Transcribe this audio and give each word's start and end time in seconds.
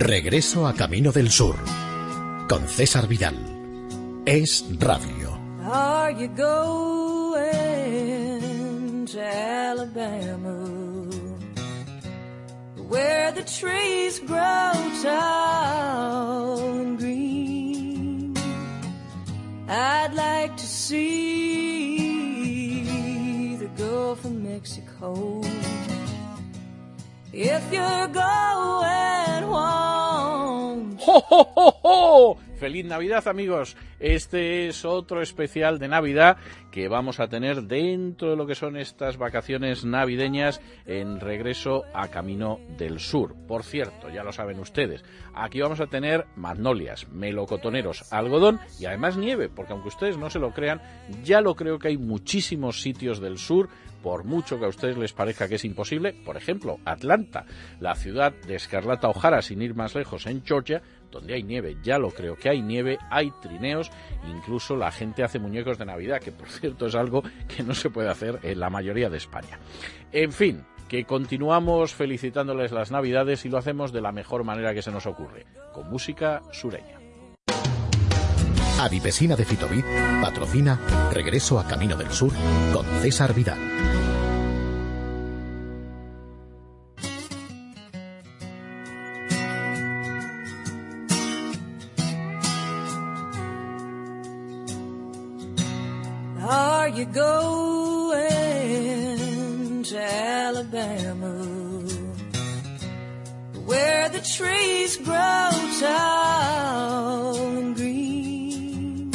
Regreso 0.00 0.66
a 0.66 0.72
Camino 0.72 1.12
del 1.12 1.30
Sur 1.30 1.56
con 2.48 2.66
César 2.66 3.06
Vidal. 3.06 3.36
Es 4.24 4.64
Radio. 4.78 5.38
Are 5.70 6.12
you 6.12 6.26
going 6.28 7.44
to 9.08 9.20
Alabama? 9.20 10.64
Where 12.88 13.30
the 13.32 13.42
trees 13.42 14.20
grow 14.20 14.72
tall 15.02 16.80
and 16.80 16.98
green. 16.98 18.34
I'd 19.68 20.14
like 20.14 20.56
to 20.56 20.66
see 20.66 22.06
the 23.58 23.68
Gulf 23.76 24.24
of 24.24 24.32
Mexico. 24.32 25.42
If 27.34 27.70
you're 27.70 28.08
going 28.08 29.19
home. 31.10 31.24
¡Ho, 31.30 31.52
ho, 31.54 31.54
ho, 31.54 31.80
ho! 31.82 32.38
Feliz 32.60 32.84
Navidad 32.84 33.26
amigos. 33.26 33.74
Este 33.98 34.68
es 34.68 34.84
otro 34.84 35.22
especial 35.22 35.78
de 35.78 35.88
Navidad 35.88 36.36
que 36.70 36.88
vamos 36.88 37.18
a 37.18 37.26
tener 37.26 37.62
dentro 37.62 38.30
de 38.30 38.36
lo 38.36 38.46
que 38.46 38.54
son 38.54 38.76
estas 38.76 39.16
vacaciones 39.16 39.84
navideñas 39.86 40.60
en 40.84 41.20
regreso 41.20 41.84
a 41.94 42.08
Camino 42.08 42.60
del 42.76 43.00
Sur. 43.00 43.34
Por 43.48 43.64
cierto, 43.64 44.10
ya 44.10 44.22
lo 44.22 44.32
saben 44.32 44.60
ustedes, 44.60 45.02
aquí 45.34 45.60
vamos 45.60 45.80
a 45.80 45.86
tener 45.86 46.26
magnolias, 46.36 47.08
melocotoneros, 47.08 48.12
algodón 48.12 48.60
y 48.78 48.84
además 48.84 49.16
nieve, 49.16 49.48
porque 49.48 49.72
aunque 49.72 49.88
ustedes 49.88 50.18
no 50.18 50.28
se 50.28 50.38
lo 50.38 50.52
crean, 50.52 50.82
ya 51.24 51.40
lo 51.40 51.56
creo 51.56 51.78
que 51.78 51.88
hay 51.88 51.96
muchísimos 51.96 52.82
sitios 52.82 53.20
del 53.20 53.38
sur 53.38 53.70
por 54.02 54.24
mucho 54.24 54.58
que 54.58 54.64
a 54.64 54.68
ustedes 54.68 54.96
les 54.96 55.12
parezca 55.12 55.48
que 55.48 55.56
es 55.56 55.64
imposible, 55.64 56.14
por 56.24 56.36
ejemplo, 56.36 56.78
Atlanta, 56.84 57.44
la 57.80 57.94
ciudad 57.94 58.32
de 58.32 58.54
Escarlata 58.54 59.08
O'Hara, 59.08 59.42
sin 59.42 59.60
ir 59.62 59.74
más 59.74 59.94
lejos, 59.94 60.26
en 60.26 60.42
Georgia, 60.42 60.82
donde 61.10 61.34
hay 61.34 61.42
nieve, 61.42 61.76
ya 61.82 61.98
lo 61.98 62.10
creo 62.10 62.36
que 62.36 62.48
hay 62.48 62.62
nieve, 62.62 62.98
hay 63.10 63.30
trineos, 63.42 63.90
incluso 64.28 64.76
la 64.76 64.90
gente 64.90 65.22
hace 65.22 65.38
muñecos 65.38 65.78
de 65.78 65.86
Navidad, 65.86 66.20
que 66.20 66.32
por 66.32 66.48
cierto 66.48 66.86
es 66.86 66.94
algo 66.94 67.22
que 67.48 67.62
no 67.62 67.74
se 67.74 67.90
puede 67.90 68.08
hacer 68.08 68.38
en 68.42 68.60
la 68.60 68.70
mayoría 68.70 69.10
de 69.10 69.16
España. 69.16 69.58
En 70.12 70.32
fin, 70.32 70.64
que 70.88 71.04
continuamos 71.04 71.94
felicitándoles 71.94 72.72
las 72.72 72.90
Navidades 72.90 73.44
y 73.44 73.48
lo 73.48 73.58
hacemos 73.58 73.92
de 73.92 74.00
la 74.00 74.12
mejor 74.12 74.44
manera 74.44 74.74
que 74.74 74.82
se 74.82 74.90
nos 74.90 75.06
ocurre, 75.06 75.46
con 75.72 75.88
música 75.88 76.42
sureña. 76.52 76.98
Adipesina 78.80 79.36
de 79.36 79.44
Fitovit 79.44 79.84
patrocina 80.22 80.80
Regreso 81.12 81.60
a 81.60 81.66
Camino 81.66 81.96
del 81.96 82.10
Sur 82.10 82.32
con 82.72 82.86
César 83.02 83.34
Vidal. 83.34 83.58
You 97.00 97.06
going 97.06 98.22
to 99.84 99.98
Alabama? 99.98 101.32
Where 103.64 104.08
the 104.10 104.20
trees 104.20 104.98
grow 104.98 105.50
tall 105.80 107.56
and 107.56 107.74
green. 107.74 109.10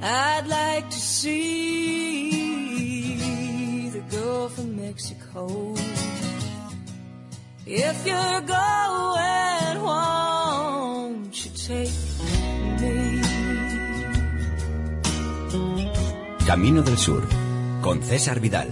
I'd 0.00 0.46
like 0.46 0.88
to 0.88 0.98
see 0.98 2.30
the 3.90 4.00
Gulf 4.16 4.56
of 4.58 4.68
Mexico. 4.68 5.74
If 7.66 8.06
you're 8.06 8.40
going, 8.40 9.82
won't 9.82 11.44
you 11.44 11.50
take 11.50 12.05
Camino 16.46 16.80
del 16.80 16.96
Sur, 16.96 17.26
con 17.82 18.00
César 18.04 18.38
Vidal. 18.38 18.68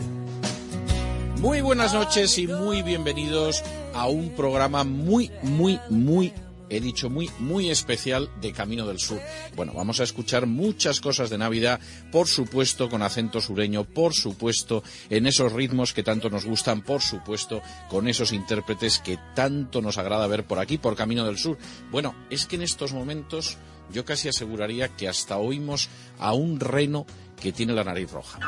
Muy 1.41 1.61
buenas 1.61 1.93
noches 1.93 2.39
y 2.39 2.47
muy 2.47 2.83
bienvenidos 2.83 3.65
a 3.93 4.07
un 4.07 4.31
programa 4.31 4.85
muy, 4.85 5.33
muy, 5.43 5.81
muy, 5.91 6.33
he 6.69 6.79
dicho 6.81 7.11
muy, 7.11 7.29
muy 7.41 7.71
especial 7.71 8.31
de 8.41 8.53
Camino 8.53 8.87
del 8.87 9.01
Sur. 9.01 9.21
Bueno, 9.57 9.73
vamos 9.75 9.99
a 9.99 10.05
escuchar 10.05 10.47
muchas 10.47 11.01
cosas 11.01 11.31
de 11.31 11.39
Navidad, 11.39 11.81
por 12.13 12.29
supuesto 12.29 12.89
con 12.89 13.03
acento 13.03 13.41
sureño, 13.41 13.83
por 13.83 14.15
supuesto 14.15 14.85
en 15.11 15.27
esos 15.27 15.53
ritmos 15.53 15.93
que 15.93 16.05
tanto 16.05 16.31
nos 16.31 16.45
gustan, 16.45 16.83
por 16.83 17.03
supuesto 17.03 17.61
con 17.89 18.07
esos 18.07 18.33
intérpretes 18.33 19.01
que 19.01 19.19
tanto 19.35 19.83
nos 19.83 19.99
agrada 19.99 20.29
ver 20.29 20.47
por 20.47 20.61
aquí, 20.61 20.79
por 20.79 20.95
Camino 20.95 21.27
del 21.27 21.39
Sur. 21.39 21.59
Bueno, 21.91 22.15
es 22.31 22.47
que 22.47 22.55
en 22.55 22.63
estos 22.63 22.93
momentos 22.93 23.59
yo 23.93 24.05
casi 24.05 24.29
aseguraría 24.29 24.89
que 24.89 25.09
hasta 25.09 25.37
oímos 25.39 25.89
a 26.19 26.33
un 26.33 26.61
reno 26.61 27.07
que 27.45 27.53
tiene 27.53 27.75
la 27.75 27.85
nariz 27.85 28.11
roja. 28.11 28.39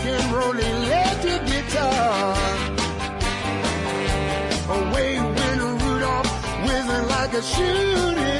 Rock 0.00 0.06
and 0.06 0.32
roll 0.32 0.58
electric 0.58 1.46
guitar. 1.46 2.36
Away 4.68 5.18
when 5.18 5.58
Rudolph 5.78 6.30
whizzing 6.64 7.08
like 7.08 7.32
a 7.32 7.42
shooting 7.42 8.39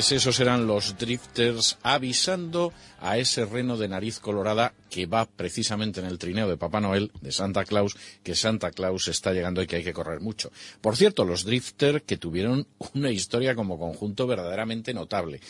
Pues 0.00 0.12
esos 0.12 0.40
eran 0.40 0.66
los 0.66 0.96
drifters 0.96 1.76
avisando 1.82 2.72
a 3.00 3.18
ese 3.18 3.44
reno 3.44 3.76
de 3.76 3.86
nariz 3.86 4.18
colorada 4.18 4.72
que 4.88 5.04
va 5.04 5.26
precisamente 5.26 6.00
en 6.00 6.06
el 6.06 6.16
trineo 6.16 6.48
de 6.48 6.56
Papá 6.56 6.80
Noel, 6.80 7.12
de 7.20 7.30
Santa 7.32 7.66
Claus, 7.66 7.98
que 8.22 8.34
Santa 8.34 8.70
Claus 8.70 9.08
está 9.08 9.34
llegando 9.34 9.60
y 9.60 9.66
que 9.66 9.76
hay 9.76 9.84
que 9.84 9.92
correr 9.92 10.20
mucho. 10.20 10.50
Por 10.80 10.96
cierto, 10.96 11.26
los 11.26 11.44
drifters 11.44 12.02
que 12.04 12.16
tuvieron 12.16 12.66
una 12.94 13.10
historia 13.10 13.54
como 13.54 13.78
conjunto 13.78 14.26
verdaderamente 14.26 14.94
notable. 14.94 15.42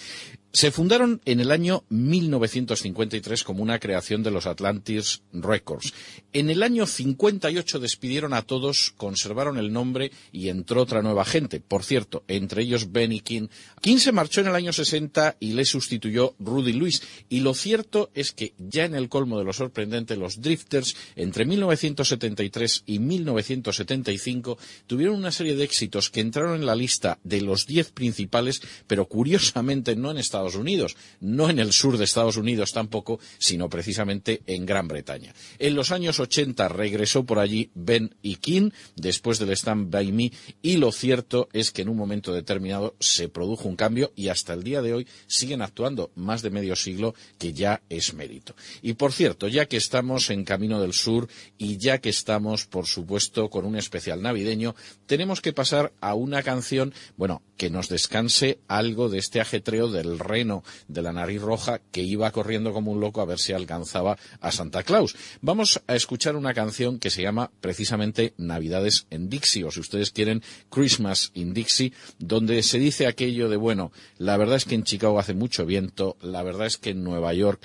Se 0.52 0.73
fundaron 0.73 1.20
en 1.26 1.38
el 1.38 1.52
año 1.52 1.85
1953 1.91 3.44
como 3.44 3.62
una 3.62 3.79
creación 3.79 4.25
de 4.25 4.32
los 4.32 4.47
Atlantis 4.47 5.23
Records. 5.32 5.94
En 6.32 6.50
el 6.50 6.64
año 6.64 6.87
58 6.87 7.79
despidieron 7.79 8.35
a 8.35 8.43
todos, 8.43 8.93
conservaron 8.97 9.58
el 9.58 9.73
nombre 9.73 10.11
y 10.32 10.49
entró 10.49 10.82
otra 10.82 11.02
nueva 11.02 11.25
gente. 11.25 11.61
Por 11.61 11.85
cierto, 11.85 12.25
entre 12.26 12.62
ellos 12.62 12.91
Benny 12.91 13.20
King. 13.20 13.47
King 13.81 13.99
se 13.99 14.11
marchó 14.11 14.41
en 14.41 14.49
el 14.49 14.56
año 14.56 14.73
60 14.73 15.37
y 15.38 15.52
le 15.52 15.64
sustituyó 15.64 16.35
Rudy 16.41 16.73
Luis. 16.73 17.00
Y 17.29 17.41
lo 17.41 17.55
cierto 17.55 18.11
es 18.14 18.32
que 18.32 18.53
ya 18.58 18.85
en 18.85 18.96
el 18.96 19.08
colmo 19.08 19.38
de 19.38 19.44
lo 19.44 19.53
sorprendente, 19.53 20.17
los 20.17 20.41
Drifters, 20.41 20.96
entre 21.14 21.44
1973 21.44 22.82
y 22.87 22.99
1975, 22.99 24.58
tuvieron 24.88 25.14
una 25.14 25.31
serie 25.31 25.55
de 25.55 25.62
éxitos 25.62 26.11
que 26.11 26.20
entraron 26.20 26.56
en 26.56 26.67
la 26.67 26.75
lista 26.75 27.20
de 27.23 27.41
los 27.41 27.67
10 27.67 27.93
principales, 27.93 28.61
pero 28.88 29.06
curiosamente 29.06 29.94
no 29.94 30.11
en 30.11 30.19
Estados 30.19 30.40
Unidos, 30.55 30.97
no 31.21 31.51
en 31.51 31.59
el 31.59 31.73
sur 31.73 31.99
de 31.99 32.05
Estados 32.05 32.37
Unidos 32.37 32.73
tampoco, 32.73 33.21
sino 33.39 33.69
precisamente 33.69 34.43
en 34.47 34.67
Gran 34.67 34.89
Bretaña. 34.89 35.35
En 35.59 35.75
los 35.75 35.91
años 35.91 36.21
80 36.21 36.69
regresó 36.69 37.25
por 37.25 37.39
allí 37.39 37.71
Ben 37.75 38.15
y 38.23 38.37
King, 38.37 38.71
después 38.97 39.39
del 39.39 39.51
Stand 39.51 39.91
By 39.91 40.13
Me, 40.13 40.33
y 40.63 40.77
lo 40.77 40.93
cierto 40.93 41.49
es 41.53 41.71
que 41.71 41.83
en 41.83 41.89
un 41.89 41.97
momento 41.97 42.33
determinado 42.33 42.95
se 43.01 43.29
produjo 43.29 43.69
un 43.69 43.77
cambio 43.77 44.13
y 44.17 44.29
hasta 44.29 44.53
el 44.53 44.63
día 44.63 44.83
de 44.83 44.95
hoy 44.95 45.07
siguen 45.27 45.63
actuando 45.63 46.11
más 46.15 46.43
de 46.43 46.51
medio 46.51 46.77
siglo, 46.77 47.15
que 47.39 47.53
ya 47.53 47.83
es 47.89 48.15
mérito. 48.15 48.55
Y 48.83 48.95
por 48.95 49.13
cierto, 49.13 49.49
ya 49.49 49.67
que 49.67 49.77
estamos 49.77 50.31
en 50.31 50.45
Camino 50.45 50.81
del 50.81 50.93
Sur 50.93 51.29
y 51.59 51.77
ya 51.77 51.99
que 51.99 52.09
estamos, 52.09 52.67
por 52.67 52.87
supuesto, 52.87 53.51
con 53.51 53.65
un 53.65 53.77
especial 53.77 54.23
navideño, 54.23 54.75
tenemos 55.07 55.41
que 55.41 55.53
pasar 55.53 55.93
a 56.01 56.15
una 56.15 56.43
canción, 56.43 56.95
bueno, 57.17 57.43
que 57.57 57.71
nos 57.71 57.89
descanse 57.89 58.59
algo 58.69 59.09
de 59.09 59.19
este 59.19 59.41
ajetreo 59.41 59.89
del 59.89 60.19
de 60.31 61.03
la 61.03 61.12
nariz 61.12 61.43
roja 61.43 61.81
que 61.91 62.03
iba 62.03 62.31
corriendo 62.31 62.73
como 62.73 62.93
un 62.93 63.00
loco 63.00 63.21
a 63.21 63.25
ver 63.25 63.38
si 63.38 63.53
alcanzaba 63.53 64.17
a 64.41 64.53
Santa 64.53 64.82
Claus. 64.85 65.17
Vamos 65.41 65.82
a 65.87 65.97
escuchar 65.97 66.37
una 66.37 66.55
canción 66.55 66.99
que 66.99 67.11
se 67.11 67.23
llama 67.23 67.50
precisamente 67.61 68.32
Navidades 68.37 69.06
en 69.11 69.29
Dixie, 69.29 69.65
o 69.65 69.71
si 69.71 69.81
ustedes 69.81 70.12
quieren, 70.12 70.43
Christmas 70.71 71.32
in 71.35 71.53
Dixie, 71.53 71.93
donde 72.19 72.62
se 72.62 72.79
dice 72.79 73.06
aquello 73.06 73.49
de, 73.49 73.56
bueno, 73.56 73.93
la 74.19 74.37
verdad 74.37 74.56
es 74.56 74.65
que 74.65 74.77
en 74.77 74.85
Chicago 74.85 75.19
hace 75.19 75.35
mucho 75.35 75.67
viento, 75.67 76.17
la 76.23 76.43
verdad 76.43 76.67
es 76.67 76.77
que 76.77 76.91
en 76.91 77.03
Nueva 77.03 77.35
York 77.35 77.61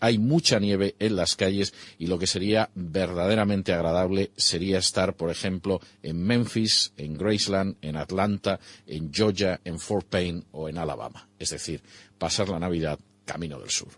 hay 0.00 0.18
mucha 0.18 0.58
nieve 0.58 0.94
en 0.98 1.16
las 1.16 1.36
calles 1.36 1.74
y 1.98 2.06
lo 2.06 2.18
que 2.18 2.26
sería 2.26 2.70
verdaderamente 2.74 3.72
agradable 3.72 4.30
sería 4.36 4.78
estar, 4.78 5.14
por 5.14 5.30
ejemplo, 5.30 5.80
en 6.02 6.22
Memphis, 6.22 6.92
en 6.96 7.16
Graceland, 7.16 7.76
en 7.82 7.96
Atlanta, 7.96 8.60
en 8.86 9.12
Georgia, 9.12 9.60
en 9.64 9.78
Fort 9.78 10.06
Payne 10.08 10.42
o 10.52 10.68
en 10.68 10.78
Alabama. 10.78 11.28
Es 11.38 11.50
decir, 11.50 11.82
pasar 12.18 12.48
la 12.48 12.58
Navidad 12.58 12.98
camino 13.24 13.58
del 13.58 13.70
sur. 13.70 13.88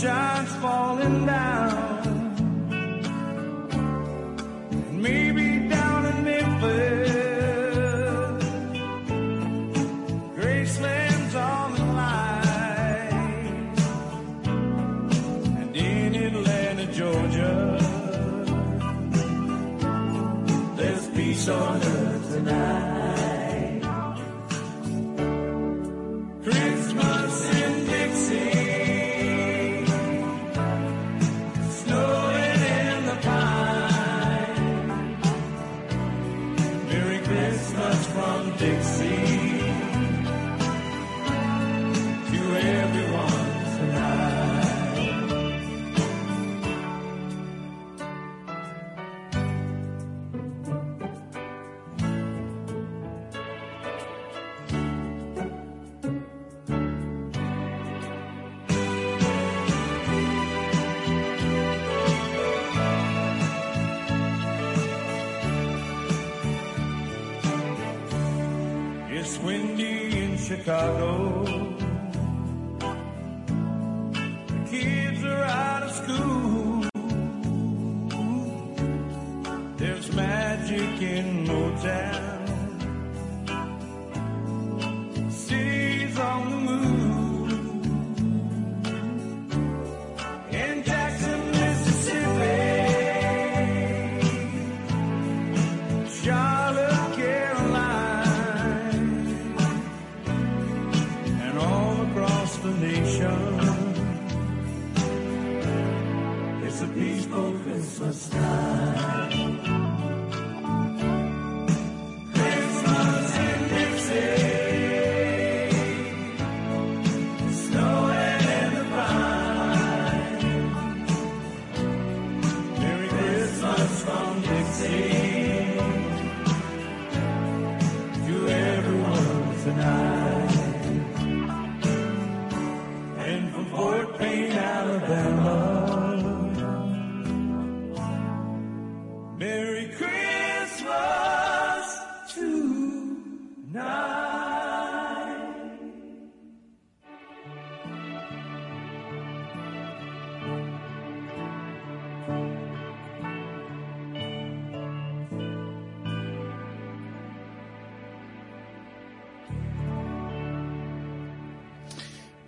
Just 0.00 0.56
fall. 0.62 0.89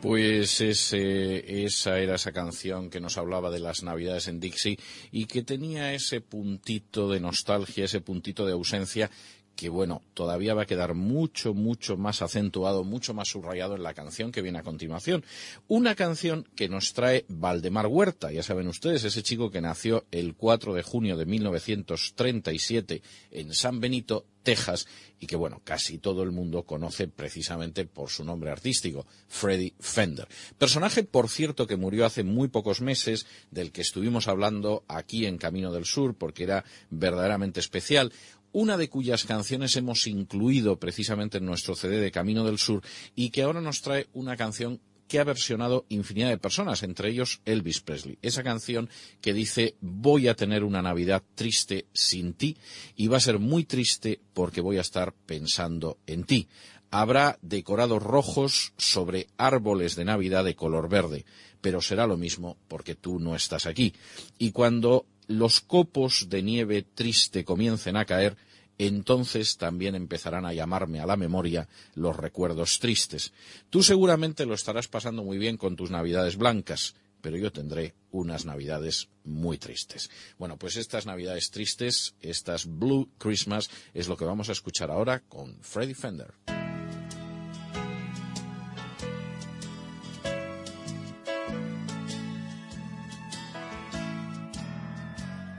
Pues 0.03 0.61
ese- 0.61 1.65
esa 1.65 2.01
era 2.01 2.17
esa 2.17 2.33
canción 2.33 2.91
que 2.91 2.99
nos 3.01 3.17
hablaba 3.19 3.51
de 3.53 3.61
las 3.61 3.85
Navidades 3.85 4.27
en 4.27 4.41
Dixie 4.41 4.77
y 5.13 5.27
que 5.27 5.45
tenía 5.45 5.95
ese 5.95 6.21
puntito 6.21 7.09
de 7.09 7.21
nostalgia, 7.21 7.85
ese 7.85 8.01
puntito 8.01 8.45
de 8.45 8.53
ausencia 8.53 9.11
que 9.57 9.69
bueno, 9.69 10.03
todavía 10.15 10.55
va 10.55 10.63
a 10.63 10.67
quedar 10.67 10.95
mucho, 10.95 11.55
mucho 11.55 11.97
más 11.97 12.23
acentuado, 12.23 12.85
mucho 12.85 13.15
más 13.15 13.29
subrayado 13.29 13.77
en 13.77 13.83
la 13.83 13.95
canción 13.95 14.33
que 14.33 14.43
viene 14.43 14.59
a 14.59 14.63
continuación. 14.63 15.25
Una 15.69 15.95
canción 15.95 16.49
que 16.57 16.69
nos 16.69 16.93
trae 16.93 17.25
Valdemar 17.29 17.87
Huerta, 17.87 18.33
ya 18.33 18.43
saben 18.43 18.69
ustedes, 18.69 19.05
ese 19.05 19.23
chico 19.23 19.51
que 19.51 19.61
nació 19.61 20.05
el 20.11 20.35
4 20.35 20.75
de 20.75 20.83
junio 20.83 21.17
de 21.17 21.27
1937 21.27 23.03
en 23.31 23.55
San 23.55 23.81
Benito, 23.81 24.27
Texas, 24.43 24.87
y 25.21 25.27
que 25.27 25.37
bueno, 25.37 25.61
casi 25.63 25.99
todo 25.99 26.23
el 26.23 26.33
mundo 26.33 26.65
conoce 26.65 27.07
precisamente 27.07 27.85
por 27.87 28.11
su 28.11 28.25
nombre 28.25 28.51
artístico, 28.51 29.07
Freddie 29.29 29.75
Fender. 29.79 30.27
Personaje, 30.59 31.05
por 31.05 31.29
cierto, 31.29 31.67
que 31.67 31.77
murió 31.77 32.05
hace 32.05 32.25
muy 32.25 32.49
pocos 32.49 32.81
meses, 32.81 33.27
del 33.51 33.71
que 33.71 33.83
estuvimos 33.83 34.27
hablando 34.27 34.85
aquí 34.89 35.27
en 35.27 35.39
Camino 35.39 35.73
del 35.73 35.85
Sur, 35.85 36.15
porque 36.15 36.43
era 36.43 36.65
verdaderamente 36.91 37.61
especial 37.61 38.13
una 38.53 38.77
de 38.77 38.89
cuyas 38.89 39.25
canciones 39.25 39.77
hemos 39.77 40.07
incluido 40.07 40.79
precisamente 40.79 41.39
en 41.39 41.47
nuestro 41.47 41.75
CD 41.75 41.99
de 41.99 42.11
Camino 42.11 42.45
del 42.45 42.59
Sur 42.59 42.83
y 43.15 43.31
que 43.31 43.43
ahora 43.43 43.61
nos 43.61 43.83
trae 43.83 44.09
una 44.13 44.37
canción 44.37 44.81
que 45.09 45.19
ha 45.19 45.25
versionado 45.25 45.85
infinidad 45.91 46.31
de 46.31 46.39
personas, 46.39 46.83
entre 46.83 47.11
ellos 47.11 47.43
Elvis 47.45 47.81
Presley. 47.81 48.19
Esa 48.23 48.43
canción 48.43 48.89
que 49.21 49.35
dice 49.35 49.77
voy 49.83 50.29
a 50.29 50.35
tener 50.35 50.65
una 50.65 50.81
Navidad 50.81 51.23
triste 51.35 51.87
sin 51.93 52.33
ti 52.33 52.57
y 52.97 53.09
va 53.09 53.19
a 53.19 53.21
ser 53.21 53.39
muy 53.39 53.65
triste 53.65 54.21
porque 54.33 54.63
voy 54.63 54.79
a 54.79 54.83
estar 54.83 55.13
pensando 55.13 55.99
en 56.07 56.25
ti. 56.25 56.49
Habrá 56.91 57.39
decorados 57.43 58.03
rojos 58.03 58.73
sobre 58.79 59.29
árboles 59.37 59.97
de 59.97 60.05
Navidad 60.07 60.45
de 60.45 60.55
color 60.55 60.89
verde, 60.89 61.25
pero 61.61 61.81
será 61.81 62.07
lo 62.07 62.17
mismo 62.17 62.57
porque 62.69 62.95
tú 62.95 63.19
no 63.19 63.35
estás 63.35 63.67
aquí. 63.67 63.95
Y 64.39 64.53
cuando 64.53 65.07
los 65.33 65.61
copos 65.61 66.29
de 66.29 66.43
nieve 66.43 66.83
triste 66.83 67.45
comiencen 67.45 67.97
a 67.97 68.05
caer, 68.05 68.37
entonces 68.79 69.57
también 69.57 69.95
empezarán 69.95 70.47
a 70.47 70.53
llamarme 70.53 71.01
a 71.01 71.07
la 71.07 71.17
memoria 71.17 71.69
los 71.95 72.17
recuerdos 72.17 72.79
tristes. 72.79 73.33
Tú 73.71 73.83
seguramente 73.83 74.47
lo 74.47 74.55
estarás 74.55 74.89
pasando 74.89 75.23
muy 75.23 75.39
bien 75.39 75.57
con 75.57 75.77
tus 75.77 75.91
navidades 75.91 76.37
blancas, 76.37 76.95
pero 77.21 77.37
yo 77.37 77.53
tendré 77.53 77.95
unas 78.11 78.45
navidades 78.45 79.09
muy 79.25 79.59
tristes. 79.59 80.11
Bueno, 80.39 80.59
pues 80.59 80.77
estas 80.77 81.07
navidades 81.07 81.51
tristes, 81.51 82.15
estas 82.21 82.67
Blue 82.67 83.09
Christmas, 83.19 83.71
es 83.95 84.09
lo 84.09 84.17
que 84.17 84.25
vamos 84.25 84.49
a 84.49 84.53
escuchar 84.53 84.91
ahora 84.91 85.21
con 85.21 85.57
Freddie 85.63 85.95
Fender. 85.95 86.62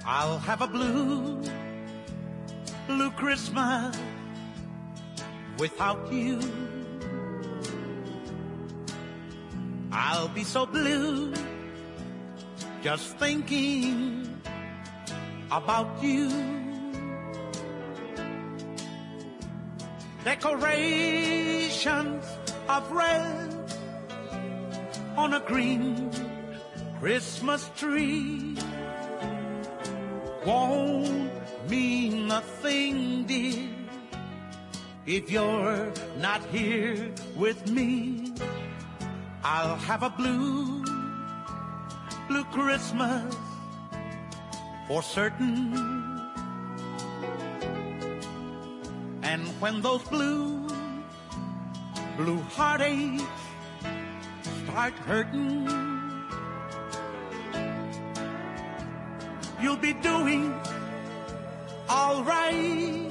I'll 0.06 0.38
have 0.40 0.62
a 0.62 0.68
blue, 0.68 1.42
blue 2.88 3.10
Christmas 3.12 3.98
without 5.58 6.12
you. 6.12 6.42
I'll 9.94 10.28
be 10.28 10.44
so 10.44 10.66
blue 10.66 11.34
just 12.82 13.18
thinking 13.18 14.42
about 15.50 16.04
you. 16.04 16.30
Decorations 20.26 22.26
of 22.68 22.92
red 22.92 23.56
on 25.16 25.36
a 25.36 25.40
green 25.40 26.12
Christmas 27.00 27.72
tree 27.78 28.58
won't 30.46 31.32
mean 31.70 32.32
a 32.32 32.42
thing, 32.62 33.24
dear, 33.26 33.70
if 35.06 35.32
you're 35.32 35.92
not 36.20 36.44
here 36.48 37.12
with 37.36 37.70
me. 37.70 38.34
I'll 39.44 39.76
have 39.76 40.04
a 40.04 40.10
blue, 40.10 40.86
blue 42.30 42.46
Christmas 42.46 43.36
for 44.88 45.04
certain. 45.04 45.74
And 49.22 49.48
when 49.60 49.82
those 49.82 50.04
blue, 50.04 50.70
blue 52.16 52.40
heartaches 52.56 53.28
start 54.64 54.94
hurting, 55.06 55.93
you'll 59.64 59.78
be 59.78 59.94
doing 59.94 60.54
all 61.88 62.22
right 62.24 63.10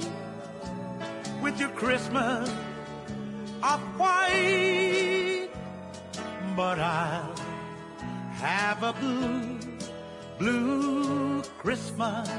with 1.41 1.59
your 1.59 1.69
Christmas 1.69 2.47
of 3.63 3.79
white. 3.97 5.49
But 6.55 6.77
I'll 6.77 7.35
have 8.33 8.83
a 8.83 8.93
blue, 8.93 9.57
blue 10.37 11.41
Christmas. 11.57 12.29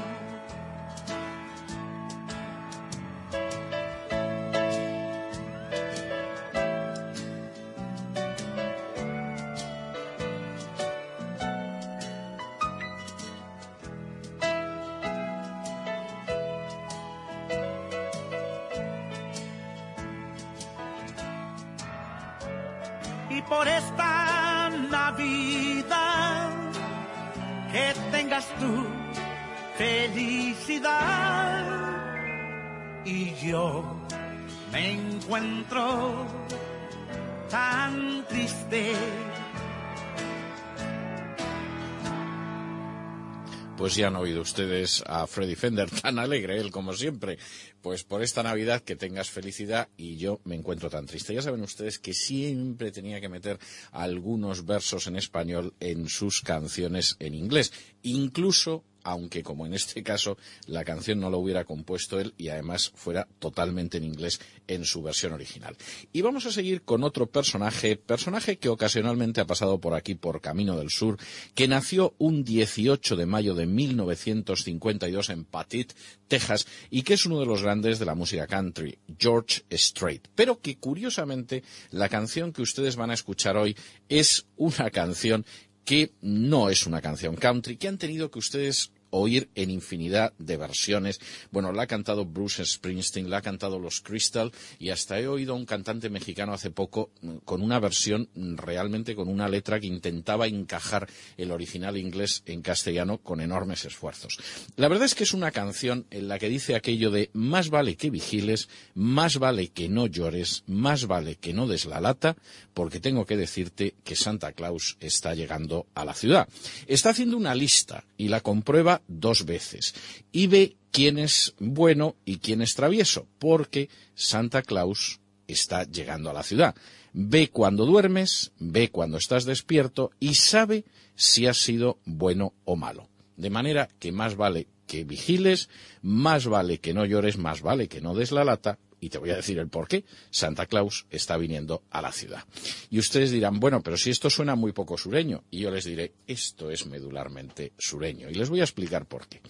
Pues 43.77 43.95
ya 43.95 44.07
han 44.07 44.15
oído 44.15 44.41
ustedes 44.41 45.03
a 45.05 45.27
Freddy 45.27 45.55
Fender, 45.55 45.89
tan 46.01 46.17
alegre 46.17 46.57
él 46.57 46.71
como 46.71 46.93
siempre. 46.93 47.37
Pues 47.81 48.05
por 48.05 48.23
esta 48.23 48.41
Navidad 48.41 48.81
que 48.81 48.95
tengas 48.95 49.29
felicidad 49.29 49.89
y 49.97 50.15
yo 50.15 50.39
me 50.45 50.55
encuentro 50.55 50.89
tan 50.89 51.05
triste. 51.05 51.33
Ya 51.33 51.41
saben 51.41 51.61
ustedes 51.61 51.99
que 51.99 52.13
siempre 52.13 52.91
tenía 52.91 53.19
que 53.19 53.27
meter 53.27 53.59
algunos 53.91 54.65
versos 54.65 55.07
en 55.07 55.17
español 55.17 55.73
en 55.81 56.07
sus 56.07 56.39
canciones 56.39 57.17
en 57.19 57.35
inglés. 57.35 57.73
Incluso 58.01 58.85
aunque 59.05 59.43
como 59.43 59.65
en 59.65 59.73
este 59.73 60.03
caso 60.03 60.37
la 60.67 60.83
canción 60.83 61.19
no 61.19 61.29
lo 61.29 61.37
hubiera 61.37 61.63
compuesto 61.63 62.19
él 62.19 62.33
y 62.37 62.49
además 62.49 62.91
fuera 62.95 63.27
totalmente 63.39 63.97
en 63.97 64.03
inglés 64.03 64.41
en 64.67 64.83
su 64.83 65.01
versión 65.01 65.31
original. 65.31 65.77
Y 66.11 66.21
vamos 66.21 66.45
a 66.45 66.51
seguir 66.51 66.81
con 66.81 67.03
otro 67.03 67.27
personaje, 67.27 67.95
personaje 67.95 68.57
que 68.57 68.67
ocasionalmente 68.67 69.39
ha 69.39 69.45
pasado 69.45 69.79
por 69.79 69.93
aquí 69.93 70.15
por 70.15 70.41
Camino 70.41 70.75
del 70.77 70.89
Sur, 70.89 71.17
que 71.53 71.67
nació 71.67 72.15
un 72.17 72.43
18 72.43 73.15
de 73.15 73.25
mayo 73.25 73.53
de 73.53 73.67
1952 73.67 75.29
en 75.29 75.45
Patit, 75.45 75.93
Texas, 76.27 76.65
y 76.89 77.03
que 77.03 77.13
es 77.13 77.25
uno 77.27 77.39
de 77.39 77.45
los 77.45 77.61
grandes 77.61 77.99
de 77.99 78.05
la 78.05 78.15
música 78.15 78.47
country, 78.47 78.97
George 79.19 79.63
Strait. 79.71 80.27
Pero 80.33 80.59
que 80.59 80.77
curiosamente 80.77 81.63
la 81.91 82.09
canción 82.09 82.51
que 82.51 82.63
ustedes 82.63 82.95
van 82.95 83.11
a 83.11 83.13
escuchar 83.13 83.55
hoy 83.55 83.75
es 84.09 84.47
una 84.57 84.89
canción 84.89 85.45
que 85.85 86.13
no 86.21 86.69
es 86.69 86.87
una 86.87 86.99
canción 86.99 87.35
country, 87.35 87.77
que 87.77 87.87
han 87.87 87.99
tenido 87.99 88.31
que 88.31 88.39
ustedes 88.39 88.91
oír 89.15 89.49
en 89.55 89.69
infinidad 89.69 90.33
de 90.37 90.57
versiones. 90.57 91.19
Bueno, 91.51 91.71
la 91.71 91.83
ha 91.83 91.87
cantado 91.87 92.25
Bruce 92.25 92.65
Springsteen, 92.65 93.29
la 93.29 93.37
ha 93.37 93.41
cantado 93.41 93.79
los 93.79 94.01
Crystal 94.01 94.51
y 94.77 94.89
hasta 94.89 95.19
he 95.19 95.27
oído 95.27 95.53
a 95.53 95.57
un 95.57 95.65
cantante 95.65 96.09
mexicano 96.09 96.53
hace 96.53 96.69
poco 96.69 97.11
mm, 97.21 97.37
con 97.45 97.61
una 97.61 97.79
versión 97.79 98.29
mm, 98.35 98.55
realmente 98.57 99.15
con 99.15 99.29
una 99.29 99.47
letra 99.47 99.79
que 99.79 99.87
intentaba 99.87 100.47
encajar 100.47 101.07
el 101.37 101.51
original 101.51 101.97
inglés 101.97 102.43
en 102.45 102.61
castellano 102.61 103.17
con 103.19 103.39
enormes 103.39 103.85
esfuerzos. 103.85 104.37
La 104.75 104.87
verdad 104.87 105.05
es 105.05 105.15
que 105.15 105.23
es 105.23 105.33
una 105.33 105.51
canción 105.51 106.05
en 106.11 106.27
la 106.27 106.37
que 106.37 106.49
dice 106.49 106.75
aquello 106.75 107.11
de 107.11 107.29
más 107.33 107.69
vale 107.69 107.95
que 107.95 108.09
vigiles, 108.09 108.69
más 108.93 109.37
vale 109.37 109.69
que 109.69 109.87
no 109.87 110.07
llores, 110.07 110.63
más 110.67 111.07
vale 111.07 111.35
que 111.35 111.53
no 111.53 111.67
des 111.67 111.85
la 111.85 112.01
lata, 112.01 112.35
porque 112.73 112.99
tengo 112.99 113.25
que 113.25 113.37
decirte 113.37 113.95
que 114.03 114.15
Santa 114.15 114.51
Claus 114.51 114.97
está 114.99 115.33
llegando 115.33 115.87
a 115.95 116.03
la 116.03 116.13
ciudad. 116.13 116.47
Está 116.87 117.11
haciendo 117.11 117.37
una 117.37 117.55
lista 117.55 118.03
y 118.17 118.27
la 118.27 118.41
comprueba 118.41 119.01
dos 119.07 119.45
veces 119.45 119.93
y 120.31 120.47
ve 120.47 120.77
quién 120.91 121.17
es 121.17 121.53
bueno 121.59 122.15
y 122.25 122.37
quién 122.37 122.61
es 122.61 122.73
travieso, 122.73 123.27
porque 123.39 123.89
Santa 124.13 124.61
Claus 124.61 125.19
está 125.47 125.83
llegando 125.83 126.29
a 126.29 126.33
la 126.33 126.43
ciudad. 126.43 126.75
Ve 127.13 127.49
cuando 127.49 127.85
duermes, 127.85 128.51
ve 128.59 128.89
cuando 128.89 129.17
estás 129.17 129.45
despierto 129.45 130.11
y 130.19 130.35
sabe 130.35 130.85
si 131.15 131.47
has 131.47 131.57
sido 131.57 131.99
bueno 132.05 132.53
o 132.65 132.75
malo. 132.75 133.09
De 133.37 133.49
manera 133.49 133.89
que 133.99 134.11
más 134.11 134.35
vale 134.35 134.67
que 134.87 135.03
vigiles, 135.03 135.69
más 136.01 136.47
vale 136.47 136.79
que 136.79 136.93
no 136.93 137.05
llores, 137.05 137.37
más 137.37 137.61
vale 137.61 137.87
que 137.87 138.01
no 138.01 138.15
des 138.15 138.31
la 138.31 138.43
lata, 138.43 138.79
y 138.99 139.09
te 139.09 139.17
voy 139.17 139.31
a 139.31 139.35
decir 139.35 139.59
el 139.59 139.67
por 139.67 139.87
qué. 139.87 140.05
Santa 140.29 140.65
Claus 140.65 141.05
está 141.09 141.37
viniendo 141.37 141.83
a 141.89 142.01
la 142.01 142.11
ciudad. 142.11 142.43
Y 142.89 142.99
ustedes 142.99 143.31
dirán, 143.31 143.59
bueno, 143.59 143.81
pero 143.81 143.97
si 143.97 144.09
esto 144.09 144.29
suena 144.29 144.55
muy 144.55 144.71
poco 144.71 144.97
sureño. 144.97 145.43
Y 145.51 145.59
yo 145.59 145.71
les 145.71 145.85
diré, 145.85 146.13
esto 146.27 146.71
es 146.71 146.85
medularmente 146.85 147.73
sureño. 147.77 148.29
Y 148.29 148.35
les 148.35 148.49
voy 148.49 148.61
a 148.61 148.63
explicar 148.63 149.05
por 149.05 149.27
qué. 149.27 149.41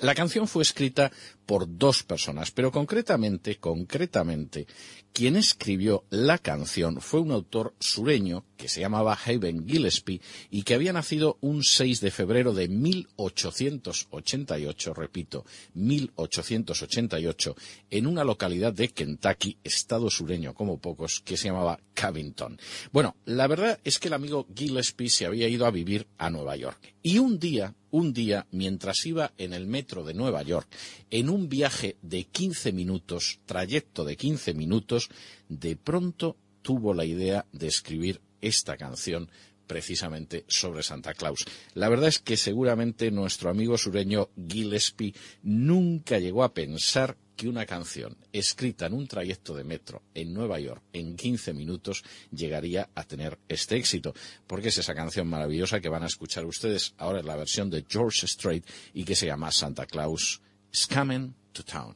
La 0.00 0.14
canción 0.14 0.48
fue 0.48 0.62
escrita 0.62 1.12
por 1.46 1.78
dos 1.78 2.02
personas, 2.02 2.50
pero 2.50 2.72
concretamente, 2.72 3.58
concretamente, 3.58 4.66
quien 5.12 5.36
escribió 5.36 6.04
la 6.08 6.38
canción 6.38 6.98
fue 7.00 7.20
un 7.20 7.30
autor 7.30 7.74
sureño 7.78 8.46
que 8.56 8.68
se 8.68 8.80
llamaba 8.80 9.18
Haven 9.24 9.68
Gillespie 9.68 10.22
y 10.50 10.62
que 10.62 10.74
había 10.74 10.94
nacido 10.94 11.36
un 11.40 11.62
6 11.62 12.00
de 12.00 12.10
febrero 12.10 12.52
de 12.54 12.68
1888, 12.68 14.94
repito, 14.94 15.44
1888, 15.74 17.54
en 17.90 18.06
una 18.06 18.24
localidad 18.24 18.72
de 18.72 18.88
Kentucky, 18.88 19.58
estado 19.62 20.08
sureño 20.10 20.54
como 20.54 20.78
pocos, 20.78 21.20
que 21.20 21.36
se 21.36 21.48
llamaba 21.48 21.78
Cavington. 21.92 22.58
Bueno, 22.92 23.14
la 23.26 23.46
verdad 23.46 23.78
es 23.84 23.98
que 23.98 24.08
el 24.08 24.14
amigo 24.14 24.46
Gillespie 24.54 25.10
se 25.10 25.26
había 25.26 25.48
ido 25.48 25.66
a 25.66 25.70
vivir 25.70 26.06
a 26.18 26.30
Nueva 26.30 26.56
York. 26.56 26.94
Y 27.02 27.18
un 27.18 27.38
día, 27.38 27.74
un 27.92 28.12
día, 28.12 28.46
mientras 28.50 29.06
iba 29.06 29.32
en 29.38 29.52
el 29.52 29.66
metro 29.66 30.02
de 30.02 30.14
Nueva 30.14 30.42
York, 30.42 30.66
en 31.10 31.28
un 31.28 31.48
viaje 31.48 31.96
de 32.02 32.24
15 32.24 32.72
minutos, 32.72 33.38
trayecto 33.46 34.04
de 34.04 34.16
15 34.16 34.54
minutos, 34.54 35.10
de 35.48 35.76
pronto 35.76 36.36
tuvo 36.62 36.94
la 36.94 37.04
idea 37.04 37.46
de 37.52 37.68
escribir 37.68 38.20
esta 38.40 38.76
canción 38.76 39.30
precisamente 39.66 40.44
sobre 40.48 40.82
Santa 40.82 41.14
Claus. 41.14 41.44
La 41.74 41.88
verdad 41.88 42.08
es 42.08 42.18
que 42.18 42.36
seguramente 42.36 43.10
nuestro 43.10 43.50
amigo 43.50 43.78
sureño 43.78 44.28
Gillespie 44.48 45.14
nunca 45.42 46.18
llegó 46.18 46.44
a 46.44 46.52
pensar 46.54 47.16
que 47.36 47.48
una 47.48 47.66
canción 47.66 48.16
escrita 48.32 48.86
en 48.86 48.94
un 48.94 49.08
trayecto 49.08 49.54
de 49.54 49.64
metro 49.64 50.02
en 50.14 50.32
Nueva 50.32 50.60
York 50.60 50.82
en 50.92 51.16
15 51.16 51.54
minutos 51.54 52.04
llegaría 52.30 52.90
a 52.94 53.04
tener 53.04 53.38
este 53.48 53.76
éxito, 53.76 54.14
porque 54.46 54.68
es 54.68 54.78
esa 54.78 54.94
canción 54.94 55.28
maravillosa 55.28 55.80
que 55.80 55.88
van 55.88 56.02
a 56.02 56.06
escuchar 56.06 56.44
ustedes 56.44 56.94
ahora 56.98 57.20
en 57.20 57.26
la 57.26 57.36
versión 57.36 57.70
de 57.70 57.84
George 57.88 58.26
Strait 58.26 58.64
y 58.92 59.04
que 59.04 59.16
se 59.16 59.26
llama 59.26 59.50
Santa 59.50 59.86
Claus 59.86 60.40
is 60.72 60.86
Coming 60.86 61.34
to 61.52 61.62
Town. 61.64 61.94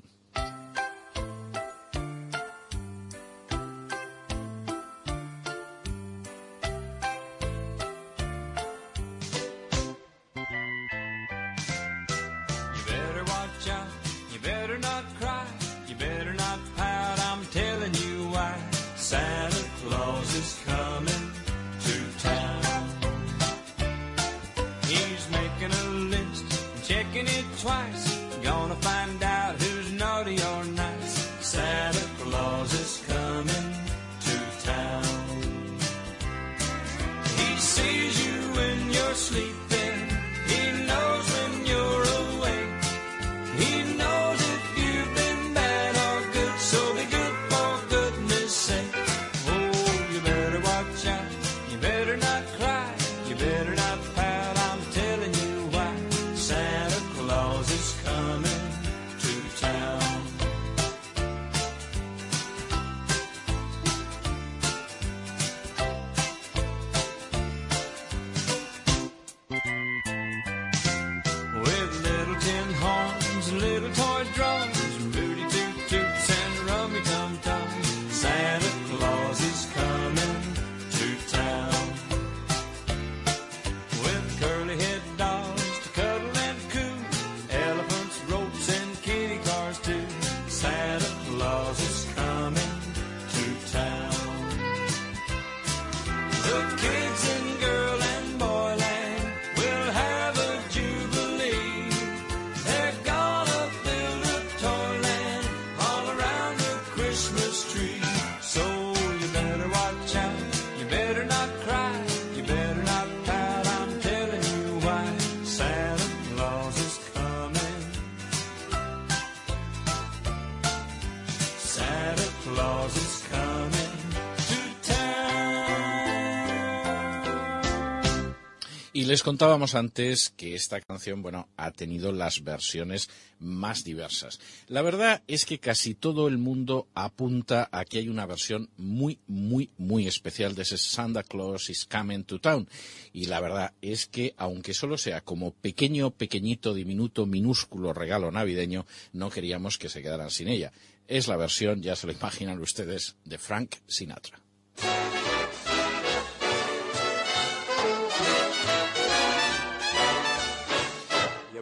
Les 129.06 129.22
contábamos 129.22 129.74
antes 129.74 130.30
que 130.36 130.54
esta 130.54 130.80
canción, 130.80 131.22
bueno, 131.22 131.48
ha 131.56 131.70
tenido 131.70 132.10
las 132.12 132.42
versiones 132.42 133.08
más 133.38 133.84
diversas. 133.84 134.40
La 134.66 134.82
verdad 134.82 135.22
es 135.28 135.44
que 135.44 135.58
casi 135.58 135.94
todo 135.94 136.26
el 136.26 136.38
mundo 136.38 136.88
apunta 136.94 137.68
a 137.70 137.84
que 137.84 137.98
hay 137.98 138.08
una 138.08 138.26
versión 138.26 138.68
muy, 138.76 139.20
muy, 139.28 139.70
muy 139.78 140.08
especial 140.08 140.54
de 140.54 140.62
ese 140.62 140.78
Santa 140.78 141.22
Claus 141.22 141.70
is 141.70 141.84
Coming 141.84 142.24
to 142.24 142.40
Town. 142.40 142.68
Y 143.12 143.26
la 143.26 143.40
verdad 143.40 143.72
es 143.80 144.06
que, 144.06 144.34
aunque 144.36 144.74
solo 144.74 144.98
sea 144.98 145.20
como 145.20 145.52
pequeño, 145.52 146.10
pequeñito, 146.10 146.74
diminuto, 146.74 147.26
minúsculo 147.26 147.92
regalo 147.92 148.30
navideño, 148.32 148.86
no 149.12 149.30
queríamos 149.30 149.78
que 149.78 149.88
se 149.88 150.02
quedaran 150.02 150.30
sin 150.30 150.48
ella. 150.48 150.72
Es 151.06 151.28
la 151.28 151.36
versión, 151.36 151.82
ya 151.82 151.94
se 151.94 152.08
lo 152.08 152.12
imaginan 152.12 152.60
ustedes, 152.60 153.16
de 153.24 153.38
Frank 153.38 153.76
Sinatra. 153.86 154.40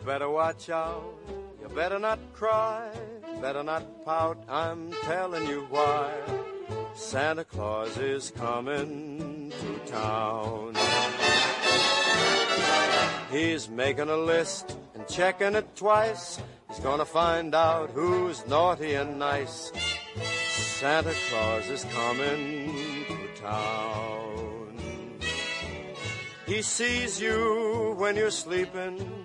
Better 0.04 0.28
watch 0.28 0.68
out. 0.68 1.18
You 1.60 1.68
better 1.68 1.98
not 1.98 2.18
cry. 2.34 2.90
Better 3.40 3.62
not 3.62 4.04
pout. 4.04 4.44
I'm 4.48 4.92
telling 5.02 5.46
you 5.46 5.66
why. 5.70 6.12
Santa 6.94 7.44
Claus 7.44 7.96
is 7.96 8.30
coming 8.30 9.52
to 9.60 9.90
town. 9.90 10.76
He's 13.30 13.68
making 13.68 14.10
a 14.10 14.16
list 14.16 14.76
and 14.94 15.08
checking 15.08 15.54
it 15.54 15.74
twice. 15.74 16.40
He's 16.68 16.80
gonna 16.80 17.04
find 17.04 17.54
out 17.54 17.90
who's 17.90 18.46
naughty 18.46 18.94
and 18.94 19.18
nice. 19.18 19.72
Santa 20.48 21.14
Claus 21.28 21.68
is 21.68 21.84
coming 21.84 23.04
to 23.08 23.42
town. 23.42 25.18
He 26.46 26.60
sees 26.62 27.20
you 27.20 27.94
when 27.96 28.16
you're 28.16 28.30
sleeping. 28.30 29.24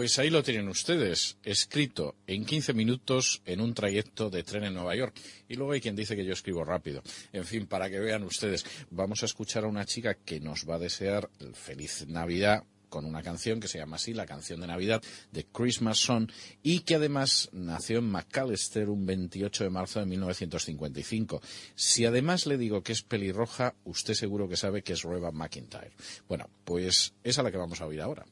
Pues 0.00 0.18
ahí 0.18 0.30
lo 0.30 0.42
tienen 0.42 0.66
ustedes, 0.68 1.36
escrito 1.42 2.16
en 2.26 2.46
15 2.46 2.72
minutos 2.72 3.42
en 3.44 3.60
un 3.60 3.74
trayecto 3.74 4.30
de 4.30 4.42
tren 4.42 4.64
en 4.64 4.72
Nueva 4.72 4.96
York. 4.96 5.14
Y 5.46 5.56
luego 5.56 5.72
hay 5.72 5.82
quien 5.82 5.94
dice 5.94 6.16
que 6.16 6.24
yo 6.24 6.32
escribo 6.32 6.64
rápido. 6.64 7.02
En 7.34 7.44
fin, 7.44 7.66
para 7.66 7.90
que 7.90 7.98
vean 7.98 8.22
ustedes, 8.22 8.64
vamos 8.88 9.22
a 9.22 9.26
escuchar 9.26 9.64
a 9.64 9.68
una 9.68 9.84
chica 9.84 10.14
que 10.14 10.40
nos 10.40 10.66
va 10.66 10.76
a 10.76 10.78
desear 10.78 11.28
feliz 11.52 12.06
Navidad 12.08 12.64
con 12.88 13.04
una 13.04 13.22
canción 13.22 13.60
que 13.60 13.68
se 13.68 13.76
llama 13.76 13.96
así, 13.96 14.14
la 14.14 14.24
canción 14.24 14.62
de 14.62 14.68
Navidad 14.68 15.02
de 15.32 15.44
Christmas 15.44 15.98
Song, 15.98 16.30
y 16.62 16.80
que 16.80 16.94
además 16.94 17.50
nació 17.52 17.98
en 17.98 18.10
McAllister 18.10 18.88
un 18.88 19.04
28 19.04 19.64
de 19.64 19.70
marzo 19.70 20.00
de 20.00 20.06
1955. 20.06 21.42
Si 21.74 22.06
además 22.06 22.46
le 22.46 22.56
digo 22.56 22.82
que 22.82 22.92
es 22.92 23.02
pelirroja, 23.02 23.74
usted 23.84 24.14
seguro 24.14 24.48
que 24.48 24.56
sabe 24.56 24.80
que 24.80 24.94
es 24.94 25.02
Reba 25.02 25.30
McIntyre. 25.30 25.92
Bueno, 26.26 26.48
pues 26.64 27.12
es 27.22 27.38
a 27.38 27.42
la 27.42 27.50
que 27.50 27.58
vamos 27.58 27.82
a 27.82 27.86
oír 27.86 28.00
ahora. 28.00 28.24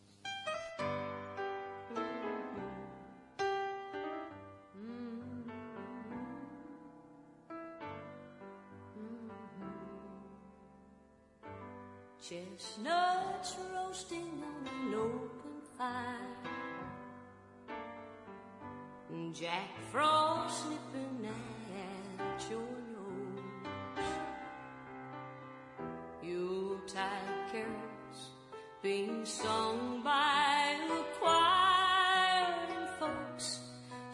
Jack 19.33 19.71
Frost 19.93 20.64
snipping 20.64 21.29
at 21.29 22.51
your 22.51 22.61
nose. 22.95 24.05
Yuletide 26.21 27.53
carols 27.53 28.31
being 28.83 29.25
sung 29.25 30.03
by 30.03 30.75
a 30.91 31.03
choir 31.21 32.57
and 32.77 32.88
folks 32.99 33.61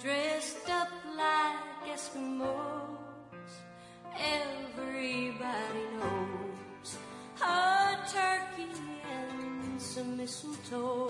dressed 0.02 0.68
up 0.68 0.90
like 1.16 1.96
Eskimos. 1.96 3.52
Everybody 4.18 5.83
some 9.94 10.16
mistletoe 10.16 11.08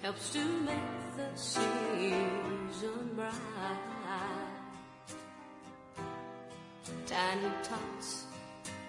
helps 0.00 0.32
to 0.32 0.42
make 0.64 0.78
the 1.18 1.28
season 1.36 3.10
bright. 3.14 3.34
Tiny 7.06 7.52
tots 7.62 8.24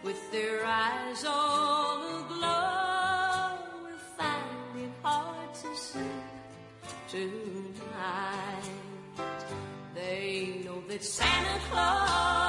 with 0.06 0.32
their 0.32 0.66
eyes 0.66 1.26
all 1.28 1.98
aglow 2.22 3.58
will 3.84 4.04
find 4.18 4.78
it 4.78 4.92
hard 5.04 5.54
to 5.56 5.76
sleep 5.76 6.06
tonight. 7.10 8.70
They 9.94 10.62
know 10.64 10.82
that 10.88 11.04
Santa 11.04 11.60
Claus 11.70 12.49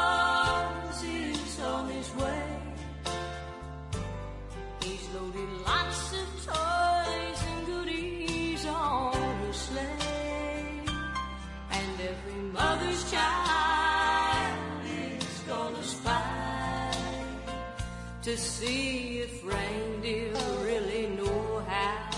to 18.31 18.37
see 18.39 19.19
if 19.19 19.45
reindeer 19.45 20.33
really 20.63 21.09
know 21.19 21.65
how 21.67 22.11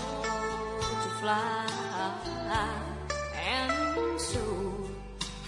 to 1.01 1.09
fly. 1.19 1.65
And 3.57 4.21
so 4.21 4.43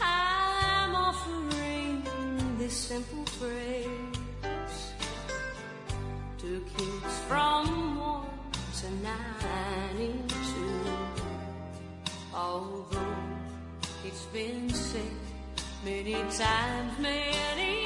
I'm 0.02 0.96
offering 0.96 2.02
this 2.58 2.74
simple 2.74 3.26
phrase 3.38 4.94
to 6.40 6.66
kids 6.76 7.14
from 7.28 8.00
one 8.00 8.26
to 8.80 8.88
ninety-two. 9.06 10.82
Although 12.34 13.16
it's 14.04 14.26
been 14.34 14.72
said 14.72 15.14
many 15.84 16.14
times, 16.14 16.98
many 16.98 17.85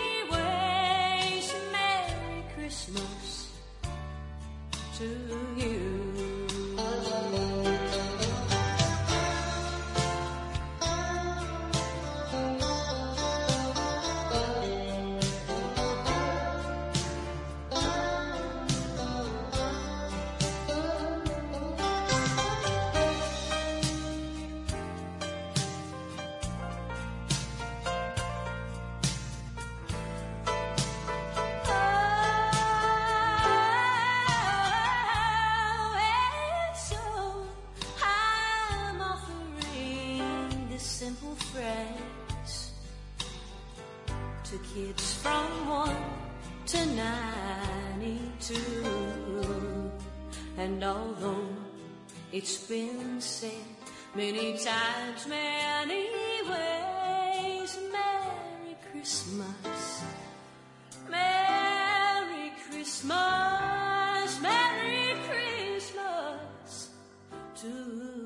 to 4.99 5.05
you. 5.55 5.88
Many 54.31 54.57
times, 54.57 55.25
many 55.27 56.07
ways, 56.49 57.79
Merry 57.91 58.77
Christmas. 58.91 60.03
Merry 61.09 62.51
Christmas, 62.69 64.41
Merry 64.41 65.15
Christmas 65.27 66.89
to 67.55 68.18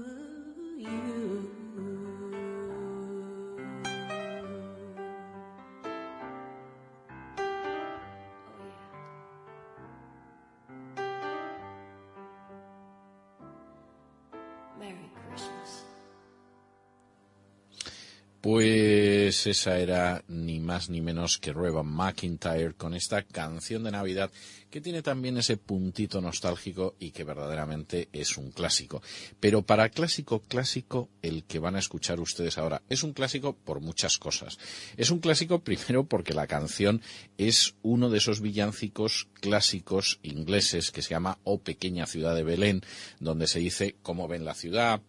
Pues 18.43 19.47
esa 19.47 19.79
era 19.79 20.21
ni 20.27 20.59
más 20.59 20.89
ni 20.89 20.99
menos 20.99 21.37
que 21.37 21.53
Reba 21.53 21.81
McIntyre 21.81 22.73
con 22.73 22.93
esta 22.93 23.23
canción 23.23 23.85
de 23.85 23.91
Navidad 23.91 24.33
que 24.69 24.81
tiene 24.81 25.01
también 25.01 25.37
ese 25.37 25.55
puntito 25.55 26.19
nostálgico 26.19 26.97
y 26.99 27.11
que 27.11 27.23
verdaderamente 27.23 28.09
es 28.11 28.37
un 28.37 28.51
clásico. 28.51 29.01
Pero 29.39 29.61
para 29.61 29.87
clásico 29.87 30.41
clásico 30.41 31.07
el 31.21 31.45
que 31.45 31.59
van 31.59 31.77
a 31.77 31.79
escuchar 31.79 32.19
ustedes 32.19 32.57
ahora 32.57 32.81
es 32.89 33.03
un 33.03 33.13
clásico 33.13 33.55
por 33.55 33.79
muchas 33.79 34.17
cosas. 34.17 34.59
Es 34.97 35.09
un 35.09 35.19
clásico 35.19 35.59
primero 35.63 36.03
porque 36.03 36.33
la 36.33 36.45
canción 36.45 37.01
es 37.37 37.75
uno 37.81 38.09
de 38.09 38.17
esos 38.17 38.41
villancicos 38.41 39.29
clásicos 39.39 40.19
ingleses 40.21 40.91
que 40.91 41.01
se 41.01 41.11
llama 41.11 41.39
O 41.45 41.61
pequeña 41.61 42.07
ciudad 42.07 42.35
de 42.35 42.43
Belén, 42.43 42.81
donde 43.21 43.47
se 43.47 43.59
dice 43.59 43.95
cómo 44.01 44.27
ven 44.27 44.43
la 44.43 44.53
ciudad, 44.53 45.01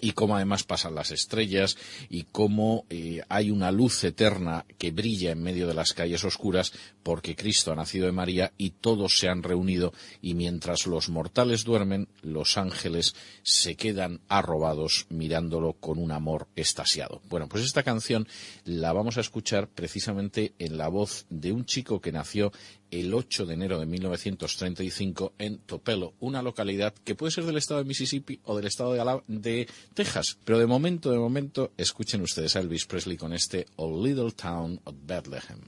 y 0.00 0.12
cómo 0.12 0.36
además 0.36 0.64
pasan 0.64 0.94
las 0.94 1.10
estrellas 1.10 1.76
y 2.08 2.24
cómo 2.24 2.84
eh, 2.90 3.22
hay 3.28 3.50
una 3.50 3.70
luz 3.72 4.04
eterna 4.04 4.64
que 4.78 4.90
brilla 4.90 5.32
en 5.32 5.42
medio 5.42 5.66
de 5.66 5.74
las 5.74 5.92
calles 5.92 6.24
oscuras 6.24 6.72
porque 7.02 7.36
Cristo 7.36 7.72
ha 7.72 7.76
nacido 7.76 8.06
de 8.06 8.12
María 8.12 8.52
y 8.56 8.70
todos 8.70 9.18
se 9.18 9.28
han 9.28 9.42
reunido 9.42 9.92
y 10.22 10.34
mientras 10.34 10.86
los 10.86 11.08
mortales 11.08 11.64
duermen, 11.64 12.08
los 12.22 12.56
ángeles 12.56 13.14
se 13.42 13.76
quedan 13.76 14.20
arrobados 14.28 15.06
mirándolo 15.08 15.74
con 15.74 15.98
un 15.98 16.12
amor 16.12 16.48
estasiado. 16.56 17.20
Bueno, 17.28 17.48
pues 17.48 17.64
esta 17.64 17.82
canción 17.82 18.28
la 18.64 18.92
vamos 18.92 19.16
a 19.16 19.22
escuchar 19.22 19.68
precisamente 19.68 20.54
en 20.58 20.76
la 20.76 20.88
voz 20.88 21.26
de 21.30 21.52
un 21.52 21.64
chico 21.64 22.00
que 22.00 22.12
nació 22.12 22.52
el 22.90 23.14
8 23.14 23.46
de 23.46 23.54
enero 23.54 23.78
de 23.78 23.86
1935 23.86 25.34
en 25.38 25.58
Tupelo, 25.58 26.14
una 26.20 26.42
localidad 26.42 26.94
que 27.04 27.14
puede 27.14 27.32
ser 27.32 27.44
del 27.44 27.56
estado 27.56 27.80
de 27.80 27.86
Mississippi 27.86 28.40
o 28.44 28.56
del 28.56 28.66
estado 28.66 28.92
de, 28.92 29.22
de 29.28 29.68
Texas. 29.94 30.38
Pero 30.44 30.58
de 30.58 30.66
momento, 30.66 31.10
de 31.10 31.18
momento, 31.18 31.72
escuchen 31.76 32.22
ustedes 32.22 32.56
a 32.56 32.60
Elvis 32.60 32.86
Presley 32.86 33.16
con 33.16 33.32
este 33.32 33.66
A 33.78 33.84
Little 33.84 34.32
Town 34.32 34.80
of 34.84 34.94
Bethlehem. 35.06 35.60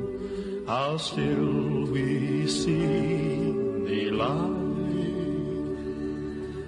still 0.96 1.87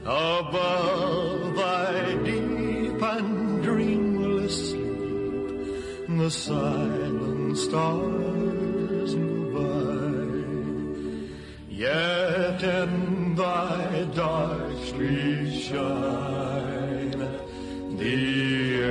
above 0.07 1.57
thy 1.57 2.15
deep 2.23 3.03
and 3.03 3.63
dreamless 3.63 4.71
sleep. 4.71 6.07
The 6.09 6.31
silent 6.31 7.57
stars 7.57 9.15
go 9.15 9.45
by. 9.55 10.25
Yet 11.69 12.63
in 12.63 13.35
thy 13.35 14.05
dark 14.15 14.77
streets 14.85 15.57
shine 15.69 17.19
the 17.97 18.83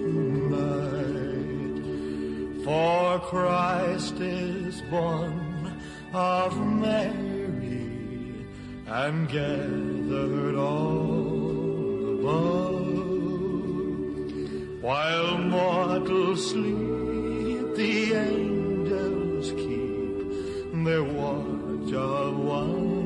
tonight. 0.00 1.04
For 2.64 3.18
Christ 3.20 4.14
is 4.20 4.82
born 4.90 5.80
of 6.12 6.56
Mary 6.66 8.46
and 8.86 9.28
gathered 9.28 10.54
all 10.56 12.20
above. 12.20 12.76
While 14.82 15.38
mortals 15.38 16.50
sleep, 16.50 17.74
the 17.76 18.14
angels 18.14 19.50
keep 19.52 20.84
their 20.84 21.04
watch 21.04 21.92
of 21.92 22.38
wondering 22.38 22.97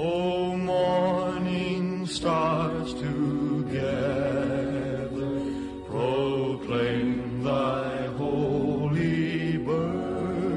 O 0.00 0.56
morning 0.56 2.06
stars 2.06 2.94
together 2.94 3.82
proclaim 5.88 7.42
thy 7.42 8.06
holy 8.16 9.56
birth 9.56 10.54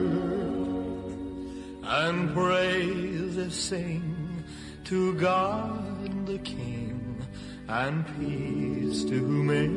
and 1.83 2.31
praises 2.35 3.55
sing 3.55 4.43
to 4.83 5.15
God 5.15 6.27
the 6.27 6.37
King 6.37 7.25
and 7.67 8.05
peace 8.19 9.03
to 9.05 9.21
men 9.23 9.73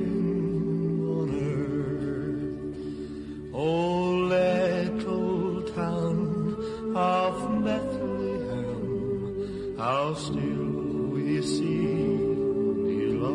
on 1.09 1.31
earth. 1.55 2.77
O 3.55 4.11
little 4.29 5.63
town 5.73 6.35
how 9.77 10.15
still 10.15 11.11
we 11.11 11.43
see 11.43 12.17
delight 12.87 13.35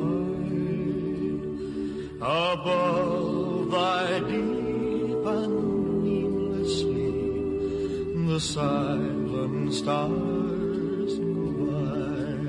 above 2.21 3.71
thy 3.71 4.19
deep 4.19 5.25
and 5.35 6.01
dreamless 6.01 6.79
sleep. 6.79 8.27
The 8.27 8.39
silent 8.39 9.73
stars 9.73 11.17
go 11.19 11.51
by. 11.67 12.39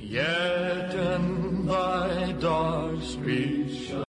Yet 0.00 0.94
in 0.94 1.66
thy 1.66 2.32
dark 2.32 3.02
streets 3.02 4.05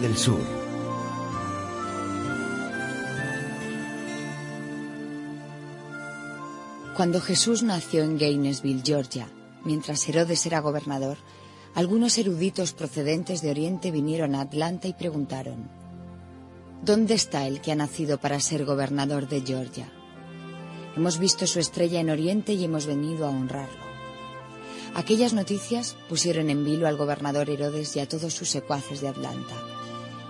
Del 0.00 0.16
sur. 0.16 0.40
Cuando 6.96 7.20
Jesús 7.20 7.62
nació 7.62 8.02
en 8.02 8.16
Gainesville, 8.16 8.82
Georgia, 8.82 9.28
mientras 9.64 10.08
Herodes 10.08 10.46
era 10.46 10.60
gobernador, 10.60 11.18
algunos 11.74 12.16
eruditos 12.16 12.72
procedentes 12.72 13.42
de 13.42 13.50
Oriente 13.50 13.90
vinieron 13.90 14.34
a 14.34 14.40
Atlanta 14.40 14.88
y 14.88 14.94
preguntaron, 14.94 15.68
¿Dónde 16.82 17.12
está 17.12 17.46
el 17.46 17.60
que 17.60 17.72
ha 17.72 17.76
nacido 17.76 18.18
para 18.18 18.40
ser 18.40 18.64
gobernador 18.64 19.28
de 19.28 19.42
Georgia? 19.42 19.92
Hemos 20.96 21.18
visto 21.18 21.46
su 21.46 21.60
estrella 21.60 22.00
en 22.00 22.08
Oriente 22.08 22.54
y 22.54 22.64
hemos 22.64 22.86
venido 22.86 23.26
a 23.26 23.30
honrarlo. 23.30 23.82
Aquellas 24.94 25.34
noticias 25.34 25.96
pusieron 26.08 26.48
en 26.48 26.64
vilo 26.64 26.86
al 26.88 26.96
gobernador 26.96 27.50
Herodes 27.50 27.94
y 27.96 28.00
a 28.00 28.08
todos 28.08 28.32
sus 28.32 28.48
secuaces 28.48 29.00
de 29.00 29.08
Atlanta, 29.08 29.54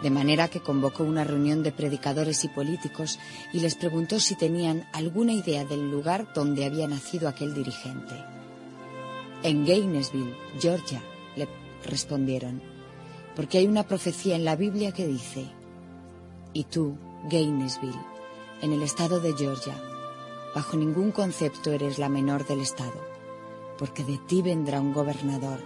de 0.02 0.10
manera 0.10 0.48
que 0.48 0.60
convocó 0.60 1.04
una 1.04 1.24
reunión 1.24 1.62
de 1.62 1.72
predicadores 1.72 2.44
y 2.44 2.48
políticos 2.48 3.18
y 3.52 3.60
les 3.60 3.74
preguntó 3.74 4.20
si 4.20 4.34
tenían 4.34 4.86
alguna 4.92 5.32
idea 5.32 5.64
del 5.64 5.90
lugar 5.90 6.32
donde 6.34 6.64
había 6.64 6.88
nacido 6.88 7.28
aquel 7.28 7.54
dirigente. 7.54 8.14
En 9.42 9.64
Gainesville, 9.64 10.34
Georgia, 10.60 11.02
le 11.36 11.48
respondieron, 11.84 12.62
porque 13.34 13.58
hay 13.58 13.66
una 13.66 13.84
profecía 13.84 14.36
en 14.36 14.44
la 14.44 14.56
Biblia 14.56 14.92
que 14.92 15.06
dice, 15.06 15.46
y 16.52 16.64
tú, 16.64 16.96
Gainesville, 17.30 18.00
en 18.60 18.72
el 18.72 18.82
estado 18.82 19.20
de 19.20 19.34
Georgia, 19.34 19.74
bajo 20.54 20.76
ningún 20.76 21.12
concepto 21.12 21.72
eres 21.72 21.98
la 21.98 22.08
menor 22.08 22.46
del 22.46 22.60
estado 22.60 23.12
porque 23.82 24.04
de 24.04 24.16
ti 24.16 24.42
vendrá 24.42 24.80
un 24.80 24.92
gobernador 24.92 25.58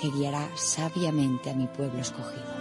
que 0.00 0.08
guiará 0.08 0.48
sabiamente 0.54 1.50
a 1.50 1.54
mi 1.54 1.66
pueblo 1.66 2.00
escogido. 2.00 2.53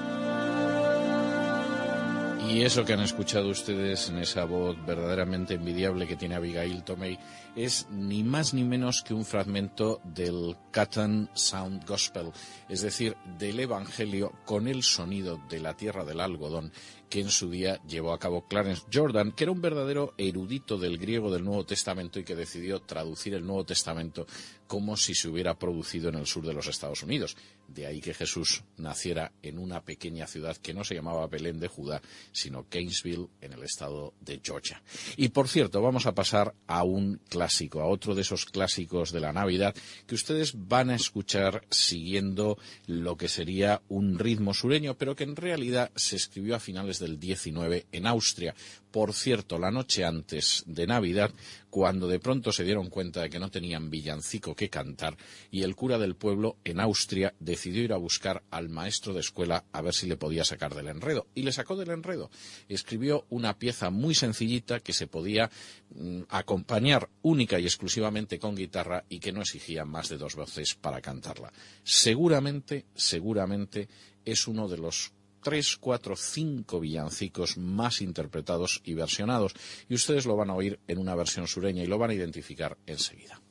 Y 2.50 2.62
eso 2.62 2.84
que 2.84 2.94
han 2.94 3.00
escuchado 3.00 3.50
ustedes 3.50 4.10
en 4.10 4.18
esa 4.18 4.46
voz 4.46 4.78
verdaderamente 4.86 5.56
envidiable 5.56 6.06
que 6.06 6.16
tiene 6.16 6.36
Abigail 6.36 6.84
Tomei 6.84 7.18
es 7.56 7.88
ni 7.90 8.24
más 8.24 8.54
ni 8.54 8.64
menos 8.64 9.02
que 9.02 9.14
un 9.14 9.26
fragmento 9.26 10.02
del 10.04 10.56
Cotton 10.74 11.30
Sound 11.34 11.86
Gospel, 11.88 12.32
es 12.68 12.82
decir, 12.82 13.16
del 13.38 13.60
Evangelio 13.60 14.34
con 14.46 14.68
el 14.68 14.84
sonido 14.84 15.40
de 15.50 15.60
la 15.62 15.76
tierra 15.76 16.04
del 16.04 16.20
algodón 16.20 16.72
que 17.14 17.22
en 17.22 17.30
su 17.30 17.48
día 17.48 17.80
llevó 17.88 18.12
a 18.12 18.18
cabo 18.18 18.48
Clarence 18.48 18.86
Jordan, 18.92 19.34
que 19.34 19.44
era 19.44 19.52
un 19.52 19.62
verdadero 19.62 20.16
erudito 20.18 20.80
del 20.80 20.98
griego 20.98 21.32
del 21.32 21.44
Nuevo 21.46 21.64
Testamento 21.64 22.20
y 22.20 22.24
que 22.24 22.36
decidió 22.36 22.82
traducir 22.82 23.36
el 23.36 23.46
Nuevo 23.46 23.66
Testamento 23.66 24.26
como 24.66 24.98
si 24.98 25.14
se 25.14 25.30
hubiera 25.30 25.54
producido 25.60 26.10
en 26.10 26.16
el 26.16 26.26
sur 26.26 26.44
de 26.44 26.56
los 26.56 26.66
Estados 26.66 27.04
Unidos. 27.04 27.38
De 27.68 27.88
ahí 27.88 28.02
que 28.02 28.14
Jesús 28.14 28.64
naciera 28.78 29.32
en 29.42 29.58
una 29.58 29.84
pequeña 29.84 30.28
ciudad 30.28 30.58
que 30.58 30.74
no 30.74 30.84
se 30.84 30.96
llamaba 30.96 31.28
Belén 31.28 31.60
de 31.60 31.68
Judá, 31.68 32.02
sino 32.32 32.68
Gainesville, 32.70 33.30
en 33.42 33.54
el 33.54 33.64
estado 33.64 34.14
de 34.22 34.40
Georgia. 34.44 34.82
Y 35.18 35.30
por 35.30 35.48
cierto, 35.48 35.82
vamos 35.82 36.06
a 36.06 36.14
pasar 36.14 36.54
a 36.68 36.84
un 36.84 37.20
clásico, 37.30 37.82
a 37.82 37.86
otro 37.86 38.16
de 38.16 38.22
esos 38.22 38.46
clásicos 38.46 39.12
de 39.12 39.20
la 39.20 39.34
Navidad 39.34 39.76
que 40.06 40.16
ustedes 40.16 40.54
van 40.68 40.90
a 40.90 40.96
escuchar 40.96 41.66
siguiendo 41.70 42.58
lo 42.88 43.18
que 43.18 43.28
sería 43.28 43.82
un 43.90 44.20
ritmo 44.20 44.54
sureño, 44.54 44.96
pero 44.98 45.16
que 45.16 45.24
en 45.24 45.36
realidad 45.36 45.92
se 45.96 46.16
escribió 46.16 46.56
a 46.56 46.60
finales 46.60 47.00
del 47.00 47.20
19 47.20 47.88
en 47.92 48.08
Austria. 48.08 48.56
Por 48.94 49.12
cierto, 49.12 49.58
la 49.58 49.72
noche 49.72 50.06
antes 50.06 50.62
de 50.68 50.86
Navidad, 50.86 51.32
cuando 51.72 52.08
de 52.08 52.20
pronto 52.20 52.52
se 52.52 52.64
dieron 52.64 52.92
cuenta 52.92 53.24
de 53.24 53.30
que 53.32 53.40
no 53.40 53.50
tenían 53.50 53.90
villancico 53.90 54.56
que 54.56 54.70
cantar, 54.70 55.18
y 55.50 55.64
el 55.64 55.76
cura 55.76 55.98
del 55.98 56.16
pueblo 56.16 56.58
en 56.64 56.80
Austria 56.80 57.34
decidió 57.40 57.82
ir 57.82 57.92
a 57.94 57.98
buscar 57.98 58.44
al 58.52 58.70
maestro 58.70 59.16
de 59.16 59.22
escuela 59.22 59.66
a 59.72 59.82
ver 59.82 59.96
si 59.96 60.06
le 60.06 60.16
podía 60.16 60.46
sacar 60.46 60.76
del 60.76 60.90
enredo. 60.90 61.26
Y 61.34 61.42
le 61.42 61.52
sacó 61.52 61.76
del 61.76 61.90
enredo. 61.90 62.30
Escribió 62.70 63.26
una 63.32 63.58
pieza 63.58 63.90
muy 63.90 64.14
sencillita 64.14 64.80
que 64.80 64.94
se 64.94 65.08
podía 65.08 65.50
mm, 65.96 66.26
acompañar 66.30 67.10
única 67.24 67.60
y 67.60 67.66
exclusivamente 67.66 68.38
con 68.38 68.56
guitarra 68.56 69.06
y 69.10 69.20
que 69.20 69.32
no 69.32 69.42
exigía 69.42 69.86
más 69.86 70.10
de 70.10 70.20
dos 70.20 70.36
voces 70.36 70.76
para 70.76 71.02
cantarla. 71.02 71.52
Seguramente, 71.84 72.86
seguramente 72.94 73.88
es 74.24 74.48
uno 74.48 74.68
de 74.68 74.78
los 74.78 75.14
tres, 75.44 75.78
cuatro, 75.78 76.16
cinco 76.16 76.80
villancicos 76.80 77.58
más 77.58 78.02
interpretados 78.02 78.82
y 78.84 78.96
versionados. 78.96 79.54
Y 79.88 79.96
ustedes 79.96 80.26
lo 80.26 80.36
van 80.36 80.50
a 80.50 80.56
oír 80.56 80.80
en 80.88 80.98
una 80.98 81.14
versión 81.14 81.48
sureña 81.48 81.84
y 81.84 81.88
lo 81.88 82.00
van 82.00 82.12
a 82.12 82.16
identificar 82.16 82.78
enseguida. 82.88 83.43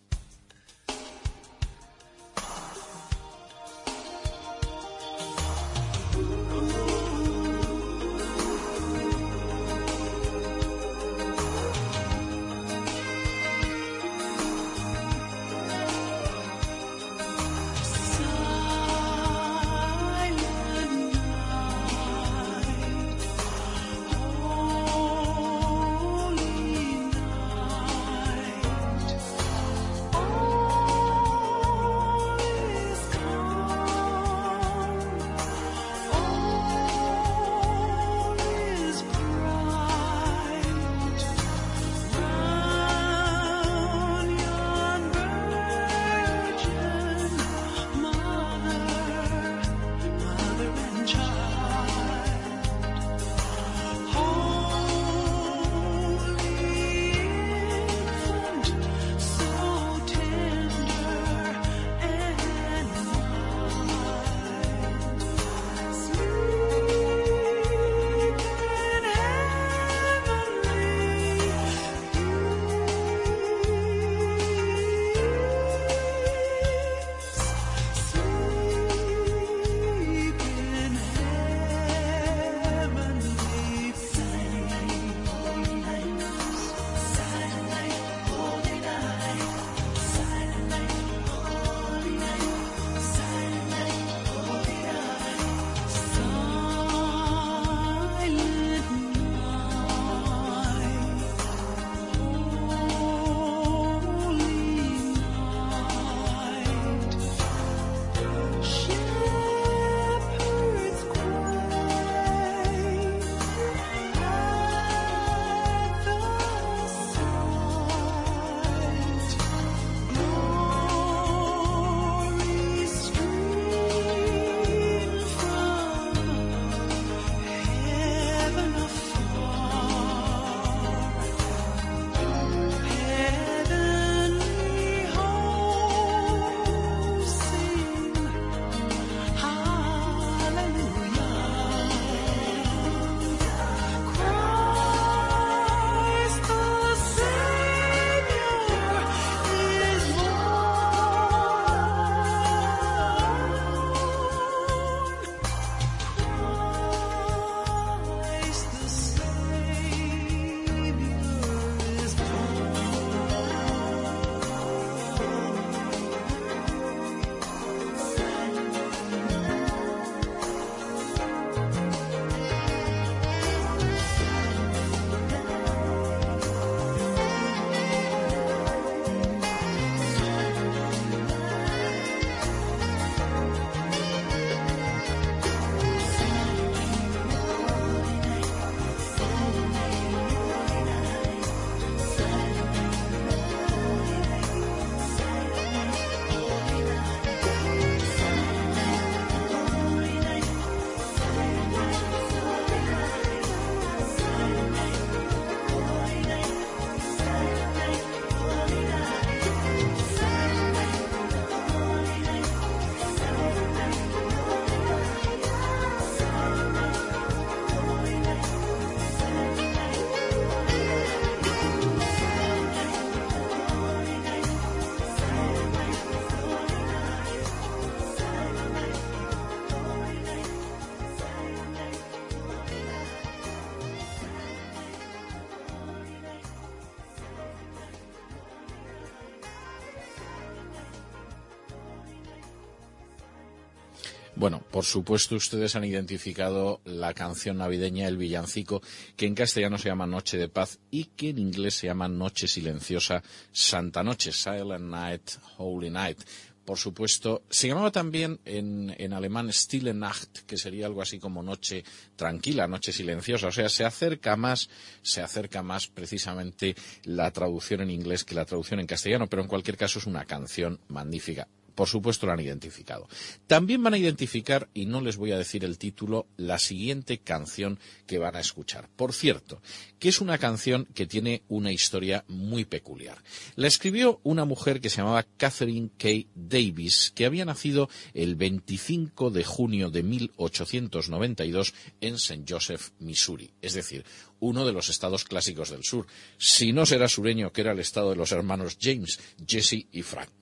Por 244.73 244.85
supuesto 244.87 245.37
ustedes 245.37 245.77
han 245.77 245.85
identificado 245.85 246.81
la 246.87 247.13
canción 247.13 247.59
navideña, 247.59 248.09
el 248.09 248.17
villancico, 248.17 248.83
que 249.17 249.27
en 249.27 249.35
castellano 249.35 249.77
se 249.77 249.91
llama 249.91 250.07
Noche 250.07 250.39
de 250.39 250.49
Paz 250.49 250.79
y 250.91 251.05
que 251.05 251.29
en 251.29 251.39
inglés 251.39 251.75
se 251.75 251.89
llama 251.89 252.09
Noche 252.09 252.49
Silenciosa, 252.49 253.23
Santa 253.53 254.03
Noche, 254.03 254.33
Silent 254.33 254.85
Night, 254.85 255.31
Holy 255.59 255.91
Night. 255.91 256.19
Por 256.65 256.79
supuesto, 256.79 257.43
se 257.51 257.69
llamaba 257.69 257.91
también 257.91 258.41
en, 258.47 258.95
en 258.97 259.13
alemán 259.13 259.53
Stille 259.53 259.93
Nacht, 259.93 260.39
que 260.47 260.57
sería 260.57 260.87
algo 260.87 261.03
así 261.03 261.19
como 261.19 261.43
noche 261.43 261.85
tranquila, 262.17 262.67
noche 262.67 262.93
silenciosa. 262.93 263.49
O 263.49 263.53
sea, 263.53 263.69
se 263.69 263.85
acerca 263.85 264.37
más, 264.37 264.71
se 265.03 265.21
acerca 265.21 265.63
más 265.63 265.89
precisamente 265.89 266.75
la 267.05 267.31
traducción 267.31 267.83
en 267.83 267.91
inglés 267.91 268.25
que 268.25 268.35
la 268.35 268.47
traducción 268.47 268.81
en 268.81 268.87
castellano, 268.87 269.27
pero 269.27 269.43
en 269.43 269.49
cualquier 269.49 269.77
caso 269.77 269.99
es 269.99 270.07
una 270.07 270.25
canción 270.25 270.81
magnífica 270.89 271.47
por 271.75 271.89
supuesto 271.89 272.27
lo 272.27 272.33
han 272.33 272.41
identificado. 272.41 273.09
También 273.47 273.83
van 273.83 273.95
a 273.95 273.99
identificar, 273.99 274.69
y 274.75 274.87
no 274.87 275.01
les 275.01 275.17
voy 275.17 275.33
a 275.33 275.39
decir 275.39 275.65
el 275.65 275.79
título, 275.79 276.27
la 276.37 276.59
siguiente 276.59 277.19
canción 277.19 277.79
que 278.07 278.19
van 278.19 278.37
a 278.37 278.41
escuchar. 278.41 278.89
Por 278.97 279.13
cierto, 279.13 279.61
que 279.99 280.09
es 280.09 280.21
una 280.21 280.39
canción 280.39 280.87
que 280.95 281.07
tiene 281.07 281.43
una 281.49 281.73
historia 281.73 282.25
muy 282.29 282.65
peculiar. 282.65 283.23
La 283.57 283.69
escribió 283.69 284.21
una 284.23 284.45
mujer 284.45 284.81
que 284.81 284.91
se 284.91 284.99
llamaba 284.99 285.27
Catherine 285.37 285.91
K. 285.99 286.09
Davis, 286.35 287.13
que 287.15 287.27
había 287.27 287.45
nacido 287.45 287.89
el 288.15 288.37
25 288.37 289.31
de 289.31 289.45
junio 289.45 289.91
de 289.91 290.03
1892 290.03 291.75
en 292.01 292.15
St. 292.15 292.45
Joseph, 292.49 292.91
Missouri, 292.99 293.51
es 293.61 293.75
decir, 293.75 294.05
uno 294.41 294.67
de 294.67 294.73
los 294.73 294.89
estados 294.89 295.25
clásicos 295.25 295.71
del 295.71 295.85
sur. 295.85 296.07
Si 296.37 296.73
no 296.73 296.85
será 296.85 297.09
sureño, 297.09 297.53
que 297.53 297.61
era 297.61 297.73
el 297.73 297.79
estado 297.79 298.11
de 298.11 298.17
los 298.17 298.33
hermanos 298.33 298.77
James, 298.81 299.21
Jesse 299.47 299.87
y 299.93 300.03
Frank. 300.03 300.42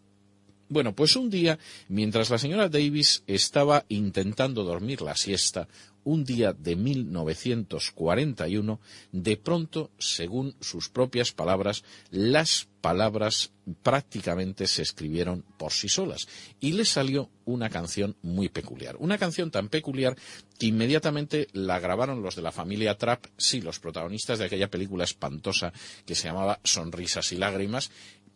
Bueno, 0.71 0.95
pues 0.95 1.17
un 1.17 1.31
día, 1.31 1.59
mientras 1.89 2.31
la 2.31 2.39
señora 2.39 2.69
Davis 2.69 3.25
estaba 3.27 3.85
intentando 3.89 4.63
dormir 4.63 5.03
la 5.03 5.17
siesta, 5.17 5.67
un 6.05 6.25
día 6.25 6.53
de 6.53 6.77
1941, 6.77 8.81
de 9.11 9.37
pronto, 9.37 9.91
según 9.99 10.55
sus 10.61 10.89
propias 10.89 11.33
palabras, 11.33 11.83
las 12.13 12.69
palabras 12.81 13.51
prácticamente 13.83 14.67
se 14.67 14.83
escribieron 14.83 15.45
por 15.59 15.73
sí 15.73 15.89
solas 15.89 16.27
y 16.61 16.73
le 16.73 16.85
salió 16.85 17.31
una 17.45 17.69
canción 17.69 18.17
muy 18.23 18.49
peculiar. 18.49 18.97
Una 18.99 19.19
canción 19.19 19.51
tan 19.51 19.69
peculiar 19.69 20.17
que 20.59 20.67
inmediatamente 20.67 21.49
la 21.53 21.79
grabaron 21.79 22.23
los 22.23 22.37
de 22.37 22.43
la 22.43 22.53
familia 22.53 22.97
Trapp, 22.97 23.27
sí, 23.37 23.61
los 23.61 23.81
protagonistas 23.81 24.39
de 24.39 24.47
aquella 24.47 24.71
película 24.71 25.05
espantosa 25.05 25.73
que 26.07 26.15
se 26.15 26.29
llamaba 26.29 26.61
Sonrisas 26.65 27.33
y 27.33 27.37
Lágrimas, 27.37 27.91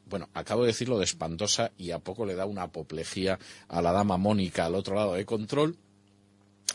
bueno, 0.07 0.29
acabo 0.35 0.63
de 0.63 0.69
decirlo 0.69 0.99
de 0.99 1.05
espantosa 1.05 1.73
y 1.79 1.91
a 1.91 1.99
poco 1.99 2.27
le 2.27 2.35
da 2.35 2.47
una 2.47 2.63
apoplejía 2.63 3.39
a 3.69 3.83
la 3.83 3.93
dama 3.93 4.17
Mónica 4.17 4.67
al 4.67 4.75
otro 4.75 4.95
lado 4.95 5.15
de 5.15 5.25
control. 5.25 5.77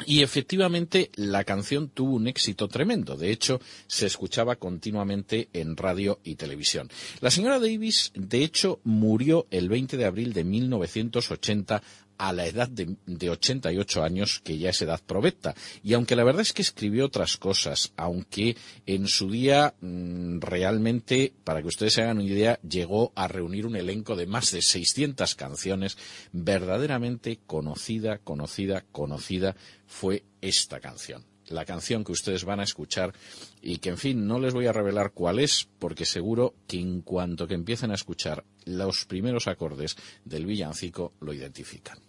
Y 0.05 0.21
efectivamente 0.21 1.11
la 1.15 1.43
canción 1.43 1.89
tuvo 1.89 2.15
un 2.15 2.27
éxito 2.27 2.69
tremendo. 2.69 3.17
De 3.17 3.32
hecho, 3.32 3.59
se 3.88 4.05
escuchaba 4.05 4.55
continuamente 4.55 5.49
en 5.51 5.75
radio 5.75 6.19
y 6.23 6.36
televisión. 6.36 6.89
La 7.19 7.32
señora 7.32 7.59
Davis, 7.59 8.13
de 8.15 8.43
hecho, 8.43 8.80
murió 8.86 9.45
el 9.51 9.67
20 9.67 9.97
de 9.97 10.05
abril 10.05 10.32
de 10.32 10.45
1980 10.45 11.84
a 12.20 12.34
la 12.34 12.45
edad 12.45 12.67
de, 12.67 12.95
de 13.07 13.30
88 13.30 14.03
años, 14.03 14.41
que 14.43 14.59
ya 14.59 14.70
es 14.70 14.82
edad 14.82 15.01
provecta. 15.03 15.55
Y 15.82 15.93
aunque 15.93 16.15
la 16.15 16.26
verdad 16.26 16.41
es 16.41 16.53
que 16.53 16.61
escribió 16.61 17.05
otras 17.05 17.38
cosas, 17.38 17.93
aunque 17.95 18.57
en 18.86 19.07
su 19.07 19.32
día 19.32 19.74
mmm, 19.82 20.39
realmente, 20.39 21.34
para 21.43 21.61
que 21.61 21.70
ustedes 21.70 21.93
se 21.93 22.03
hagan 22.03 22.17
una 22.17 22.28
idea, 22.28 22.59
llegó 22.61 23.13
a 23.15 23.28
reunir 23.28 23.65
un 23.65 23.78
elenco 23.78 24.15
de 24.15 24.28
más 24.28 24.51
de 24.51 24.61
600 24.61 25.34
canciones, 25.36 25.97
verdaderamente 26.34 27.39
conocida, 27.47 28.20
conocida, 28.20 28.84
conocida 28.91 29.55
fue 29.88 30.24
esta 30.41 30.80
canción 30.80 31.24
la 31.49 31.65
canción 31.65 32.03
que 32.03 32.11
ustedes 32.11 32.45
van 32.45 32.59
a 32.59 32.63
escuchar 32.63 33.13
y 33.61 33.78
que, 33.78 33.89
en 33.89 33.97
fin, 33.97 34.28
no 34.28 34.39
les 34.39 34.53
voy 34.53 34.67
a 34.67 34.72
revelar 34.72 35.13
cuál 35.13 35.39
es, 35.39 35.67
porque 35.80 36.05
seguro 36.05 36.53
que 36.67 36.80
en 36.80 37.01
cuanto 37.01 37.47
que 37.47 37.55
empiecen 37.55 37.89
a 37.89 37.95
escuchar 37.95 38.45
los 38.65 39.05
primeros 39.05 39.47
acordes 39.47 39.95
del 40.24 40.45
villancico 40.45 41.13
lo 41.20 41.34
identifican. 41.34 42.09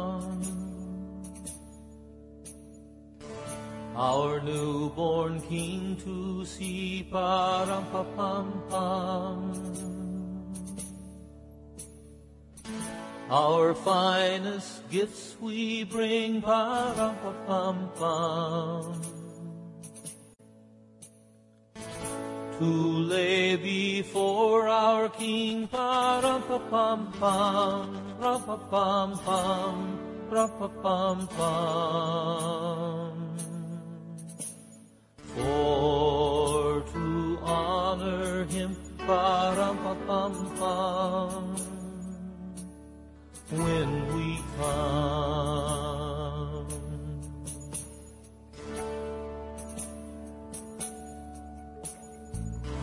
Our 4.21 4.37
newborn 4.39 5.41
king 5.49 5.97
to 6.05 6.45
see, 6.45 7.01
pa 7.09 7.65
pa 7.65 8.05
pum 8.13 8.53
pum. 8.69 9.57
Our 13.33 13.73
finest 13.73 14.85
gifts 14.93 15.41
we 15.41 15.89
bring, 15.89 16.45
pa 16.45 16.93
pa 16.93 17.33
pum 17.49 17.89
pum. 17.97 19.01
to 22.61 23.09
lay 23.09 23.57
before 23.57 24.69
our 24.69 25.09
King. 25.09 25.65
Pa-rum-pa-pum-pum, 25.65 28.21
rum-pa-pum-pum, 28.21 29.97
rum-pa-pum-pum. 30.29 33.00
For 35.35 36.81
to 36.93 37.39
honor 37.41 38.45
him, 38.45 38.75
pa-rum-pa-pum-pum, 38.97 41.55
when 43.51 43.89
we 44.13 44.39
come. 44.57 46.67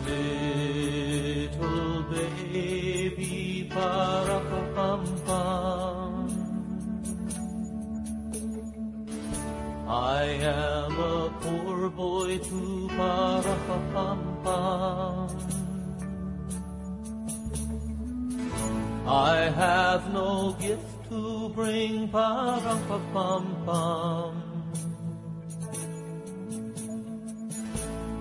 Little 0.07 2.03
baby, 2.09 3.69
pa-ra-pa-pum-pum. 3.71 5.98
I 9.89 10.23
am 10.23 10.99
a 10.99 11.33
poor 11.41 11.89
boy 11.89 12.37
to 12.37 12.87
ba. 12.95 13.41
I 19.07 19.49
have 19.49 20.13
no 20.13 20.55
gift 20.61 21.09
to 21.09 21.49
bring, 21.55 22.05
ba. 22.05 22.61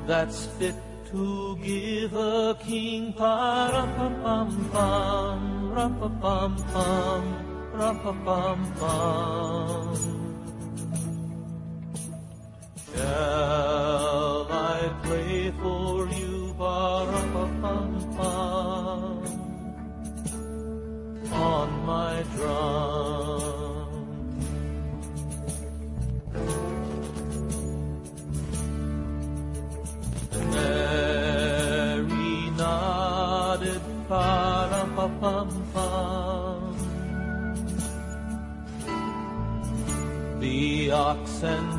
That's 0.06 0.46
fit 0.56 0.74
to 1.10 1.58
give 1.62 2.14
a 2.14 2.56
king, 2.64 3.12
ba 3.12 3.68
ra 3.74 3.84
pa 3.94 4.08
pam 4.24 4.50
pam, 4.72 5.40
ra 5.74 5.88
pam 8.24 8.72
pam. 8.80 10.17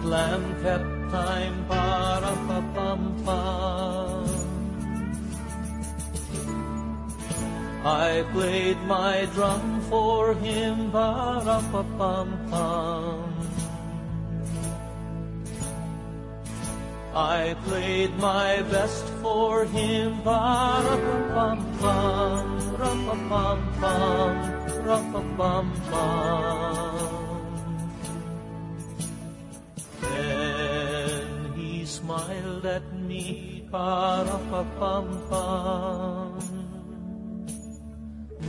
Lamb 0.09 0.45
kept 0.63 1.11
time, 1.11 1.65
pa-rum-pa-pum-pum. 1.69 4.25
I 7.85 8.25
played 8.33 8.79
my 8.95 9.27
drum 9.33 9.81
for 9.89 10.33
him, 10.33 10.91
pa-rum-pa-pum-pum. 10.91 13.39
I 17.15 17.55
played 17.65 18.15
my 18.17 18.61
best 18.69 19.03
for 19.21 19.65
him. 19.65 20.21
Ba-ra-pa-pum-pum, 20.23 22.75
ra-pa-pum-pum, 22.77 24.31
ra-pa-pum-pum. 24.85 26.88
Smiled 32.09 32.65
at 32.65 32.81
me, 32.91 33.63
pa-ra-pa-pum-pum, 33.69 36.41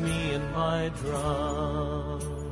me 0.01 0.33
and 0.33 0.51
my 0.55 0.89
drum. 1.03 2.50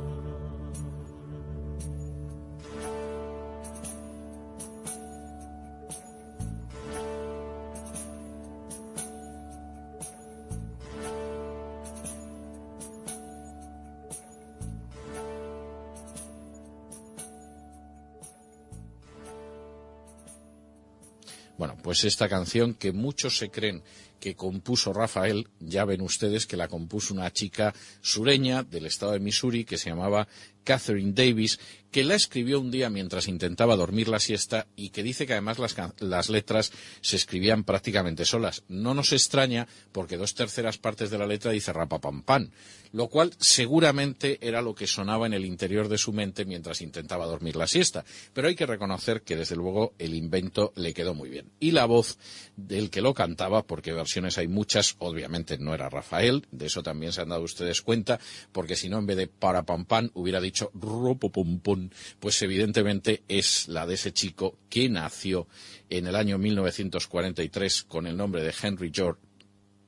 Pues 21.88 22.04
esta 22.04 22.28
canción 22.28 22.74
que 22.74 22.92
muchos 22.92 23.38
se 23.38 23.48
creen 23.48 23.82
que 24.20 24.34
compuso 24.34 24.92
Rafael, 24.92 25.48
ya 25.60 25.84
ven 25.84 26.00
ustedes 26.00 26.46
que 26.46 26.56
la 26.56 26.68
compuso 26.68 27.14
una 27.14 27.32
chica 27.32 27.74
sureña 28.00 28.62
del 28.62 28.86
estado 28.86 29.12
de 29.12 29.20
Missouri 29.20 29.64
que 29.64 29.78
se 29.78 29.90
llamaba 29.90 30.28
Catherine 30.68 31.12
Davis, 31.14 31.58
que 31.90 32.04
la 32.04 32.14
escribió 32.14 32.60
un 32.60 32.70
día 32.70 32.90
mientras 32.90 33.26
intentaba 33.26 33.74
dormir 33.74 34.08
la 34.08 34.20
siesta 34.20 34.66
y 34.76 34.90
que 34.90 35.02
dice 35.02 35.26
que 35.26 35.32
además 35.32 35.58
las, 35.58 35.74
las 36.00 36.28
letras 36.28 36.72
se 37.00 37.16
escribían 37.16 37.64
prácticamente 37.64 38.26
solas. 38.26 38.64
No 38.68 38.92
nos 38.92 39.14
extraña 39.14 39.66
porque 39.92 40.18
dos 40.18 40.34
terceras 40.34 40.76
partes 40.76 41.08
de 41.08 41.16
la 41.16 41.26
letra 41.26 41.52
dice 41.52 41.72
rapapampan, 41.72 42.52
lo 42.92 43.08
cual 43.08 43.32
seguramente 43.38 44.38
era 44.46 44.60
lo 44.60 44.74
que 44.74 44.86
sonaba 44.86 45.26
en 45.26 45.32
el 45.32 45.46
interior 45.46 45.88
de 45.88 45.96
su 45.96 46.12
mente 46.12 46.44
mientras 46.44 46.82
intentaba 46.82 47.24
dormir 47.24 47.56
la 47.56 47.66
siesta. 47.66 48.04
Pero 48.34 48.48
hay 48.48 48.54
que 48.54 48.66
reconocer 48.66 49.22
que 49.22 49.36
desde 49.36 49.56
luego 49.56 49.94
el 49.98 50.14
invento 50.14 50.74
le 50.76 50.92
quedó 50.92 51.14
muy 51.14 51.30
bien. 51.30 51.50
Y 51.60 51.70
la 51.70 51.86
voz 51.86 52.18
del 52.56 52.90
que 52.90 53.00
lo 53.00 53.14
cantaba, 53.14 53.66
porque 53.66 53.92
hay 54.36 54.48
muchas, 54.48 54.96
obviamente 54.98 55.58
no 55.58 55.74
era 55.74 55.88
Rafael, 55.88 56.46
de 56.50 56.66
eso 56.66 56.82
también 56.82 57.12
se 57.12 57.20
han 57.20 57.28
dado 57.28 57.42
ustedes 57.42 57.82
cuenta, 57.82 58.18
porque 58.52 58.76
si 58.76 58.88
no 58.88 58.98
en 58.98 59.06
vez 59.06 59.16
de 59.16 59.26
para 59.26 59.64
pam 59.64 59.84
pam 59.84 60.10
hubiera 60.14 60.40
dicho 60.40 60.70
ropopompón, 60.74 61.92
pues 62.20 62.40
evidentemente 62.42 63.22
es 63.28 63.68
la 63.68 63.86
de 63.86 63.94
ese 63.94 64.12
chico 64.12 64.56
que 64.68 64.88
nació 64.88 65.46
en 65.90 66.06
el 66.06 66.16
año 66.16 66.38
1943 66.38 67.84
con 67.84 68.06
el 68.06 68.16
nombre 68.16 68.42
de 68.42 68.54
Henry 68.62 68.90
George 68.92 69.27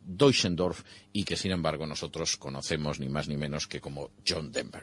Deutschendorf 0.05 0.83
y 1.13 1.25
que 1.25 1.37
sin 1.37 1.53
embargo 1.53 1.87
nosotros 1.87 2.37
conocemos 2.37 3.01
ni 3.01 3.09
más 3.09 3.29
ni 3.29 3.37
menos 3.37 3.67
que 3.67 3.81
como 3.81 4.11
John 4.27 4.53
Denver. 4.53 4.83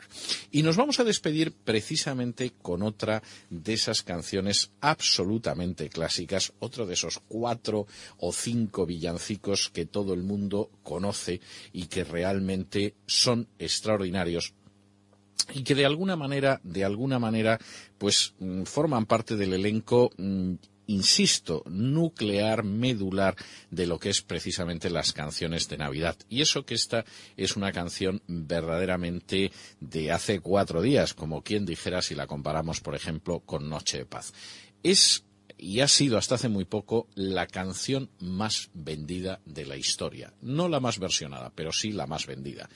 Y 0.52 0.64
nos 0.64 0.78
vamos 0.78 1.00
a 1.00 1.04
despedir 1.04 1.54
precisamente 1.54 2.54
con 2.62 2.84
otra 2.84 3.24
de 3.50 3.74
esas 3.74 4.04
canciones 4.04 4.72
absolutamente 4.82 5.90
clásicas, 5.90 6.54
otro 6.60 6.86
de 6.86 6.94
esos 6.94 7.20
cuatro 7.28 7.88
o 8.18 8.32
cinco 8.32 8.86
villancicos 8.86 9.70
que 9.70 9.86
todo 9.86 10.14
el 10.14 10.24
mundo 10.24 10.72
conoce 10.84 11.42
y 11.74 11.88
que 11.88 12.04
realmente 12.04 12.96
son 13.06 13.48
extraordinarios 13.60 14.54
y 15.54 15.64
que 15.64 15.76
de 15.76 15.86
alguna 15.86 16.16
manera, 16.16 16.60
de 16.64 16.84
alguna 16.84 17.20
manera, 17.20 17.60
pues 17.98 18.34
mm, 18.40 18.64
forman 18.64 19.06
parte 19.06 19.36
del 19.36 19.54
elenco, 19.54 20.12
mm, 20.18 20.56
insisto, 20.88 21.64
nuclear, 21.68 22.64
medular 22.64 23.36
de 23.70 23.86
lo 23.86 24.00
que 24.00 24.10
es 24.10 24.22
precisamente 24.22 24.90
las 24.90 25.14
canciones 25.14 25.68
de 25.70 25.78
Navidad. 25.78 26.18
Y 26.30 26.42
eso 26.42 26.66
que 26.66 26.74
esta 26.74 27.06
es 27.36 27.56
una 27.56 27.72
canción 27.72 28.22
verdaderamente 28.28 29.52
de 29.80 30.12
hace 30.12 30.40
cuatro 30.40 30.82
días, 30.82 31.14
como 31.14 31.44
quien 31.44 31.66
dijera 31.66 32.02
si 32.02 32.16
la 32.16 32.28
comparamos, 32.28 32.82
por 32.82 32.96
ejemplo, 32.96 33.42
con 33.42 33.70
Noche 33.70 34.00
de 34.00 34.06
Paz. 34.06 34.34
Es 34.84 35.24
y 35.58 35.80
ha 35.80 35.88
sido 35.88 36.18
hasta 36.18 36.36
hace 36.36 36.50
muy 36.50 36.66
poco 36.66 37.08
la 37.16 37.48
canción 37.48 38.10
más 38.20 38.70
vendida 38.74 39.42
de 39.46 39.66
la 39.66 39.76
historia. 39.76 40.34
No 40.42 40.70
la 40.70 40.80
más 40.80 41.00
versionada, 41.00 41.52
pero 41.56 41.72
sí 41.72 41.92
la 41.92 42.06
más 42.06 42.28
vendida. 42.28 42.70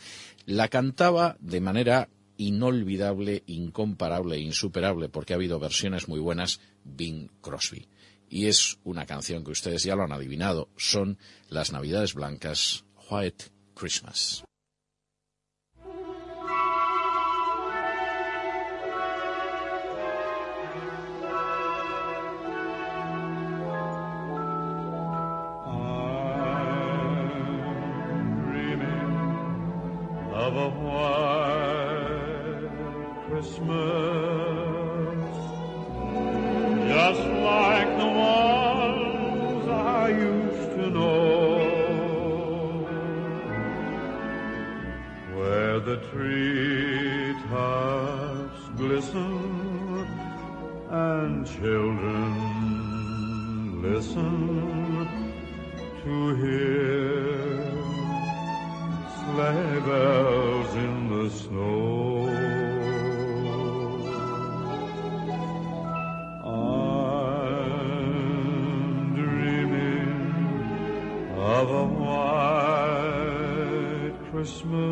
La 0.45 0.67
cantaba 0.67 1.37
de 1.39 1.61
manera 1.61 2.09
inolvidable, 2.37 3.43
incomparable 3.45 4.37
e 4.37 4.39
insuperable, 4.39 5.09
porque 5.09 5.33
ha 5.33 5.35
habido 5.35 5.59
versiones 5.59 6.07
muy 6.07 6.19
buenas, 6.19 6.59
Bing 6.83 7.29
Crosby. 7.41 7.87
Y 8.31 8.47
es 8.47 8.79
una 8.85 9.05
canción 9.05 9.43
que 9.43 9.51
ustedes 9.51 9.83
ya 9.83 9.97
lo 9.97 10.03
han 10.03 10.13
adivinado, 10.13 10.69
son 10.77 11.19
las 11.49 11.73
Navidades 11.73 12.13
Blancas, 12.13 12.85
White 13.09 13.51
Christmas. 13.75 14.45
Listen 54.01 55.07
to 56.03 56.13
hear 56.41 57.61
sleigh 59.19 59.79
bells 59.85 60.71
in 60.85 60.95
the 61.11 61.25
snow. 61.29 62.25
I'm 66.43 67.93
dreaming 69.13 70.13
of 71.37 71.67
a 71.69 71.85
white 72.01 73.21
Christmas 74.31 74.90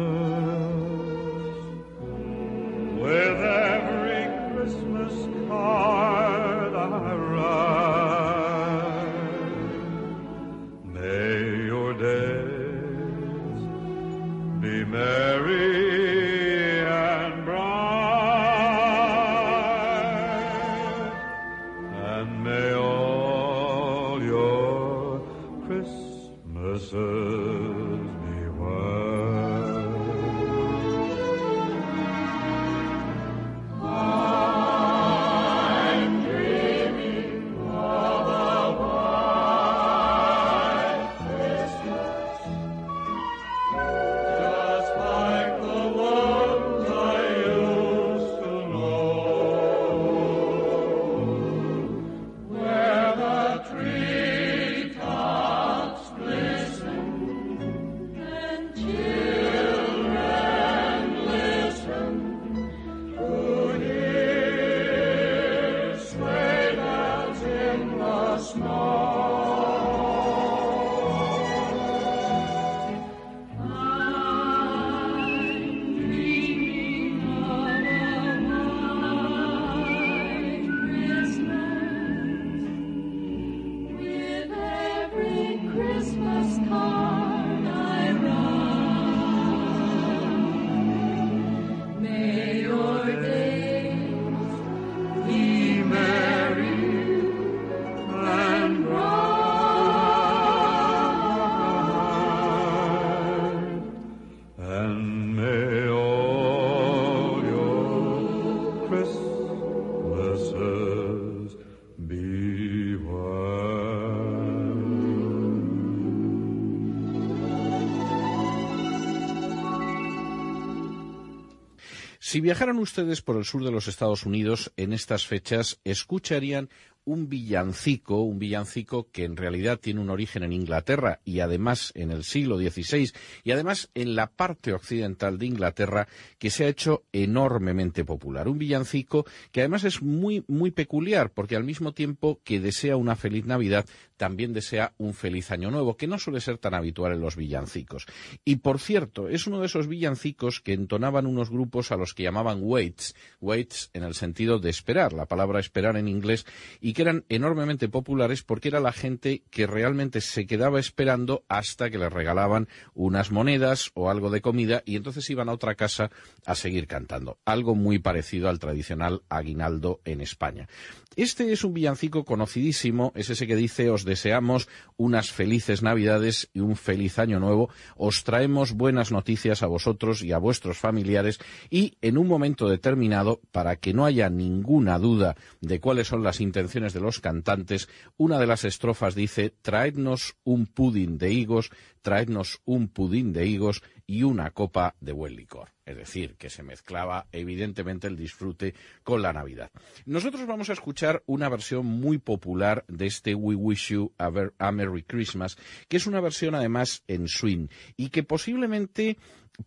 Si 122.30 122.42
viajaran 122.42 122.78
ustedes 122.78 123.24
por 123.24 123.38
el 123.38 123.44
sur 123.44 123.64
de 123.64 123.72
los 123.72 123.88
Estados 123.88 124.24
Unidos 124.24 124.72
en 124.78 124.94
estas 124.94 125.26
fechas, 125.26 125.80
escucharían 125.84 126.70
un 127.06 127.30
villancico, 127.30 128.22
un 128.22 128.40
villancico 128.40 129.10
que 129.12 129.24
en 129.24 129.36
realidad 129.36 129.80
tiene 129.80 130.00
un 130.02 130.10
origen 130.10 130.44
en 130.44 130.54
Inglaterra 130.54 131.20
y 131.26 131.40
además 131.40 131.92
en 131.96 132.12
el 132.12 132.24
siglo 132.24 132.58
XVI 132.58 133.12
y 133.44 133.52
además 133.52 133.90
en 133.96 134.16
la 134.16 134.28
parte 134.28 134.74
occidental 134.74 135.38
de 135.38 135.48
Inglaterra 135.48 136.08
que 136.38 136.50
se 136.50 136.66
ha 136.66 136.68
hecho 136.68 137.04
enormemente 137.12 138.06
popular. 138.06 138.48
Un 138.48 138.60
villancico 138.60 139.26
que 139.52 139.62
además 139.62 139.84
es 139.84 140.02
muy, 140.02 140.44
muy 140.48 140.72
peculiar 140.72 141.32
porque 141.32 141.56
al 141.56 141.64
mismo 141.64 141.94
tiempo 141.94 142.40
que 142.44 142.60
desea 142.60 142.96
una 142.96 143.16
feliz 143.16 143.46
Navidad, 143.46 143.86
también 144.20 144.52
desea 144.52 144.94
un 144.98 145.14
feliz 145.14 145.50
año 145.50 145.72
nuevo, 145.72 145.96
que 145.96 146.06
no 146.06 146.20
suele 146.20 146.42
ser 146.42 146.58
tan 146.58 146.74
habitual 146.74 147.14
en 147.14 147.22
los 147.22 147.38
villancicos. 147.38 148.06
Y 148.44 148.58
por 148.58 148.80
cierto, 148.80 149.30
es 149.30 149.48
uno 149.48 149.62
de 149.62 149.68
esos 149.68 149.88
villancicos 149.88 150.60
que 150.60 150.74
entonaban 150.74 151.26
unos 151.26 151.50
grupos 151.50 151.92
a 151.92 151.96
los 151.96 152.14
que 152.14 152.24
llamaban 152.24 152.60
waits, 152.62 153.16
waits 153.40 153.90
en 153.94 154.04
el 154.04 154.14
sentido 154.16 154.60
de 154.60 154.70
esperar, 154.70 155.14
la 155.14 155.26
palabra 155.26 155.62
esperar 155.62 155.96
en 155.96 156.10
inglés, 156.10 156.46
y 156.82 156.92
que 157.00 157.04
eran 157.04 157.24
enormemente 157.30 157.88
populares 157.88 158.44
porque 158.44 158.68
era 158.68 158.82
la 158.82 158.92
gente 158.92 159.44
que 159.52 159.68
realmente 159.68 160.20
se 160.20 160.46
quedaba 160.46 160.82
esperando 160.82 161.46
hasta 161.48 161.90
que 161.90 161.98
les 161.98 162.12
regalaban 162.12 162.68
unas 162.94 163.32
monedas 163.32 163.92
o 163.94 164.10
algo 164.10 164.30
de 164.30 164.42
comida 164.42 164.84
y 164.86 164.98
entonces 164.98 165.30
iban 165.30 165.48
a 165.48 165.54
otra 165.54 165.76
casa 165.76 166.12
a 166.46 166.56
seguir 166.56 166.88
cantando. 166.88 167.38
Algo 167.46 167.74
muy 167.74 168.00
parecido 168.00 168.50
al 168.50 168.60
tradicional 168.60 169.22
aguinaldo 169.30 170.02
en 170.04 170.20
España. 170.20 170.68
Este 171.16 171.52
es 171.52 171.64
un 171.64 171.74
villancico 171.74 172.24
conocidísimo, 172.24 173.14
es 173.16 173.30
ese 173.30 173.48
que 173.48 173.56
dice 173.56 173.90
os 173.90 174.06
deseamos 174.06 174.68
unas 174.96 175.32
felices 175.32 175.82
Navidades 175.82 176.50
y 176.54 176.60
un 176.60 176.76
feliz 176.76 177.18
año 177.18 177.40
nuevo, 177.40 177.70
os 177.96 178.24
traemos 178.24 178.74
buenas 178.74 179.12
noticias 179.12 179.64
a 179.64 179.68
vosotros 179.68 180.22
y 180.22 180.34
a 180.34 180.38
vuestros 180.38 180.78
familiares 180.78 181.40
y 181.70 181.98
en 182.02 182.18
un 182.18 182.28
momento 182.28 182.70
determinado, 182.70 183.40
para 183.52 183.78
que 183.78 183.94
no 183.94 184.06
haya 184.06 184.30
ninguna 184.30 185.00
duda 185.00 185.36
de 185.62 185.80
cuáles 185.80 186.08
son 186.08 186.24
las 186.24 186.42
intenciones 186.42 186.79
de 186.94 187.00
los 187.02 187.20
cantantes, 187.20 187.90
una 188.18 188.40
de 188.40 188.48
las 188.48 188.64
estrofas 188.64 189.16
dice 189.16 189.54
traednos 189.62 190.36
un 190.44 190.66
pudín 190.66 191.18
de 191.18 191.34
higos, 191.34 191.70
traednos 192.02 192.62
un 192.66 192.88
pudín 192.88 193.34
de 193.34 193.46
higos 193.48 193.84
y 194.08 194.24
una 194.24 194.52
copa 194.52 194.96
de 195.02 195.12
buen 195.12 195.36
licor. 195.36 195.70
Es 195.86 195.98
decir, 195.98 196.36
que 196.38 196.50
se 196.50 196.64
mezclaba 196.64 197.28
evidentemente 197.32 198.08
el 198.08 198.16
disfrute 198.16 198.74
con 199.04 199.22
la 199.22 199.34
Navidad. 199.34 199.70
Nosotros 200.06 200.48
vamos 200.48 200.70
a 200.70 200.74
escuchar 200.74 201.22
una 201.26 201.50
versión 201.50 201.86
muy 201.86 202.18
popular 202.18 202.86
de 202.88 203.08
este 203.08 203.36
We 203.36 203.56
Wish 203.56 203.90
You 203.90 204.14
a, 204.18 204.30
Ver- 204.30 204.54
a 204.58 204.72
Merry 204.72 205.04
Christmas, 205.04 205.58
que 205.88 205.98
es 205.98 206.08
una 206.08 206.22
versión 206.22 206.56
además 206.56 207.04
en 207.08 207.28
swing 207.28 207.68
y 207.98 208.10
que 208.10 208.24
posiblemente 208.24 209.18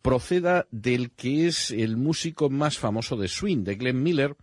proceda 0.01 0.67
del 0.71 1.11
que 1.11 1.47
es 1.47 1.71
el 1.71 1.97
músico 1.97 2.49
más 2.51 2.79
famoso 2.79 3.17
de 3.17 3.29
swing, 3.29 3.63
de 3.65 3.75
Glenn 3.75 4.03
Miller, 4.03 4.37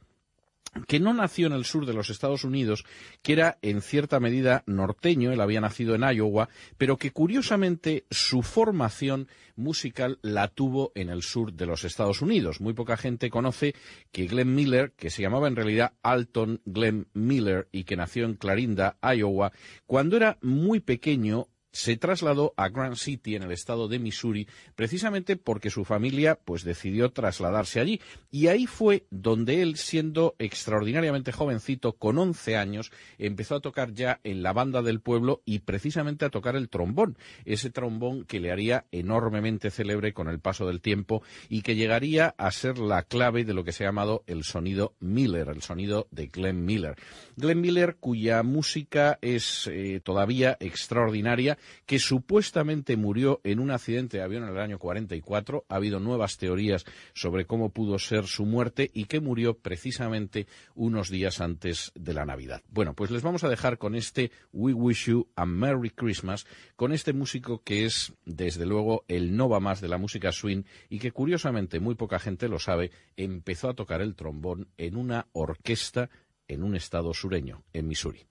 que 0.87 0.99
no 0.99 1.13
nació 1.13 1.47
en 1.47 1.53
el 1.53 1.65
sur 1.65 1.85
de 1.85 1.93
los 1.93 2.09
Estados 2.09 2.43
Unidos, 2.43 2.85
que 3.21 3.33
era 3.33 3.57
en 3.61 3.81
cierta 3.81 4.19
medida 4.19 4.63
norteño, 4.65 5.31
él 5.31 5.41
había 5.41 5.61
nacido 5.61 5.95
en 5.95 6.03
Iowa, 6.03 6.49
pero 6.77 6.97
que 6.97 7.11
curiosamente 7.11 8.05
su 8.09 8.41
formación 8.41 9.27
musical 9.55 10.19
la 10.21 10.47
tuvo 10.47 10.91
en 10.95 11.09
el 11.09 11.21
sur 11.21 11.53
de 11.53 11.65
los 11.65 11.83
Estados 11.83 12.21
Unidos. 12.21 12.61
Muy 12.61 12.73
poca 12.73 12.97
gente 12.97 13.29
conoce 13.29 13.75
que 14.11 14.27
Glenn 14.27 14.55
Miller, 14.55 14.93
que 14.93 15.09
se 15.09 15.21
llamaba 15.21 15.47
en 15.47 15.55
realidad 15.55 15.93
Alton 16.01 16.61
Glenn 16.65 17.07
Miller 17.13 17.67
y 17.71 17.83
que 17.83 17.97
nació 17.97 18.25
en 18.25 18.35
Clarinda, 18.35 18.97
Iowa, 19.01 19.51
cuando 19.85 20.17
era 20.17 20.37
muy 20.41 20.79
pequeño 20.79 21.47
se 21.79 21.95
trasladó 21.95 22.53
a 22.57 22.67
Grand 22.67 22.97
City 22.97 23.37
en 23.37 23.43
el 23.43 23.53
estado 23.53 23.87
de 23.87 23.99
Missouri 23.99 24.49
precisamente 24.75 25.37
porque 25.37 25.69
su 25.69 25.85
familia 25.85 26.37
pues 26.43 26.65
decidió 26.65 27.13
trasladarse 27.13 27.79
allí. 27.79 28.01
Y 28.31 28.47
ahí 28.47 28.67
fue 28.67 29.05
donde 29.11 29.61
él 29.61 29.77
siendo 29.77 30.35
extraordinariamente 30.39 31.31
jovencito 31.31 31.93
con 31.93 32.17
11 32.17 32.57
años 32.57 32.91
empezó 33.17 33.55
a 33.55 33.61
tocar 33.61 33.93
ya 33.93 34.19
en 34.25 34.43
la 34.43 34.51
banda 34.51 34.81
del 34.81 34.99
pueblo 34.99 35.41
y 35.45 35.59
precisamente 35.59 36.25
a 36.25 36.29
tocar 36.29 36.57
el 36.57 36.67
trombón. 36.67 37.17
Ese 37.45 37.69
trombón 37.69 38.25
que 38.25 38.41
le 38.41 38.51
haría 38.51 38.85
enormemente 38.91 39.71
célebre 39.71 40.13
con 40.13 40.27
el 40.27 40.41
paso 40.41 40.67
del 40.67 40.81
tiempo 40.81 41.23
y 41.47 41.61
que 41.61 41.77
llegaría 41.77 42.35
a 42.37 42.51
ser 42.51 42.77
la 42.77 43.03
clave 43.03 43.45
de 43.45 43.53
lo 43.53 43.63
que 43.63 43.71
se 43.71 43.85
ha 43.85 43.87
llamado 43.87 44.25
el 44.27 44.43
sonido 44.43 44.95
Miller 44.99 45.47
el 45.47 45.61
sonido 45.61 46.09
de 46.11 46.27
Glenn 46.27 46.65
Miller. 46.65 46.97
Glenn 47.37 47.61
Miller 47.61 47.95
cuya 48.01 48.43
música 48.43 49.17
es 49.21 49.69
eh, 49.71 50.01
todavía 50.03 50.57
extraordinaria 50.59 51.57
que 51.85 51.99
supuestamente 51.99 52.97
murió 52.97 53.41
en 53.43 53.59
un 53.59 53.71
accidente 53.71 54.17
de 54.17 54.23
avión 54.23 54.43
en 54.43 54.49
el 54.49 54.59
año 54.59 54.79
44. 54.79 55.65
Ha 55.69 55.75
habido 55.75 55.99
nuevas 55.99 56.37
teorías 56.37 56.85
sobre 57.13 57.45
cómo 57.45 57.69
pudo 57.69 57.99
ser 57.99 58.27
su 58.27 58.45
muerte 58.45 58.89
y 58.93 59.05
que 59.05 59.19
murió 59.19 59.57
precisamente 59.57 60.47
unos 60.75 61.09
días 61.09 61.41
antes 61.41 61.91
de 61.95 62.13
la 62.13 62.25
Navidad. 62.25 62.61
Bueno, 62.69 62.93
pues 62.93 63.11
les 63.11 63.23
vamos 63.23 63.43
a 63.43 63.49
dejar 63.49 63.77
con 63.77 63.95
este 63.95 64.31
We 64.53 64.73
Wish 64.73 65.07
You 65.07 65.27
a 65.35 65.45
Merry 65.45 65.89
Christmas, 65.89 66.45
con 66.75 66.91
este 66.91 67.13
músico 67.13 67.63
que 67.63 67.85
es, 67.85 68.13
desde 68.25 68.65
luego, 68.65 69.03
el 69.07 69.35
no 69.35 69.49
va 69.49 69.59
más 69.59 69.81
de 69.81 69.87
la 69.87 69.97
música 69.97 70.31
swing 70.31 70.63
y 70.89 70.99
que 70.99 71.11
curiosamente 71.11 71.79
muy 71.79 71.95
poca 71.95 72.19
gente 72.19 72.47
lo 72.47 72.59
sabe, 72.59 72.91
empezó 73.17 73.69
a 73.69 73.75
tocar 73.75 74.01
el 74.01 74.15
trombón 74.15 74.67
en 74.77 74.95
una 74.95 75.27
orquesta 75.33 76.09
en 76.47 76.63
un 76.63 76.75
estado 76.75 77.13
sureño, 77.13 77.63
en 77.73 77.87
Missouri. 77.87 78.25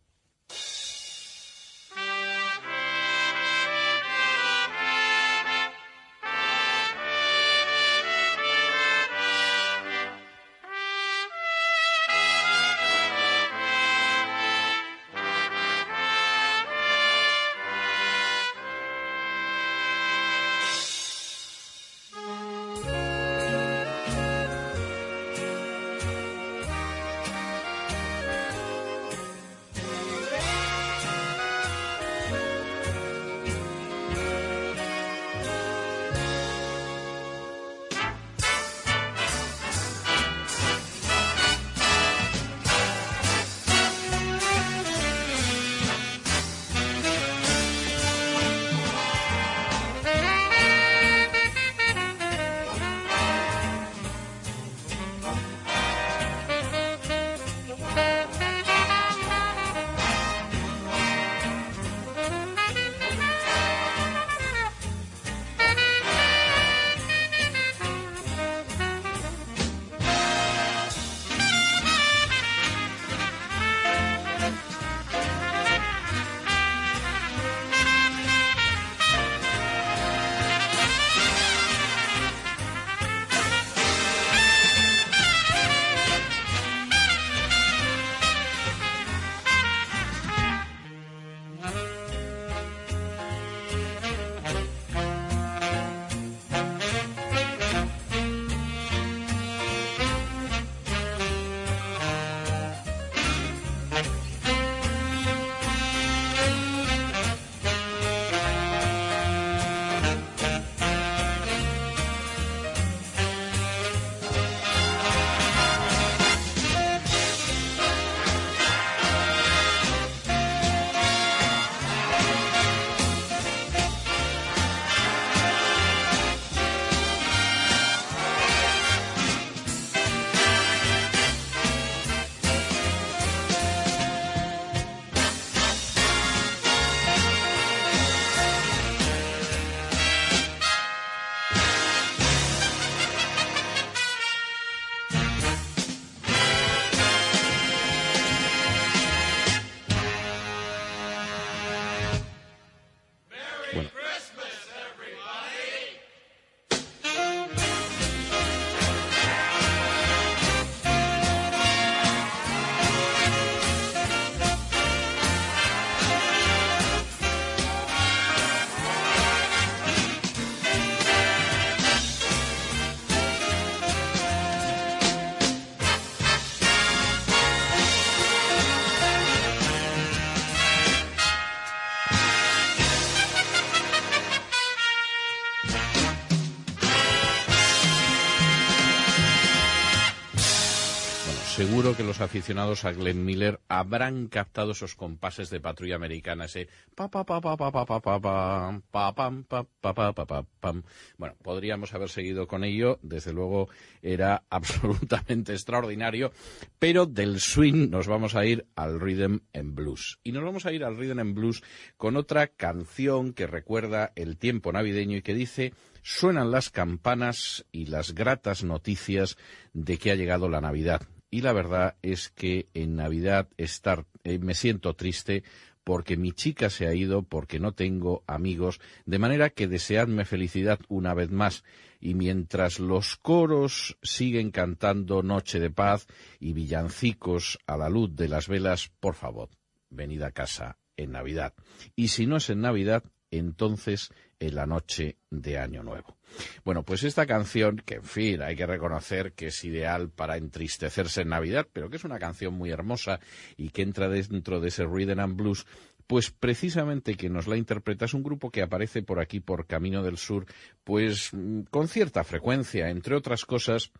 Seguro 191.89 191.97
que 191.97 192.05
los 192.05 192.20
aficionados 192.20 192.84
a 192.84 192.93
Glenn 192.93 193.24
Miller 193.24 193.61
habrán 193.66 194.26
captado 194.28 194.72
esos 194.72 194.95
compases 194.95 195.49
de 195.49 195.59
patrulla 195.59 195.97
americana, 195.97 196.45
ese 196.45 196.68
pa 196.95 197.09
pa 197.09 197.24
pa 197.24 197.41
pa 197.41 197.57
pa 197.57 197.72
pa 197.72 197.86
pa 197.86 198.01
pa 198.01 198.20
pa 198.20 198.82
pa 198.91 199.14
pam 199.14 199.45
pa 199.45 199.64
pa 199.80 199.95
pa 199.95 200.12
pa 200.12 200.26
pa 200.26 200.43
pam. 200.61 200.82
Bueno, 201.16 201.36
podríamos 201.41 201.95
haber 201.95 202.11
seguido 202.11 202.47
con 202.47 202.62
ello, 202.64 202.99
desde 203.01 203.32
luego 203.32 203.70
era 204.03 204.45
absolutamente 204.51 205.53
extraordinario, 205.53 206.30
pero 206.78 207.07
del 207.07 207.41
swing 207.41 207.89
nos 207.89 208.07
vamos 208.07 208.34
a 208.34 208.45
ir 208.45 208.66
al 208.76 209.01
rhythm 209.01 209.39
and 209.55 209.74
blues. 209.74 210.18
Y 210.24 210.32
nos 210.32 210.45
vamos 210.45 210.66
a 210.66 210.72
ir 210.72 210.84
al 210.84 210.99
rhythm 210.99 211.20
and 211.20 211.34
blues 211.34 211.62
con 211.97 212.16
otra 212.16 212.49
canción 212.49 213.32
que 213.32 213.47
recuerda 213.47 214.12
el 214.14 214.36
tiempo 214.36 214.72
navideño 214.72 215.16
y 215.16 215.22
que 215.22 215.32
dice 215.32 215.72
suenan 216.03 216.51
las 216.51 216.68
campanas 216.68 217.64
y 217.72 217.86
las 217.86 218.14
gratas 218.14 218.62
noticias 218.62 219.39
de 219.72 219.97
que 219.97 220.11
ha 220.11 220.16
llegado 220.16 220.51
la 220.51 220.61
Navidad. 220.61 221.09
Y 221.31 221.43
la 221.43 221.53
verdad 221.53 221.97
es 222.03 222.31
que 222.31 222.68
en 222.74 222.97
Navidad 222.97 223.49
eh, 223.59 224.39
me 224.39 224.55
siento 224.55 224.95
triste 224.95 225.45
porque 225.85 226.18
mi 226.18 226.33
chica 226.33 226.68
se 226.68 226.87
ha 226.87 226.95
ido, 226.95 227.22
porque 227.22 227.59
no 227.59 227.72
tengo 227.72 228.22
amigos, 228.26 228.79
de 229.07 229.18
manera 229.18 229.49
que 229.49 229.68
deseadme 229.68 230.26
felicidad 230.26 230.81
una 230.89 231.14
vez 231.14 231.31
más. 231.31 231.64
Y 231.99 232.12
mientras 232.12 232.79
los 232.79 233.16
coros 233.16 233.97
siguen 234.03 234.51
cantando 234.51 235.22
Noche 235.22 235.61
de 235.61 235.70
Paz 235.70 236.07
y 236.41 236.53
villancicos 236.53 237.59
a 237.66 237.79
la 237.79 237.89
luz 237.89 238.14
de 238.14 238.29
las 238.29 238.49
velas, 238.49 238.91
por 239.01 239.14
favor, 239.14 239.49
venid 239.89 240.22
a 240.22 240.31
casa 240.31 240.76
en 240.99 241.12
Navidad. 241.12 241.55
Y 241.97 242.09
si 242.09 242.26
no 242.26 242.37
es 242.37 242.51
en 242.51 242.61
Navidad, 242.61 243.05
entonces 243.31 244.11
en 244.41 244.55
la 244.55 244.66
noche 244.66 245.16
de 245.30 245.59
Año 245.59 245.82
Nuevo. 245.82 246.16
Bueno, 246.64 246.82
pues 246.82 247.03
esta 247.05 247.26
canción, 247.26 247.82
que 247.84 247.97
en 247.97 248.05
fin, 248.05 248.43
hay 248.43 248.57
que 248.57 248.66
reconocer 248.66 249.32
que 249.32 249.47
es 249.47 249.64
ideal 249.64 250.11
para 250.11 250.36
entristecerse 250.36 251.22
en 251.22 251.28
Navidad, 251.28 251.66
pero 251.72 251.91
que 251.91 251.97
es 251.97 252.05
una 252.05 252.18
canción 252.18 252.55
muy 252.55 252.70
hermosa 252.70 253.20
y 253.57 253.70
que 253.70 253.82
entra 253.82 254.09
dentro 254.09 254.61
de 254.61 254.68
ese 254.68 254.84
rhythm 254.84 255.20
and 255.20 255.36
blues, 255.36 255.66
pues 256.07 256.30
precisamente 256.30 257.16
que 257.16 257.28
nos 257.28 257.47
la 257.47 257.57
interpreta 257.57 258.07
es 258.07 258.14
un 258.14 258.22
grupo 258.22 258.51
que 258.51 258.62
aparece 258.62 259.03
por 259.03 259.20
aquí, 259.20 259.41
por 259.41 259.66
Camino 259.66 260.03
del 260.03 260.16
Sur, 260.16 260.47
pues 260.82 261.30
mm, 261.32 261.62
con 261.70 261.89
cierta 261.89 262.24
frecuencia, 262.24 262.89
entre 262.89 263.14
otras 263.14 263.45
cosas, 263.45 263.93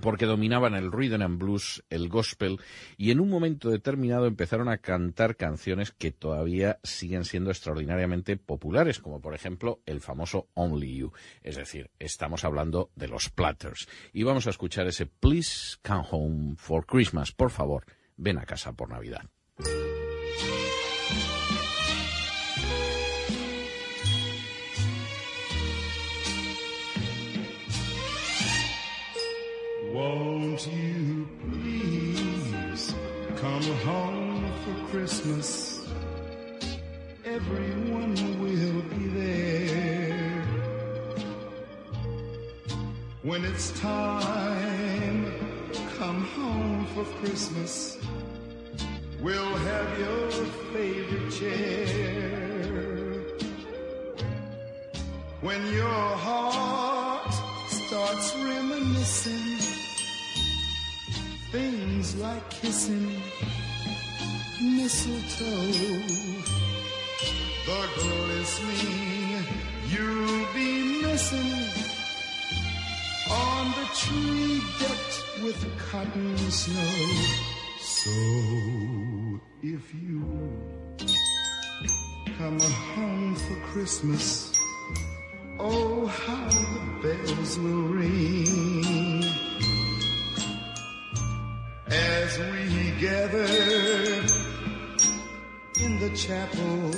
porque 0.00 0.26
dominaban 0.26 0.74
el 0.74 0.92
rhythm 0.92 1.22
and 1.22 1.38
blues, 1.38 1.84
el 1.90 2.08
gospel, 2.08 2.60
y 2.96 3.10
en 3.10 3.20
un 3.20 3.30
momento 3.30 3.70
determinado 3.70 4.26
empezaron 4.26 4.68
a 4.68 4.78
cantar 4.78 5.36
canciones 5.36 5.92
que 5.92 6.12
todavía 6.12 6.78
siguen 6.82 7.24
siendo 7.24 7.50
extraordinariamente 7.50 8.36
populares, 8.36 9.00
como 9.00 9.20
por 9.20 9.34
ejemplo 9.34 9.80
el 9.86 10.00
famoso 10.00 10.48
Only 10.54 10.96
You. 10.96 11.12
Es 11.42 11.56
decir, 11.56 11.90
estamos 11.98 12.44
hablando 12.44 12.90
de 12.94 13.08
los 13.08 13.30
Platters. 13.30 13.88
Y 14.12 14.22
vamos 14.22 14.46
a 14.46 14.50
escuchar 14.50 14.86
ese 14.86 15.06
Please 15.06 15.76
Come 15.82 16.06
Home 16.10 16.54
for 16.56 16.86
Christmas. 16.86 17.32
Por 17.32 17.50
favor, 17.50 17.84
ven 18.16 18.38
a 18.38 18.46
casa 18.46 18.72
por 18.72 18.90
Navidad. 18.90 19.28
Won't 29.96 30.66
you 30.66 31.26
please 31.48 32.94
come 33.36 33.62
home 33.62 34.52
for 34.62 34.74
Christmas? 34.90 35.88
Everyone 37.24 38.14
will 38.38 38.82
be 38.94 39.06
there. 39.20 40.44
When 43.22 43.46
it's 43.46 43.70
time, 43.80 45.32
come 45.96 46.24
home 46.24 46.86
for 46.92 47.04
Christmas. 47.24 47.96
We'll 49.22 49.56
have 49.56 49.98
your 49.98 50.30
favorite 50.74 51.30
chair. 51.32 53.22
When 55.40 55.66
your 55.72 56.06
heart 56.26 57.32
starts 57.70 58.34
reminiscing 58.36 59.75
things 61.56 62.14
like 62.16 62.50
kissing 62.50 63.08
mistletoe, 64.60 65.72
the 67.66 67.82
glistening 67.96 69.42
you'll 69.88 70.46
be 70.52 71.00
missing 71.00 71.52
on 73.30 73.64
the 73.78 73.86
tree 74.02 74.60
decked 74.80 75.16
with 75.42 75.60
cotton 75.78 76.36
snow. 76.36 76.96
So 77.80 78.10
if 79.62 79.94
you 79.94 80.20
come 82.36 82.60
home 82.60 83.34
for 83.34 83.56
Christmas, 83.72 84.55
chapel, 96.16 96.95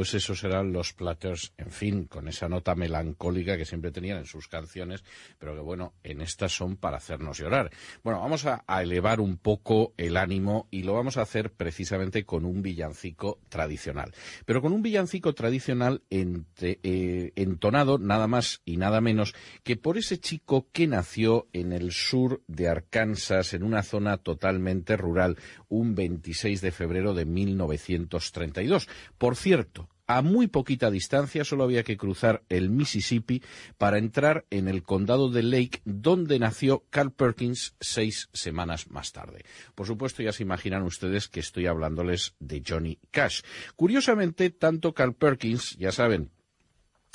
pues 0.00 0.14
esos 0.14 0.40
serán 0.40 0.72
los 0.72 0.94
Platters, 0.94 1.52
en 1.58 1.70
fin, 1.70 2.04
con 2.06 2.26
esa 2.26 2.48
nota 2.48 2.74
melancólica 2.74 3.58
que 3.58 3.66
siempre 3.66 3.92
tenían 3.92 4.16
en 4.16 4.24
sus 4.24 4.48
canciones, 4.48 5.04
pero 5.38 5.54
que 5.54 5.60
bueno, 5.60 5.92
en 6.10 6.20
estas 6.20 6.52
son 6.52 6.76
para 6.76 6.96
hacernos 6.96 7.38
llorar. 7.38 7.70
Bueno, 8.02 8.20
vamos 8.20 8.46
a, 8.46 8.64
elevar 8.80 9.20
un 9.20 9.36
poco 9.36 9.94
el 9.96 10.16
ánimo 10.16 10.68
y 10.70 10.82
lo 10.82 10.94
vamos 10.94 11.16
a 11.16 11.22
hacer 11.22 11.52
precisamente 11.52 12.24
con 12.24 12.44
un 12.44 12.62
villancico 12.62 13.40
tradicional. 13.48 14.12
Pero 14.46 14.62
con 14.62 14.72
un 14.72 14.82
villancico 14.82 15.34
tradicional 15.34 16.02
eh, 16.10 17.32
entonado 17.36 17.98
nada 17.98 18.26
más 18.26 18.62
y 18.64 18.76
nada 18.76 19.00
menos 19.00 19.34
que 19.62 19.76
por 19.76 19.98
ese 19.98 20.18
chico 20.18 20.68
que 20.72 20.86
nació 20.86 21.48
en 21.52 21.72
el 21.72 21.92
sur 21.92 22.42
de 22.46 22.68
Arkansas, 22.68 23.54
en 23.54 23.62
una 23.62 23.82
zona 23.82 24.18
totalmente 24.18 24.96
rural, 24.96 25.36
un 25.68 25.94
26 25.94 26.60
de 26.60 26.72
febrero 26.72 27.14
de 27.14 27.24
1932. 27.24 28.88
Por 29.18 29.36
cierto, 29.36 29.88
a 30.16 30.22
muy 30.22 30.48
poquita 30.48 30.90
distancia, 30.90 31.44
solo 31.44 31.62
había 31.62 31.84
que 31.84 31.96
cruzar 31.96 32.42
el 32.48 32.68
Mississippi 32.68 33.42
para 33.78 33.98
entrar 33.98 34.44
en 34.50 34.66
el 34.66 34.82
condado 34.82 35.30
de 35.30 35.44
Lake, 35.44 35.82
donde 35.84 36.40
nació 36.40 36.84
Carl 36.90 37.12
Perkins 37.12 37.76
seis 37.78 38.28
semanas 38.32 38.90
más 38.90 39.12
tarde. 39.12 39.44
Por 39.76 39.86
supuesto, 39.86 40.24
ya 40.24 40.32
se 40.32 40.42
imaginan 40.42 40.82
ustedes 40.82 41.28
que 41.28 41.38
estoy 41.38 41.66
hablándoles 41.66 42.34
de 42.40 42.60
Johnny 42.66 42.98
Cash. 43.12 43.42
Curiosamente, 43.76 44.50
tanto 44.50 44.94
Carl 44.94 45.14
Perkins, 45.14 45.76
ya 45.78 45.92
saben, 45.92 46.32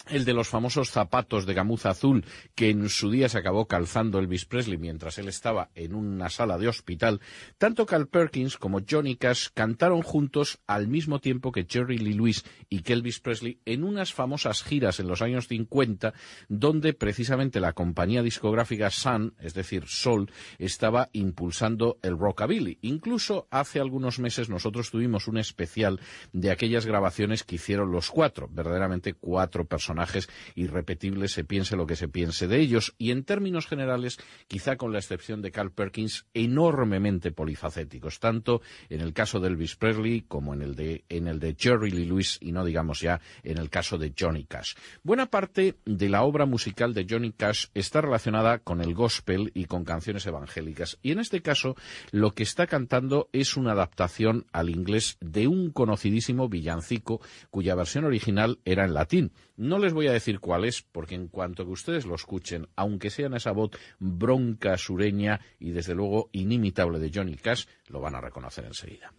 el 0.10 0.26
de 0.26 0.34
los 0.34 0.48
famosos 0.48 0.92
zapatos 0.92 1.46
de 1.46 1.54
gamuza 1.54 1.90
azul 1.90 2.26
que 2.54 2.70
en 2.70 2.90
su 2.90 3.10
día 3.10 3.28
se 3.28 3.40
acabó 3.40 3.68
calzando 3.68 4.20
Elvis 4.20 4.46
Presley 4.46 4.78
mientras 4.78 5.18
él 5.18 5.28
estaba 5.28 5.70
en 5.74 5.96
una 5.96 6.30
sala 6.30 6.58
de 6.58 6.68
hospital, 6.68 7.22
tanto 7.58 7.86
Carl 7.86 8.08
Perkins 8.08 8.58
como 8.58 8.82
Johnny 8.88 9.16
Cash 9.16 9.48
cantaron 9.54 10.02
juntos 10.02 10.60
al 10.68 10.88
mismo 10.88 11.20
tiempo 11.20 11.52
que 11.52 11.66
Jerry 11.68 11.98
Lee 11.98 12.14
Lewis 12.14 12.46
y 12.70 12.82
que 12.82 12.94
Elvis 12.94 13.20
Presley 13.20 13.60
en 13.66 13.84
unas 13.84 14.14
famosas 14.14 14.64
giras 14.64 15.00
en 15.00 15.08
los 15.08 15.22
años 15.22 15.48
50 15.48 16.14
donde 16.50 16.94
precisamente 16.94 17.60
la 17.60 17.74
compañía 17.74 18.22
discográfica 18.22 18.92
Sun, 18.92 19.34
es 19.40 19.54
decir, 19.54 19.86
Sol, 19.88 20.32
estaba 20.60 21.10
impulsando 21.14 21.98
el 22.04 22.18
rockabilly. 22.18 22.78
Incluso 22.82 23.48
hace 23.50 23.80
algunos 23.80 24.20
meses 24.20 24.50
nosotros 24.50 24.92
tuvimos 24.92 25.28
un 25.28 25.38
especial 25.38 26.00
de 26.32 26.52
aquellas 26.52 26.86
grabaciones 26.86 27.44
que 27.44 27.56
hicieron 27.56 27.92
los 27.92 28.12
cuatro, 28.12 28.48
verdaderamente 28.52 29.14
cuatro 29.14 29.66
personas 29.66 29.85
personajes 29.86 30.30
irrepetibles, 30.56 31.32
se 31.34 31.44
piense 31.44 31.76
lo 31.76 31.86
que 31.86 31.96
se 31.96 32.08
piense 32.08 32.48
de 32.48 32.60
ellos, 32.60 32.96
y 32.98 33.12
en 33.12 33.24
términos 33.24 33.68
generales, 33.68 34.18
quizá 34.48 34.78
con 34.78 34.92
la 34.92 34.98
excepción 34.98 35.44
de 35.44 35.52
Carl 35.52 35.72
Perkins, 35.72 36.26
enormemente 36.34 37.32
polifacéticos, 37.32 38.20
tanto 38.20 38.62
en 38.90 39.02
el 39.02 39.14
caso 39.14 39.40
de 39.40 39.50
Elvis 39.50 39.76
Presley 39.76 40.22
como 40.22 40.56
en 40.56 40.64
el 40.64 40.76
de, 40.76 41.06
en 41.08 41.28
el 41.28 41.40
de 41.40 41.56
Jerry 41.58 41.92
Lee 41.92 42.06
Lewis 42.06 42.40
y 42.42 42.52
no 42.52 42.66
digamos 42.66 43.00
ya 43.00 43.22
en 43.44 43.60
el 43.60 43.70
caso 43.70 44.00
de 44.00 44.12
Johnny 44.18 44.46
Cash. 44.46 44.74
Buena 45.04 45.28
parte 45.28 45.76
de 45.86 46.10
la 46.10 46.24
obra 46.24 46.48
musical 46.48 46.96
de 46.96 47.06
Johnny 47.08 47.32
Cash 47.32 47.68
está 47.76 48.02
relacionada 48.02 48.58
con 48.58 48.82
el 48.82 48.96
gospel 48.96 49.52
y 49.54 49.66
con 49.66 49.84
canciones 49.84 50.26
evangélicas, 50.26 50.98
y 51.04 51.12
en 51.12 51.20
este 51.20 51.44
caso 51.44 51.76
lo 52.10 52.32
que 52.32 52.42
está 52.42 52.66
cantando 52.66 53.30
es 53.34 53.56
una 53.56 53.74
adaptación 53.74 54.48
al 54.52 54.72
inglés 54.72 55.18
de 55.22 55.48
un 55.48 55.70
conocidísimo 55.70 56.50
villancico 56.50 57.22
cuya 57.52 57.76
versión 57.76 58.06
original 58.06 58.58
era 58.66 58.86
en 58.86 58.96
latín. 58.96 59.32
No 59.58 59.75
les 59.80 59.94
voy 59.94 60.08
a 60.08 60.14
decir 60.14 60.40
cuál 60.40 60.66
es, 60.66 60.82
porque 60.82 61.16
en 61.16 61.28
cuanto 61.28 61.66
que 61.66 61.72
ustedes 61.72 62.06
lo 62.06 62.16
escuchen, 62.16 62.68
aunque 62.76 63.10
sea 63.10 63.28
en 63.28 63.36
esa 63.36 63.52
voz 63.52 63.72
bronca, 64.00 64.78
sureña 64.78 65.42
y 65.60 65.72
desde 65.72 65.96
luego 65.96 66.30
inimitable 66.32 67.00
de 67.00 67.12
Johnny 67.14 67.36
Cash, 67.36 67.66
lo 67.88 68.02
van 68.02 68.16
a 68.16 68.22
reconocer 68.22 68.66
enseguida. 68.66 69.14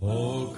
Oh. 0.00 0.56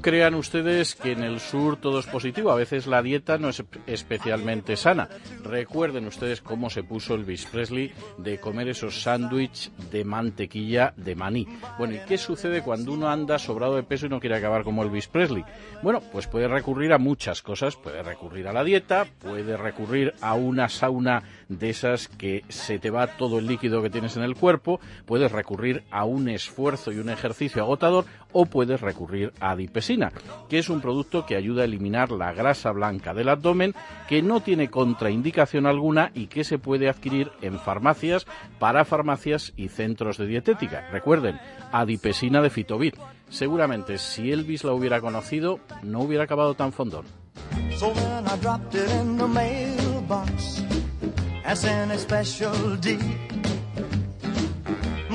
Crean 0.00 0.34
ustedes 0.34 0.94
que 0.94 1.12
en 1.12 1.22
el 1.22 1.40
sur 1.40 1.76
todo 1.76 1.98
es 1.98 2.06
positivo. 2.06 2.50
A 2.50 2.56
veces 2.56 2.86
la 2.86 3.02
dieta 3.02 3.38
no 3.38 3.48
es 3.48 3.62
especialmente 3.86 4.76
sana. 4.76 5.08
Recuerden 5.42 6.06
ustedes 6.06 6.40
cómo 6.40 6.70
se 6.70 6.82
puso 6.82 7.14
Elvis 7.14 7.46
Presley 7.46 7.92
de 8.18 8.38
comer 8.38 8.68
esos 8.68 9.02
sándwiches 9.02 9.72
de 9.94 10.04
mantequilla 10.04 10.92
de 10.96 11.14
maní. 11.14 11.46
Bueno, 11.78 11.94
¿y 11.94 12.00
qué 12.00 12.18
sucede 12.18 12.62
cuando 12.62 12.92
uno 12.92 13.08
anda 13.08 13.38
sobrado 13.38 13.76
de 13.76 13.84
peso 13.84 14.06
y 14.06 14.08
no 14.08 14.18
quiere 14.18 14.34
acabar 14.34 14.64
como 14.64 14.82
Elvis 14.82 15.06
Presley? 15.06 15.44
Bueno, 15.84 16.02
pues 16.10 16.26
puede 16.26 16.48
recurrir 16.48 16.92
a 16.92 16.98
muchas 16.98 17.42
cosas. 17.42 17.76
Puede 17.76 18.02
recurrir 18.02 18.48
a 18.48 18.52
la 18.52 18.64
dieta, 18.64 19.06
puede 19.20 19.56
recurrir 19.56 20.12
a 20.20 20.34
una 20.34 20.68
sauna 20.68 21.22
de 21.48 21.70
esas 21.70 22.08
que 22.08 22.42
se 22.48 22.80
te 22.80 22.90
va 22.90 23.06
todo 23.06 23.38
el 23.38 23.46
líquido 23.46 23.82
que 23.82 23.90
tienes 23.90 24.16
en 24.16 24.24
el 24.24 24.34
cuerpo, 24.34 24.80
puedes 25.06 25.30
recurrir 25.30 25.84
a 25.90 26.04
un 26.04 26.28
esfuerzo 26.28 26.90
y 26.90 26.98
un 26.98 27.10
ejercicio 27.10 27.62
agotador 27.62 28.06
o 28.32 28.46
puedes 28.46 28.80
recurrir 28.80 29.32
a 29.38 29.52
adipesina, 29.52 30.12
que 30.48 30.58
es 30.58 30.68
un 30.68 30.80
producto 30.80 31.24
que 31.24 31.36
ayuda 31.36 31.62
a 31.62 31.66
eliminar 31.66 32.10
la 32.10 32.32
grasa 32.32 32.72
blanca 32.72 33.14
del 33.14 33.28
abdomen, 33.28 33.74
que 34.08 34.22
no 34.22 34.40
tiene 34.40 34.70
contraindicación 34.70 35.66
alguna 35.66 36.10
y 36.14 36.26
que 36.26 36.42
se 36.42 36.58
puede 36.58 36.88
adquirir 36.88 37.30
en 37.42 37.60
farmacias, 37.60 38.26
para 38.58 38.84
farmacias 38.84 39.52
y 39.56 39.68
centros 39.68 39.83
de 39.94 40.26
dietética. 40.26 40.88
Recuerden, 40.90 41.38
adipesina 41.72 42.40
de 42.40 42.50
Fitobit. 42.50 42.96
Seguramente 43.28 43.98
si 43.98 44.32
Elvis 44.32 44.64
la 44.64 44.72
hubiera 44.72 45.00
conocido, 45.00 45.60
no 45.82 46.00
hubiera 46.00 46.24
acabado 46.24 46.54
tan 46.54 46.72
fondón. 46.72 47.04
So 47.78 47.92
then 47.92 48.26
I 48.26 48.36
dropped 48.40 48.74
it 48.74 48.90
in 49.00 49.16
the 49.16 49.26
mailbox 49.26 50.62
as 51.44 51.64
any 51.64 51.98
special 51.98 52.76
D. 52.76 52.98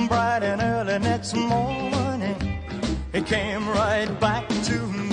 Bright 0.08 0.44
and 0.44 0.62
early 0.62 1.00
next 1.00 1.36
morning, 1.36 2.36
it 3.14 3.26
came 3.26 3.68
right 3.70 4.10
back 4.20 4.48
to 4.48 4.80
me. 4.88 5.09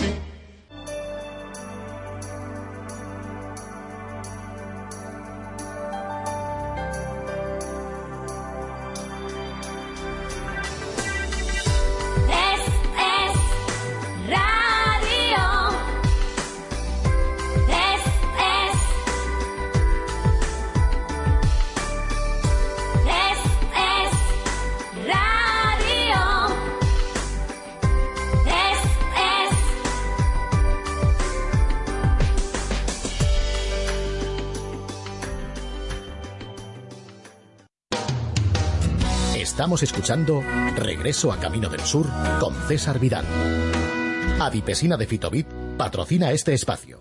Escuchando 39.83 40.43
Regreso 40.77 41.33
a 41.33 41.39
Camino 41.39 41.69
del 41.69 41.81
Sur 41.81 42.07
con 42.41 42.55
César 42.67 42.99
Vidal. 42.99 43.25
Adipesina 44.41 44.97
de 44.97 45.07
Fitobit 45.07 45.47
patrocina 45.77 46.31
este 46.33 46.55
espacio. 46.55 47.01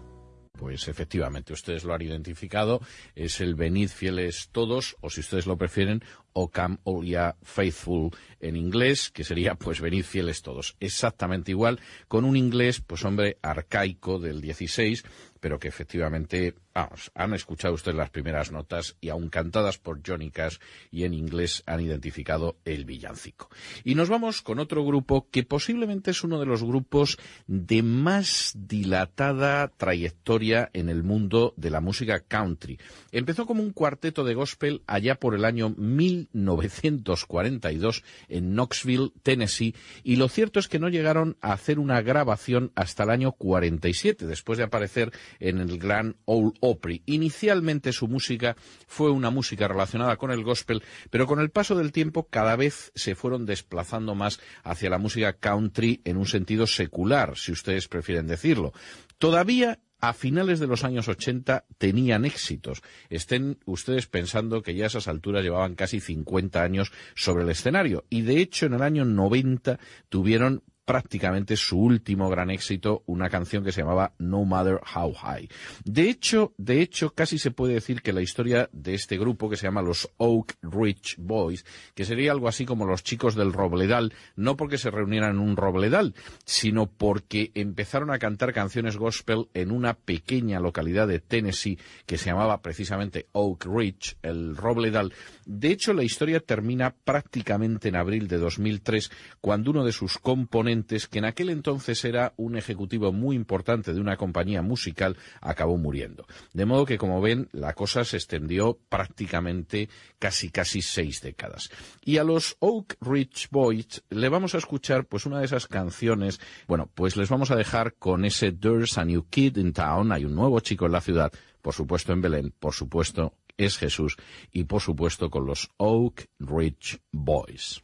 Pues 0.58 0.88
efectivamente, 0.88 1.54
ustedes 1.54 1.84
lo 1.84 1.94
han 1.94 2.02
identificado, 2.02 2.82
es 3.14 3.42
el 3.42 3.56
Venid 3.56 3.90
Fieles 3.90 4.50
Todos, 4.52 4.96
o 5.02 5.10
si 5.10 5.20
ustedes 5.20 5.48
lo 5.48 5.58
prefieren, 5.58 6.02
Ocam 6.32 6.80
ya 7.04 7.36
Faithful 7.44 8.12
en 8.40 8.56
inglés, 8.56 9.12
que 9.12 9.24
sería 9.24 9.56
pues 9.56 9.82
Venid 9.82 10.04
Fieles 10.04 10.42
Todos. 10.42 10.76
Exactamente 10.80 11.52
igual, 11.52 11.80
con 12.08 12.24
un 12.24 12.38
inglés, 12.38 12.82
pues 12.82 13.04
hombre, 13.04 13.38
arcaico 13.42 14.18
del 14.18 14.42
16, 14.42 15.04
pero 15.46 15.60
que 15.60 15.68
efectivamente, 15.68 16.56
vamos, 16.74 17.12
han 17.14 17.36
escuchado 17.36 17.76
ustedes 17.76 17.96
las 17.96 18.10
primeras 18.10 18.52
notas 18.52 18.98
y 19.00 19.10
aun 19.10 19.30
cantadas 19.30 19.78
por 19.78 20.02
Johnny 20.04 20.32
Cash 20.32 20.58
y 20.90 21.04
en 21.04 21.14
inglés 21.14 21.62
han 21.68 21.82
identificado 21.82 22.58
el 22.66 22.84
villancico. 22.84 23.52
Y 23.84 23.94
nos 23.94 24.10
vamos 24.10 24.42
con 24.42 24.58
otro 24.58 24.84
grupo 24.84 25.30
que 25.30 25.44
posiblemente 25.44 26.10
es 26.10 26.24
uno 26.24 26.40
de 26.40 26.48
los 26.48 26.64
grupos 26.64 27.20
de 27.46 27.84
más 27.84 28.54
dilatada 28.56 29.68
trayectoria 29.68 30.72
en 30.74 30.90
el 30.90 31.04
mundo 31.04 31.54
de 31.58 31.70
la 31.70 31.80
música 31.80 32.22
country. 32.22 32.80
Empezó 33.12 33.46
como 33.46 33.62
un 33.62 33.72
cuarteto 33.72 34.24
de 34.24 34.34
gospel 34.34 34.82
allá 34.88 35.20
por 35.20 35.36
el 35.36 35.46
año 35.46 35.76
1942 35.78 38.04
en 38.30 38.56
Knoxville, 38.56 39.12
Tennessee, 39.22 39.76
y 40.04 40.16
lo 40.16 40.28
cierto 40.28 40.60
es 40.60 40.68
que 40.68 40.80
no 40.80 40.90
llegaron 40.90 41.38
a 41.42 41.54
hacer 41.54 41.78
una 41.78 42.02
grabación 42.02 42.72
hasta 42.74 43.04
el 43.04 43.12
año 43.12 43.34
47, 43.34 44.26
después 44.26 44.58
de 44.58 44.64
aparecer 44.64 45.12
en 45.40 45.60
el 45.60 45.78
Grand 45.78 46.16
Ole 46.26 46.54
Opry. 46.60 47.04
Inicialmente 47.06 47.94
su 47.94 48.08
música 48.08 48.56
fue 48.88 49.12
una 49.12 49.30
música 49.30 49.68
relacionada 49.68 50.18
con 50.18 50.32
el 50.32 50.44
gospel, 50.44 50.84
pero 51.10 51.28
con 51.28 51.40
el 51.40 51.52
paso 51.52 51.76
del 51.76 51.92
tiempo 51.92 52.28
cada 52.30 52.56
vez 52.56 52.92
se 52.96 53.16
fueron 53.16 53.46
desplazando 53.46 54.16
más 54.16 54.40
hacia 54.64 54.90
la 54.90 54.98
música 54.98 55.34
country 55.34 56.02
en 56.06 56.18
un 56.18 56.26
sentido 56.26 56.68
secular, 56.68 57.38
si 57.38 57.52
ustedes 57.52 57.88
prefieren 57.88 58.28
decirlo. 58.28 58.74
Todavía 59.18 59.80
a 60.02 60.14
finales 60.14 60.60
de 60.60 60.68
los 60.68 60.84
años 60.84 61.08
80 61.08 61.66
tenían 61.78 62.26
éxitos. 62.26 62.82
Estén 63.10 63.60
ustedes 63.66 64.08
pensando 64.08 64.62
que 64.62 64.76
ya 64.76 64.84
a 64.84 64.88
esas 64.88 65.08
alturas 65.08 65.44
llevaban 65.44 65.76
casi 65.76 66.00
50 66.00 66.62
años 66.62 66.92
sobre 67.16 67.44
el 67.44 67.50
escenario. 67.50 68.06
Y 68.10 68.22
de 68.22 68.40
hecho, 68.40 68.66
en 68.66 68.74
el 68.74 68.82
año 68.82 69.06
90 69.06 69.80
tuvieron 70.10 70.64
prácticamente 70.86 71.58
su 71.58 71.80
último 71.80 72.30
gran 72.30 72.52
éxito, 72.52 73.04
una 73.08 73.30
canción 73.30 73.64
que 73.64 73.72
se 73.72 73.82
llamaba 73.82 74.14
No 74.20 74.46
Matter 74.46 74.80
How 74.96 75.14
High. 75.14 75.50
De 75.84 76.10
hecho, 76.10 76.54
de 76.58 76.82
hecho, 76.82 77.10
casi 77.10 77.40
se 77.40 77.52
puede 77.52 77.74
decir 77.74 78.02
que 78.04 78.14
la 78.14 78.22
historia 78.22 78.70
de 78.72 78.94
este 78.94 79.18
grupo, 79.18 79.50
que 79.50 79.58
se 79.58 79.66
llama 79.66 79.82
los 79.82 80.10
Oak 80.18 80.58
Ridge 80.62 81.16
Boys, 81.18 81.66
que 81.96 82.06
sería 82.06 82.32
algo 82.32 82.48
así 82.48 82.66
como 82.66 82.86
los 82.86 83.04
chicos 83.04 83.36
del 83.36 83.52
Robledal, 83.52 84.14
no 84.36 84.56
porque 84.56 84.78
se 84.78 84.92
reunieran 84.92 85.32
en 85.32 85.40
un 85.40 85.58
Robledal, 85.58 86.14
sino 86.46 86.86
porque 86.86 87.52
empezaron 87.56 88.12
a 88.12 88.20
cantar 88.20 88.54
canciones 88.54 88.98
gospel 88.98 89.48
en 89.56 89.72
una 89.72 89.96
pequeña 89.96 90.60
localidad 90.60 91.08
de 91.08 91.20
Tennessee 91.20 91.80
que 92.06 92.18
se 92.18 92.30
llamaba 92.30 92.62
precisamente 92.62 93.28
Oak 93.32 93.66
Ridge, 93.66 94.18
el 94.22 94.56
Robledal. 94.56 95.14
De 95.46 95.72
hecho, 95.72 95.94
la 95.94 96.04
historia 96.04 96.40
termina 96.40 96.94
prácticamente 97.04 97.90
en 97.90 97.96
abril 97.96 98.28
de 98.28 98.38
2003, 98.38 99.12
cuando 99.42 99.72
uno 99.72 99.84
de 99.84 99.92
sus 99.92 100.20
componentes 100.20 100.75
que 101.10 101.20
en 101.20 101.26
aquel 101.26 101.50
entonces 101.50 102.04
era 102.06 102.34
un 102.38 102.58
ejecutivo 102.58 103.12
muy 103.12 103.36
importante 103.36 103.94
de 103.94 104.02
una 104.02 104.18
compañía 104.18 104.62
musical, 104.62 105.18
acabó 105.42 105.78
muriendo. 105.78 106.26
De 106.54 106.66
modo 106.66 106.86
que, 106.86 106.98
como 106.98 107.22
ven, 107.22 107.50
la 107.52 107.74
cosa 107.74 108.04
se 108.04 108.18
extendió 108.18 108.78
prácticamente 108.90 109.90
casi 110.20 110.50
casi 110.50 110.82
seis 110.82 111.22
décadas. 111.22 111.70
Y 112.04 112.18
a 112.18 112.24
los 112.24 112.58
Oak 112.60 112.98
Ridge 113.02 113.50
Boys 113.52 114.04
le 114.10 114.30
vamos 114.30 114.56
a 114.56 114.58
escuchar 114.58 115.06
pues 115.06 115.26
una 115.26 115.40
de 115.40 115.46
esas 115.46 115.68
canciones, 115.68 116.40
bueno, 116.68 116.90
pues 116.94 117.16
les 117.16 117.30
vamos 117.30 117.52
a 117.52 117.56
dejar 117.56 117.94
con 117.96 118.26
ese 118.26 118.52
There's 118.52 118.98
a 118.98 119.06
New 119.06 119.28
Kid 119.30 119.58
in 119.58 119.74
Town, 119.74 120.12
hay 120.12 120.26
un 120.26 120.36
nuevo 120.36 120.60
chico 120.60 120.86
en 120.86 120.92
la 120.92 121.02
ciudad, 121.02 121.32
por 121.62 121.74
supuesto 121.74 122.14
en 122.14 122.22
Belén, 122.22 122.54
por 122.60 122.74
supuesto 122.74 123.34
es 123.58 123.78
Jesús 123.78 124.18
y 124.52 124.66
por 124.66 124.82
supuesto 124.82 125.30
con 125.30 125.46
los 125.46 125.70
Oak 125.78 126.26
Ridge 126.40 127.00
Boys. 127.12 127.82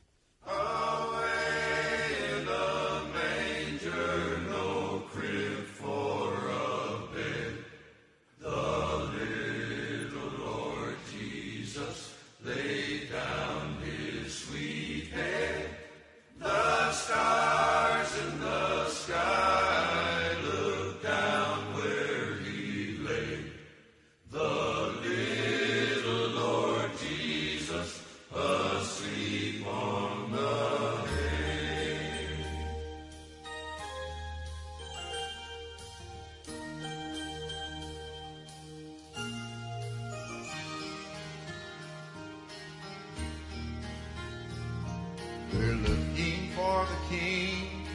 They're 45.53 45.75
looking 45.75 46.49
for 46.55 46.85
the 46.85 47.15
King, 47.15 47.85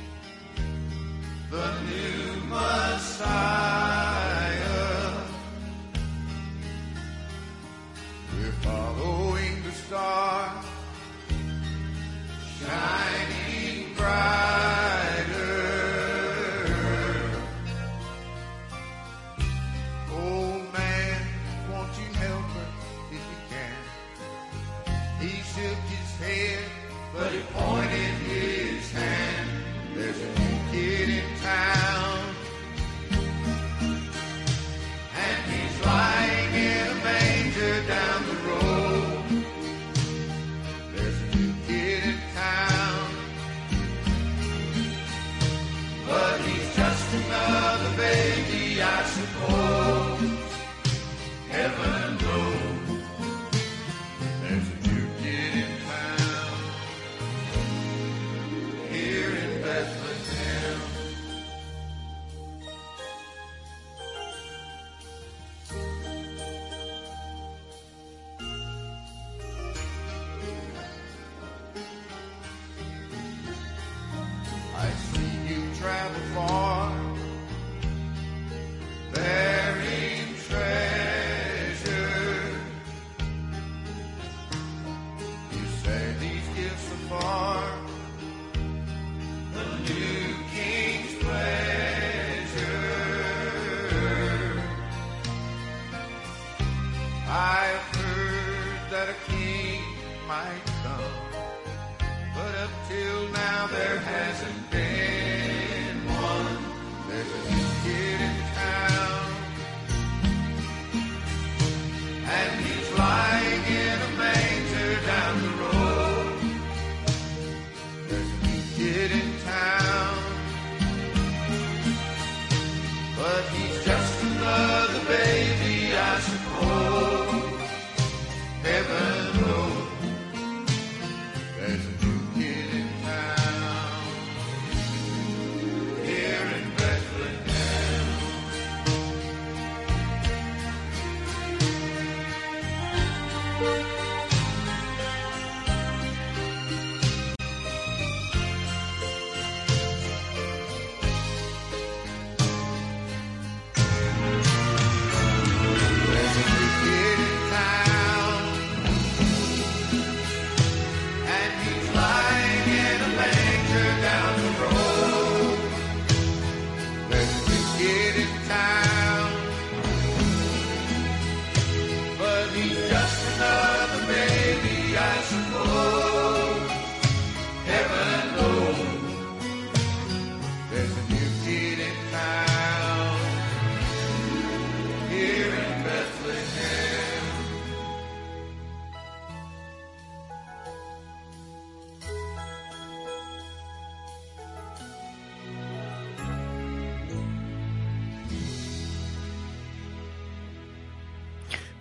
the 1.50 1.80
new 1.88 2.44
Messiah. 2.50 3.55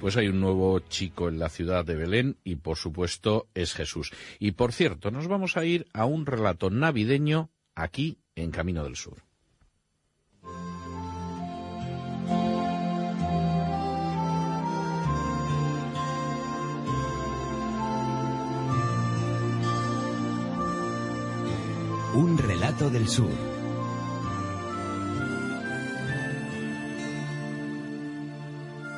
Pues 0.06 0.18
hay 0.18 0.27
un 0.27 0.40
nuevo 0.40 0.77
chico 0.82 1.30
en 1.30 1.40
la 1.40 1.49
ciudad 1.49 1.84
de 1.84 1.95
Belén 1.95 2.38
y 2.44 2.57
por 2.57 2.77
supuesto 2.77 3.48
es 3.56 3.73
Jesús. 3.73 4.11
Y 4.38 4.52
por 4.52 4.72
cierto, 4.72 5.10
nos 5.10 5.27
vamos 5.27 5.57
a 5.57 5.65
ir 5.65 5.88
a 5.94 6.06
un 6.06 6.27
relato 6.27 6.69
navideño 6.69 7.49
aquí 7.73 8.19
en 8.36 8.52
Camino 8.52 8.84
del 8.84 8.98
Sur. 8.98 9.23
Un 22.14 22.38
relato 22.38 22.91
del 22.91 23.07
sur. 23.07 23.65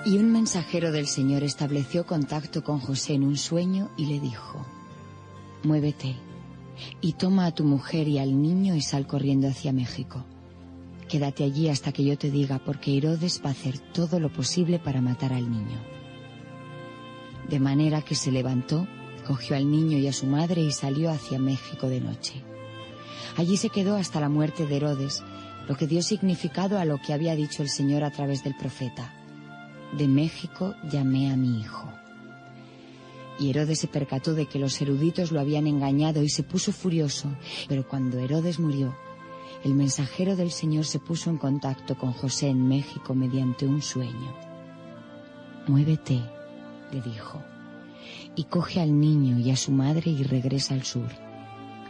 Y 0.08 0.20
un 0.20 0.32
mensajero 0.32 0.94
del 0.94 1.06
Señor 1.06 1.44
estableció 1.44 2.06
contacto 2.06 2.64
con 2.64 2.80
José 2.80 3.16
en 3.16 3.26
un 3.26 3.36
sueño 3.36 3.90
y 3.98 4.06
le 4.06 4.22
dijo, 4.22 4.66
Muévete 5.64 6.16
y 7.02 7.12
toma 7.14 7.46
a 7.46 7.52
tu 7.54 7.66
mujer 7.66 8.08
y 8.08 8.18
al 8.18 8.42
niño 8.42 8.74
y 8.74 8.82
sal 8.82 9.06
corriendo 9.06 9.50
hacia 9.50 9.74
México. 9.74 10.24
Quédate 11.10 11.44
allí 11.44 11.68
hasta 11.68 11.92
que 11.92 12.06
yo 12.06 12.18
te 12.18 12.32
diga, 12.32 12.58
porque 12.58 12.96
Herodes 12.96 13.42
va 13.44 13.50
a 13.50 13.52
hacer 13.52 13.80
todo 13.80 14.22
lo 14.22 14.32
posible 14.32 14.80
para 14.80 15.02
matar 15.02 15.34
al 15.34 15.52
niño. 15.52 15.78
De 17.50 17.60
manera 17.60 18.02
que 18.02 18.16
se 18.16 18.32
levantó, 18.32 18.88
cogió 19.28 19.58
al 19.58 19.70
niño 19.70 19.98
y 19.98 20.08
a 20.08 20.14
su 20.14 20.26
madre 20.26 20.62
y 20.62 20.72
salió 20.72 21.12
hacia 21.12 21.38
México 21.38 21.90
de 21.90 22.00
noche. 22.00 22.42
Allí 23.36 23.58
se 23.58 23.70
quedó 23.70 23.98
hasta 23.98 24.22
la 24.22 24.30
muerte 24.30 24.68
de 24.68 24.78
Herodes, 24.78 25.22
lo 25.68 25.76
que 25.76 25.86
dio 25.86 26.02
significado 26.02 26.80
a 26.80 26.86
lo 26.86 26.98
que 26.98 27.12
había 27.12 27.36
dicho 27.36 27.62
el 27.62 27.68
Señor 27.68 28.06
a 28.06 28.12
través 28.12 28.46
del 28.46 28.56
profeta. 28.56 29.14
De 29.94 30.08
México 30.08 30.76
llamé 30.92 31.32
a 31.32 31.38
mi 31.38 31.60
hijo. 31.60 31.88
Y 33.40 33.50
Herodes 33.50 33.80
se 33.80 33.88
percató 33.88 34.34
de 34.34 34.48
que 34.48 34.60
los 34.60 34.82
eruditos 34.82 35.32
lo 35.32 35.40
habían 35.40 35.68
engañado 35.68 36.24
y 36.24 36.30
se 36.30 36.44
puso 36.44 36.72
furioso. 36.72 37.30
Pero 37.68 37.88
cuando 37.88 38.20
Herodes 38.20 38.60
murió, 38.60 38.96
el 39.64 39.74
mensajero 39.74 40.36
del 40.36 40.52
Señor 40.52 40.86
se 40.86 41.00
puso 41.00 41.30
en 41.30 41.38
contacto 41.38 41.98
con 41.98 42.12
José 42.14 42.48
en 42.48 42.68
México 42.68 43.14
mediante 43.14 43.66
un 43.66 43.82
sueño. 43.82 44.36
Muévete, 45.68 46.22
le 46.92 47.02
dijo, 47.02 47.42
y 48.36 48.46
coge 48.46 48.80
al 48.80 49.00
niño 49.00 49.40
y 49.40 49.52
a 49.52 49.56
su 49.56 49.72
madre 49.72 50.12
y 50.12 50.24
regresa 50.24 50.74
al 50.74 50.84
sur, 50.84 51.10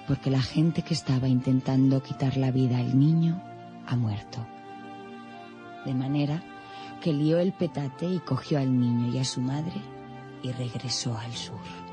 porque 0.07 0.31
la 0.31 0.41
gente 0.41 0.81
que 0.81 0.93
estaba 0.93 1.27
intentando 1.27 2.01
quitar 2.01 2.37
la 2.37 2.51
vida 2.51 2.77
al 2.77 2.97
niño 2.97 3.41
ha 3.85 3.95
muerto. 3.95 4.45
De 5.85 5.93
manera 5.93 6.43
que 6.99 7.13
lió 7.13 7.39
el 7.39 7.53
petate 7.53 8.05
y 8.05 8.19
cogió 8.19 8.59
al 8.59 8.79
niño 8.79 9.13
y 9.13 9.19
a 9.19 9.23
su 9.23 9.41
madre 9.41 9.81
y 10.43 10.51
regresó 10.51 11.17
al 11.17 11.33
sur. 11.33 11.86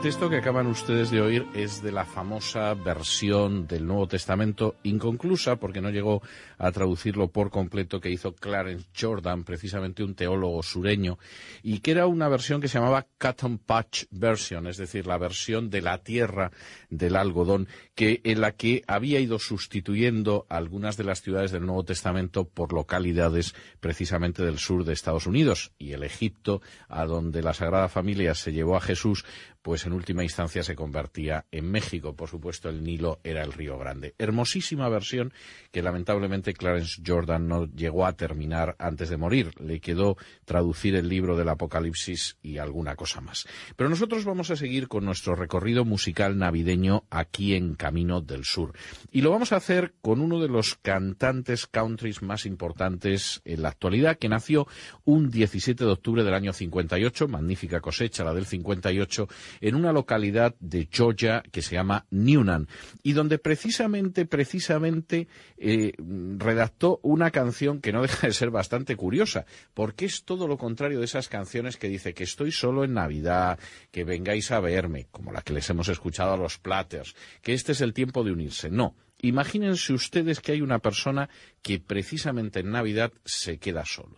El 0.00 0.04
texto 0.04 0.30
que 0.30 0.38
acaban 0.38 0.66
ustedes 0.66 1.10
de 1.10 1.20
oír 1.20 1.46
es 1.52 1.82
de 1.82 1.92
la 1.92 2.06
famosa 2.06 2.72
versión 2.72 3.66
del 3.66 3.86
Nuevo 3.86 4.08
Testamento, 4.08 4.76
inconclusa 4.82 5.56
porque 5.56 5.82
no 5.82 5.90
llegó 5.90 6.22
a 6.56 6.72
traducirlo 6.72 7.28
por 7.28 7.50
completo, 7.50 8.00
que 8.00 8.08
hizo 8.08 8.34
Clarence 8.34 8.86
Jordan, 8.98 9.44
precisamente 9.44 10.02
un 10.02 10.14
teólogo 10.14 10.62
sureño, 10.62 11.18
y 11.62 11.80
que 11.80 11.90
era 11.90 12.06
una 12.06 12.30
versión 12.30 12.62
que 12.62 12.68
se 12.68 12.78
llamaba 12.78 13.08
Cotton 13.18 13.58
Patch 13.58 14.04
Version, 14.10 14.68
es 14.68 14.78
decir, 14.78 15.06
la 15.06 15.18
versión 15.18 15.68
de 15.68 15.82
la 15.82 15.98
tierra 15.98 16.50
del 16.88 17.14
algodón, 17.14 17.68
que 17.94 18.22
en 18.24 18.40
la 18.40 18.52
que 18.52 18.82
había 18.86 19.20
ido 19.20 19.38
sustituyendo 19.38 20.46
algunas 20.48 20.96
de 20.96 21.04
las 21.04 21.20
ciudades 21.20 21.52
del 21.52 21.66
Nuevo 21.66 21.84
Testamento 21.84 22.48
por 22.48 22.72
localidades 22.72 23.54
precisamente 23.80 24.42
del 24.42 24.58
sur 24.58 24.84
de 24.84 24.94
Estados 24.94 25.26
Unidos 25.26 25.72
y 25.78 25.92
el 25.92 26.04
Egipto, 26.04 26.62
a 26.88 27.04
donde 27.04 27.42
la 27.42 27.52
Sagrada 27.52 27.90
Familia 27.90 28.34
se 28.34 28.54
llevó 28.54 28.78
a 28.78 28.80
Jesús, 28.80 29.26
pues 29.62 29.86
en 29.86 29.92
última 29.92 30.22
instancia 30.22 30.62
se 30.62 30.74
convertía 30.74 31.46
en 31.50 31.70
México. 31.70 32.14
Por 32.14 32.28
supuesto, 32.28 32.68
el 32.68 32.82
Nilo 32.82 33.20
era 33.24 33.42
el 33.42 33.52
Río 33.52 33.78
Grande. 33.78 34.14
Hermosísima 34.18 34.88
versión 34.88 35.32
que 35.70 35.82
lamentablemente 35.82 36.54
Clarence 36.54 37.02
Jordan 37.04 37.48
no 37.48 37.66
llegó 37.66 38.06
a 38.06 38.14
terminar 38.14 38.76
antes 38.78 39.08
de 39.08 39.16
morir. 39.16 39.52
Le 39.60 39.80
quedó 39.80 40.16
traducir 40.44 40.94
el 40.94 41.08
libro 41.08 41.36
del 41.36 41.48
Apocalipsis 41.48 42.38
y 42.42 42.58
alguna 42.58 42.96
cosa 42.96 43.20
más. 43.20 43.46
Pero 43.76 43.90
nosotros 43.90 44.24
vamos 44.24 44.50
a 44.50 44.56
seguir 44.56 44.88
con 44.88 45.04
nuestro 45.04 45.34
recorrido 45.34 45.84
musical 45.84 46.38
navideño 46.38 47.04
aquí 47.10 47.54
en 47.54 47.74
Camino 47.74 48.20
del 48.20 48.44
Sur. 48.44 48.72
Y 49.10 49.20
lo 49.20 49.30
vamos 49.30 49.52
a 49.52 49.56
hacer 49.56 49.94
con 50.00 50.20
uno 50.20 50.40
de 50.40 50.48
los 50.48 50.76
cantantes 50.76 51.66
countries 51.66 52.22
más 52.22 52.46
importantes 52.46 53.42
en 53.44 53.62
la 53.62 53.68
actualidad, 53.68 54.18
que 54.18 54.28
nació 54.28 54.66
un 55.04 55.30
17 55.30 55.84
de 55.84 55.90
octubre 55.90 56.24
del 56.24 56.34
año 56.34 56.52
58, 56.52 57.28
magnífica 57.28 57.80
cosecha 57.80 58.24
la 58.24 58.34
del 58.34 58.46
58, 58.46 59.28
en 59.60 59.74
una 59.74 59.92
localidad 59.92 60.54
de 60.60 60.88
Georgia 60.90 61.42
que 61.50 61.62
se 61.62 61.74
llama 61.74 62.06
Newnan 62.10 62.68
y 63.02 63.12
donde 63.12 63.38
precisamente, 63.38 64.26
precisamente 64.26 65.28
eh, 65.56 65.92
redactó 66.38 67.00
una 67.02 67.30
canción 67.30 67.80
que 67.80 67.92
no 67.92 68.02
deja 68.02 68.26
de 68.26 68.32
ser 68.32 68.50
bastante 68.50 68.96
curiosa, 68.96 69.46
porque 69.74 70.06
es 70.06 70.24
todo 70.24 70.48
lo 70.48 70.56
contrario 70.56 70.98
de 70.98 71.04
esas 71.04 71.28
canciones 71.28 71.76
que 71.76 71.88
dice 71.88 72.14
que 72.14 72.24
estoy 72.24 72.52
solo 72.52 72.84
en 72.84 72.94
Navidad, 72.94 73.58
que 73.90 74.04
vengáis 74.04 74.50
a 74.50 74.60
verme, 74.60 75.06
como 75.10 75.32
la 75.32 75.42
que 75.42 75.52
les 75.52 75.68
hemos 75.70 75.88
escuchado 75.88 76.32
a 76.32 76.36
los 76.36 76.58
Platters, 76.58 77.14
que 77.42 77.54
este 77.54 77.72
es 77.72 77.80
el 77.80 77.92
tiempo 77.92 78.24
de 78.24 78.32
unirse. 78.32 78.70
No. 78.70 78.94
Imagínense 79.22 79.92
ustedes 79.92 80.40
que 80.40 80.52
hay 80.52 80.62
una 80.62 80.78
persona 80.78 81.28
que 81.60 81.78
precisamente 81.78 82.60
en 82.60 82.70
Navidad 82.70 83.12
se 83.24 83.58
queda 83.58 83.84
solo 83.84 84.16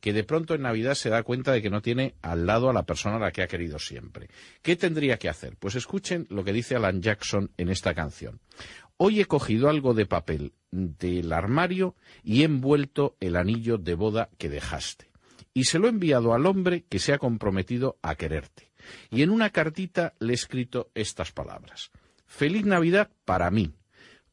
que 0.00 0.12
de 0.12 0.24
pronto 0.24 0.54
en 0.54 0.62
Navidad 0.62 0.94
se 0.94 1.10
da 1.10 1.22
cuenta 1.22 1.52
de 1.52 1.62
que 1.62 1.70
no 1.70 1.82
tiene 1.82 2.14
al 2.22 2.46
lado 2.46 2.70
a 2.70 2.72
la 2.72 2.84
persona 2.84 3.16
a 3.16 3.20
la 3.20 3.32
que 3.32 3.42
ha 3.42 3.48
querido 3.48 3.78
siempre. 3.78 4.28
¿Qué 4.62 4.76
tendría 4.76 5.18
que 5.18 5.28
hacer? 5.28 5.56
Pues 5.58 5.74
escuchen 5.74 6.26
lo 6.30 6.44
que 6.44 6.52
dice 6.52 6.76
Alan 6.76 7.02
Jackson 7.02 7.50
en 7.56 7.68
esta 7.68 7.94
canción. 7.94 8.40
Hoy 8.96 9.20
he 9.20 9.26
cogido 9.26 9.68
algo 9.68 9.94
de 9.94 10.06
papel 10.06 10.52
del 10.70 11.32
armario 11.32 11.96
y 12.22 12.42
he 12.42 12.44
envuelto 12.44 13.16
el 13.20 13.36
anillo 13.36 13.78
de 13.78 13.94
boda 13.94 14.30
que 14.38 14.48
dejaste. 14.48 15.10
y 15.52 15.64
se 15.64 15.78
lo 15.78 15.86
he 15.86 15.90
enviado 15.90 16.32
al 16.32 16.46
hombre 16.46 16.84
que 16.88 16.98
se 16.98 17.12
ha 17.12 17.18
comprometido 17.18 17.98
a 18.02 18.14
quererte. 18.14 18.70
Y 19.10 19.22
en 19.22 19.30
una 19.30 19.50
cartita 19.50 20.14
le 20.18 20.32
he 20.32 20.34
escrito 20.34 20.90
estas 20.94 21.32
palabras. 21.32 21.90
Feliz 22.26 22.64
Navidad 22.64 23.10
para 23.24 23.50
mí, 23.50 23.74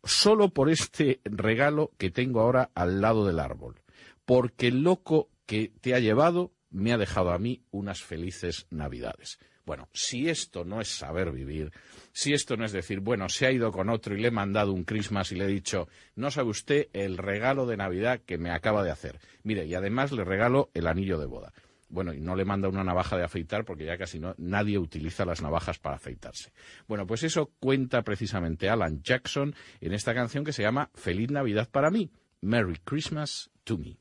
solo 0.04 0.50
por 0.50 0.70
este 0.70 1.20
regalo 1.26 1.92
que 1.98 2.12
tengo 2.12 2.42
ahora 2.42 2.70
al 2.76 3.02
lado 3.02 3.26
del 3.26 3.40
árbol, 3.40 3.82
porque 4.26 4.68
el 4.68 4.84
loco 4.84 5.30
que 5.48 5.72
te 5.82 5.96
ha 5.96 6.00
llevado 6.00 6.54
me 6.70 6.94
ha 6.94 6.98
dejado 6.98 7.32
a 7.32 7.40
mí 7.40 7.64
unas 7.72 8.04
felices 8.04 8.68
Navidades. 8.70 9.40
Bueno, 9.66 9.90
si 9.92 10.30
esto 10.30 10.64
no 10.64 10.80
es 10.80 10.88
saber 10.88 11.32
vivir, 11.32 11.72
si 12.14 12.34
esto 12.34 12.56
no 12.56 12.64
es 12.64 12.72
decir, 12.72 13.02
bueno, 13.02 13.28
se 13.28 13.48
ha 13.48 13.52
ido 13.52 13.72
con 13.72 13.90
otro 13.90 14.16
y 14.16 14.22
le 14.22 14.30
he 14.30 14.32
mandado 14.32 14.72
un 14.72 14.86
Christmas 14.86 15.32
y 15.32 15.36
le 15.36 15.46
he 15.46 15.48
dicho, 15.48 15.90
no 16.16 16.32
sabe 16.32 16.50
usted 16.50 16.88
el 16.94 17.18
regalo 17.18 17.66
de 17.66 17.76
Navidad 17.76 18.22
que 18.26 18.38
me 18.38 18.52
acaba 18.52 18.84
de 18.84 18.92
hacer. 18.92 19.20
Mire, 19.44 19.66
y 19.66 19.76
además 19.76 20.14
le 20.14 20.24
regalo 20.24 20.70
el 20.74 20.88
anillo 20.88 21.20
de 21.20 21.26
boda. 21.26 21.54
Bueno, 21.90 22.14
y 22.14 22.22
no 22.22 22.36
le 22.36 22.46
manda 22.46 22.70
una 22.70 22.84
navaja 22.84 23.18
de 23.18 23.24
afeitar 23.24 23.66
porque 23.66 23.86
ya 23.86 23.98
casi 23.98 24.20
no, 24.20 24.36
nadie 24.38 24.78
utiliza 24.78 25.26
las 25.26 25.42
navajas 25.42 25.80
para 25.80 25.96
afeitarse. 25.96 26.52
Bueno, 26.88 27.06
pues 27.06 27.24
eso 27.24 27.52
cuenta 27.60 28.04
precisamente 28.04 28.70
Alan 28.70 29.02
Jackson 29.02 29.54
en 29.82 29.94
esta 29.94 30.14
canción 30.14 30.46
que 30.46 30.54
se 30.54 30.64
llama 30.64 30.92
Feliz 30.96 31.30
Navidad 31.30 31.70
para 31.70 31.90
mí, 31.90 32.10
Merry 32.42 32.78
Christmas 32.86 33.50
to 33.64 33.78
me. 33.78 33.98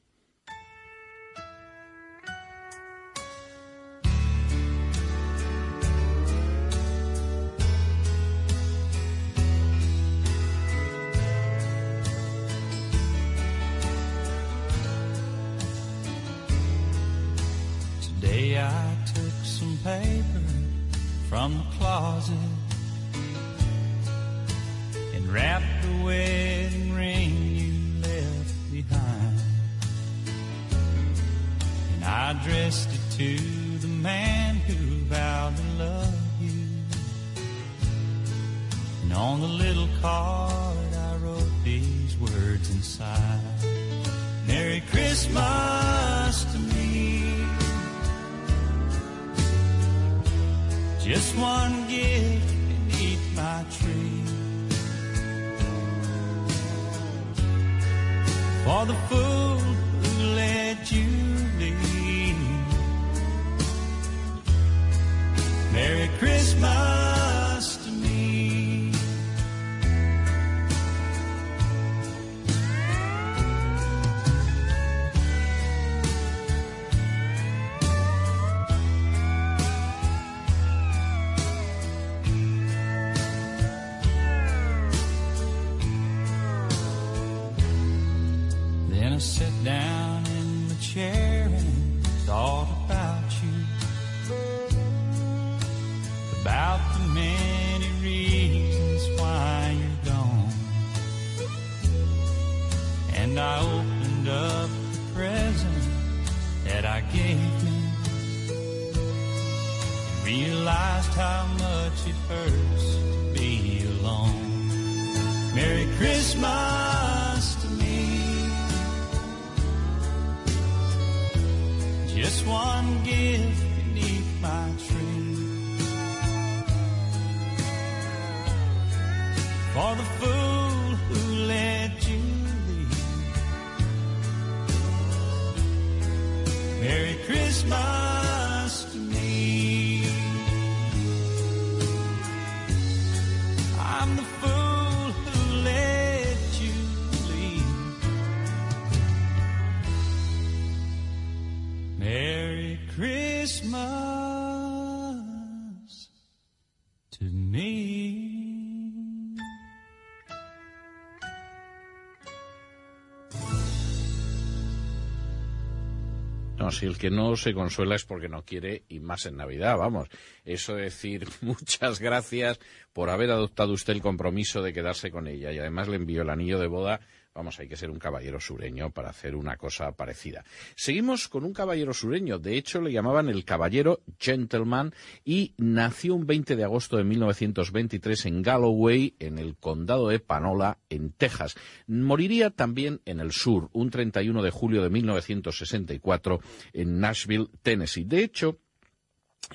Si 166.76 166.86
el 166.86 166.98
que 166.98 167.10
no 167.10 167.36
se 167.36 167.54
consuela 167.54 167.94
es 167.94 168.04
porque 168.04 168.28
no 168.28 168.44
quiere 168.44 168.84
y 168.88 169.00
más 169.00 169.26
en 169.26 169.36
Navidad, 169.36 169.76
vamos. 169.76 170.08
Eso 170.44 170.74
de 170.74 170.82
decir 170.84 171.26
muchas 171.40 172.00
gracias 172.00 172.60
por 172.92 173.10
haber 173.10 173.30
adoptado 173.30 173.72
usted 173.72 173.94
el 173.94 174.02
compromiso 174.02 174.62
de 174.62 174.72
quedarse 174.72 175.10
con 175.10 175.26
ella 175.26 175.52
y 175.52 175.58
además 175.58 175.88
le 175.88 175.96
envió 175.96 176.22
el 176.22 176.30
anillo 176.30 176.58
de 176.58 176.66
boda. 176.66 177.00
Vamos, 177.36 177.60
hay 177.60 177.68
que 177.68 177.76
ser 177.76 177.90
un 177.90 177.98
caballero 177.98 178.40
sureño 178.40 178.90
para 178.92 179.10
hacer 179.10 179.36
una 179.36 179.58
cosa 179.58 179.92
parecida. 179.92 180.42
Seguimos 180.74 181.28
con 181.28 181.44
un 181.44 181.52
caballero 181.52 181.92
sureño. 181.92 182.38
De 182.38 182.56
hecho, 182.56 182.80
le 182.80 182.90
llamaban 182.90 183.28
el 183.28 183.44
caballero 183.44 184.00
gentleman 184.18 184.94
y 185.22 185.52
nació 185.58 186.14
un 186.14 186.26
20 186.26 186.56
de 186.56 186.64
agosto 186.64 186.96
de 186.96 187.04
1923 187.04 188.24
en 188.24 188.40
Galloway, 188.40 189.16
en 189.18 189.38
el 189.38 189.54
condado 189.56 190.08
de 190.08 190.18
Panola, 190.18 190.78
en 190.88 191.12
Texas. 191.12 191.56
Moriría 191.86 192.48
también 192.48 193.02
en 193.04 193.20
el 193.20 193.32
sur, 193.32 193.68
un 193.74 193.90
31 193.90 194.42
de 194.42 194.50
julio 194.50 194.82
de 194.82 194.88
1964, 194.88 196.40
en 196.72 197.00
Nashville, 197.00 197.48
Tennessee. 197.62 198.04
De 198.04 198.24
hecho, 198.24 198.60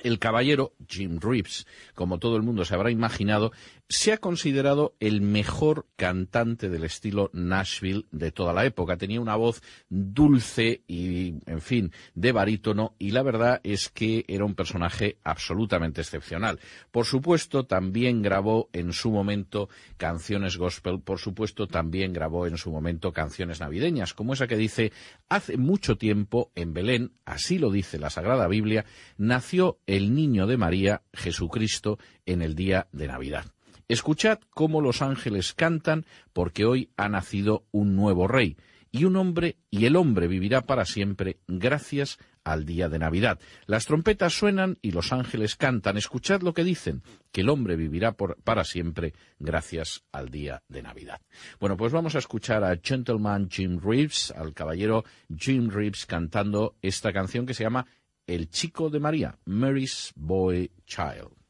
el 0.02 0.18
caballero 0.18 0.74
Jim 0.88 1.18
Reeves, 1.20 1.66
como 1.94 2.18
todo 2.18 2.36
el 2.36 2.42
mundo 2.42 2.64
se 2.64 2.74
habrá 2.74 2.90
imaginado, 2.90 3.52
se 3.92 4.10
ha 4.10 4.16
considerado 4.16 4.94
el 5.00 5.20
mejor 5.20 5.86
cantante 5.96 6.70
del 6.70 6.84
estilo 6.84 7.28
Nashville 7.34 8.06
de 8.10 8.32
toda 8.32 8.54
la 8.54 8.64
época. 8.64 8.96
Tenía 8.96 9.20
una 9.20 9.36
voz 9.36 9.62
dulce 9.90 10.82
y, 10.88 11.34
en 11.44 11.60
fin, 11.60 11.92
de 12.14 12.32
barítono 12.32 12.94
y 12.98 13.10
la 13.10 13.22
verdad 13.22 13.60
es 13.64 13.90
que 13.90 14.24
era 14.28 14.46
un 14.46 14.54
personaje 14.54 15.18
absolutamente 15.24 16.00
excepcional. 16.00 16.58
Por 16.90 17.04
supuesto, 17.04 17.66
también 17.66 18.22
grabó 18.22 18.70
en 18.72 18.94
su 18.94 19.10
momento 19.10 19.68
canciones 19.98 20.56
gospel, 20.56 21.00
por 21.00 21.18
supuesto, 21.18 21.66
también 21.66 22.14
grabó 22.14 22.46
en 22.46 22.56
su 22.56 22.70
momento 22.70 23.12
canciones 23.12 23.60
navideñas, 23.60 24.14
como 24.14 24.32
esa 24.32 24.46
que 24.46 24.56
dice, 24.56 24.90
hace 25.28 25.58
mucho 25.58 25.98
tiempo 25.98 26.50
en 26.54 26.72
Belén, 26.72 27.12
así 27.26 27.58
lo 27.58 27.70
dice 27.70 27.98
la 27.98 28.08
Sagrada 28.08 28.48
Biblia, 28.48 28.86
nació 29.18 29.80
el 29.86 30.14
niño 30.14 30.46
de 30.46 30.56
María, 30.56 31.02
Jesucristo, 31.12 31.98
en 32.24 32.40
el 32.40 32.54
día 32.54 32.88
de 32.92 33.08
Navidad. 33.08 33.44
Escuchad 33.88 34.38
cómo 34.50 34.80
los 34.80 35.02
ángeles 35.02 35.52
cantan, 35.52 36.06
porque 36.32 36.64
hoy 36.64 36.90
ha 36.96 37.08
nacido 37.08 37.64
un 37.70 37.96
nuevo 37.96 38.28
rey, 38.28 38.56
y 38.90 39.04
un 39.04 39.16
hombre, 39.16 39.56
y 39.70 39.86
el 39.86 39.96
hombre 39.96 40.28
vivirá 40.28 40.60
para 40.60 40.84
siempre, 40.84 41.38
gracias 41.48 42.18
al 42.44 42.66
día 42.66 42.88
de 42.88 42.98
Navidad. 42.98 43.38
Las 43.66 43.86
trompetas 43.86 44.34
suenan 44.34 44.78
y 44.82 44.90
los 44.90 45.12
ángeles 45.12 45.56
cantan. 45.56 45.96
Escuchad 45.96 46.42
lo 46.42 46.52
que 46.52 46.64
dicen, 46.64 47.02
que 47.30 47.40
el 47.40 47.48
hombre 47.48 47.76
vivirá 47.76 48.12
para 48.12 48.64
siempre 48.64 49.14
gracias 49.38 50.04
al 50.12 50.28
día 50.28 50.62
de 50.68 50.82
Navidad. 50.82 51.20
Bueno, 51.60 51.76
pues 51.76 51.92
vamos 51.92 52.14
a 52.14 52.18
escuchar 52.18 52.64
a 52.64 52.76
Gentleman 52.82 53.48
Jim 53.50 53.80
Reeves, 53.82 54.32
al 54.36 54.52
caballero 54.52 55.04
Jim 55.34 55.70
Reeves 55.70 56.06
cantando 56.06 56.76
esta 56.82 57.12
canción 57.12 57.46
que 57.46 57.54
se 57.54 57.64
llama 57.64 57.86
El 58.26 58.50
chico 58.50 58.90
de 58.90 59.00
María, 59.00 59.38
Mary's 59.44 60.12
Boy 60.16 60.70
Child. 60.84 61.41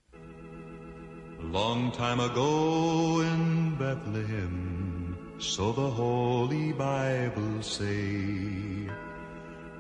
Long 1.51 1.91
time 1.93 2.21
ago 2.21 3.21
in 3.21 3.75
Bethlehem, 3.75 5.17
so 5.39 5.73
the 5.73 5.91
Holy 5.91 6.73
Bible 6.73 7.63
say, 7.63 8.89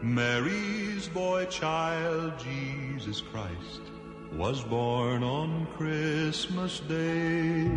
Mary's 0.02 1.08
boy 1.08 1.46
child, 1.46 2.34
Jesus 2.38 3.20
Christ, 3.20 3.82
was 4.32 4.62
born 4.64 5.22
on 5.22 5.66
Christmas 5.76 6.80
Day. 6.80 7.70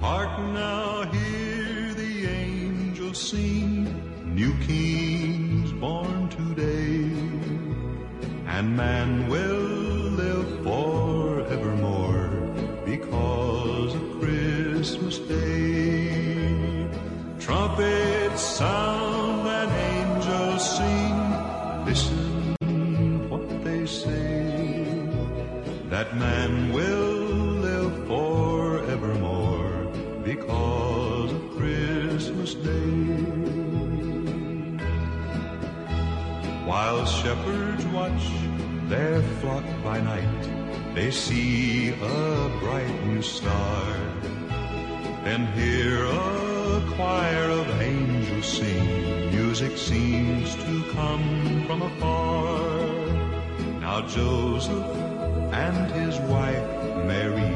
Hark 0.00 0.38
now, 0.38 1.10
hear 1.10 1.94
the 1.94 2.26
angels 2.26 3.30
sing, 3.30 3.84
new 4.34 4.54
kings 4.66 5.72
born 5.72 6.28
today 6.28 7.28
and 8.58 8.76
man 8.76 9.28
will 9.28 9.77
sound 18.58 19.46
and 19.46 19.70
angels 19.94 20.62
sing. 20.76 21.18
Listen 21.86 22.56
what 23.30 23.46
they 23.62 23.86
say. 23.86 24.98
That 25.94 26.08
man 26.16 26.72
will 26.72 27.20
live 27.68 27.94
forevermore 28.08 29.70
because 30.24 31.30
of 31.38 31.42
Christmas 31.56 32.54
Day. 32.54 32.98
While 36.70 37.06
shepherds 37.06 37.84
watch 37.98 38.24
their 38.88 39.22
flock 39.40 39.66
by 39.84 40.00
night, 40.00 40.44
they 40.96 41.12
see 41.12 41.90
a 41.90 42.50
bright 42.58 42.96
new 43.06 43.22
star. 43.22 43.84
Then 45.22 45.46
hear 45.58 46.06
a 46.06 46.57
choir 46.94 47.50
of 47.60 47.66
angels 47.80 48.46
sing. 48.58 48.88
Music 49.30 49.76
seems 49.76 50.54
to 50.54 50.72
come 50.92 51.64
from 51.66 51.82
afar. 51.82 52.60
Now 53.80 53.98
Joseph 54.06 54.90
and 55.52 55.90
his 55.92 56.16
wife 56.32 56.68
Mary 57.10 57.54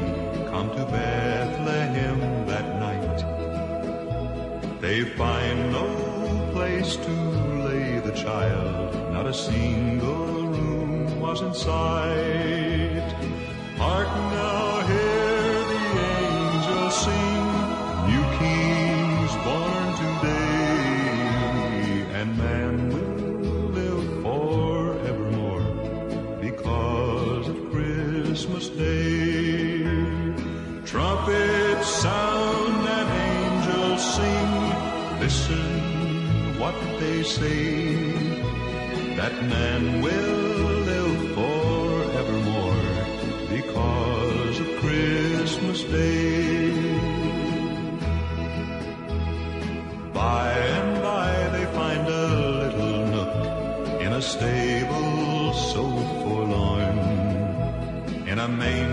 come 0.51 0.69
to 0.77 0.85
Bethlehem 0.85 2.19
that 2.51 2.67
night. 2.87 3.19
They 4.81 5.03
find 5.21 5.71
no 5.71 5.87
place 6.53 6.95
to 6.95 7.13
lay 7.67 7.99
the 7.99 8.11
child, 8.11 9.13
not 9.13 9.25
a 9.25 9.33
single 9.33 10.47
room 10.55 11.19
was 11.19 11.41
in 11.41 11.53
sight. 11.53 13.09
Hark 13.77 14.07
now, 14.07 14.62
say, 37.33 38.11
that 39.17 39.33
man 39.53 40.01
will 40.01 40.73
live 40.91 41.19
forevermore 41.37 42.89
because 43.49 44.59
of 44.59 44.67
Christmas 44.81 45.79
Day. 45.83 46.71
By 50.13 50.47
and 50.77 51.01
by 51.01 51.31
they 51.55 51.65
find 51.79 52.03
a 52.07 52.27
little 52.61 52.97
nook 53.13 53.33
in 54.05 54.11
a 54.13 54.21
stable 54.21 55.53
so 55.71 55.85
forlorn. 56.21 56.97
In 58.31 58.37
a 58.37 58.47
manger 58.47 58.92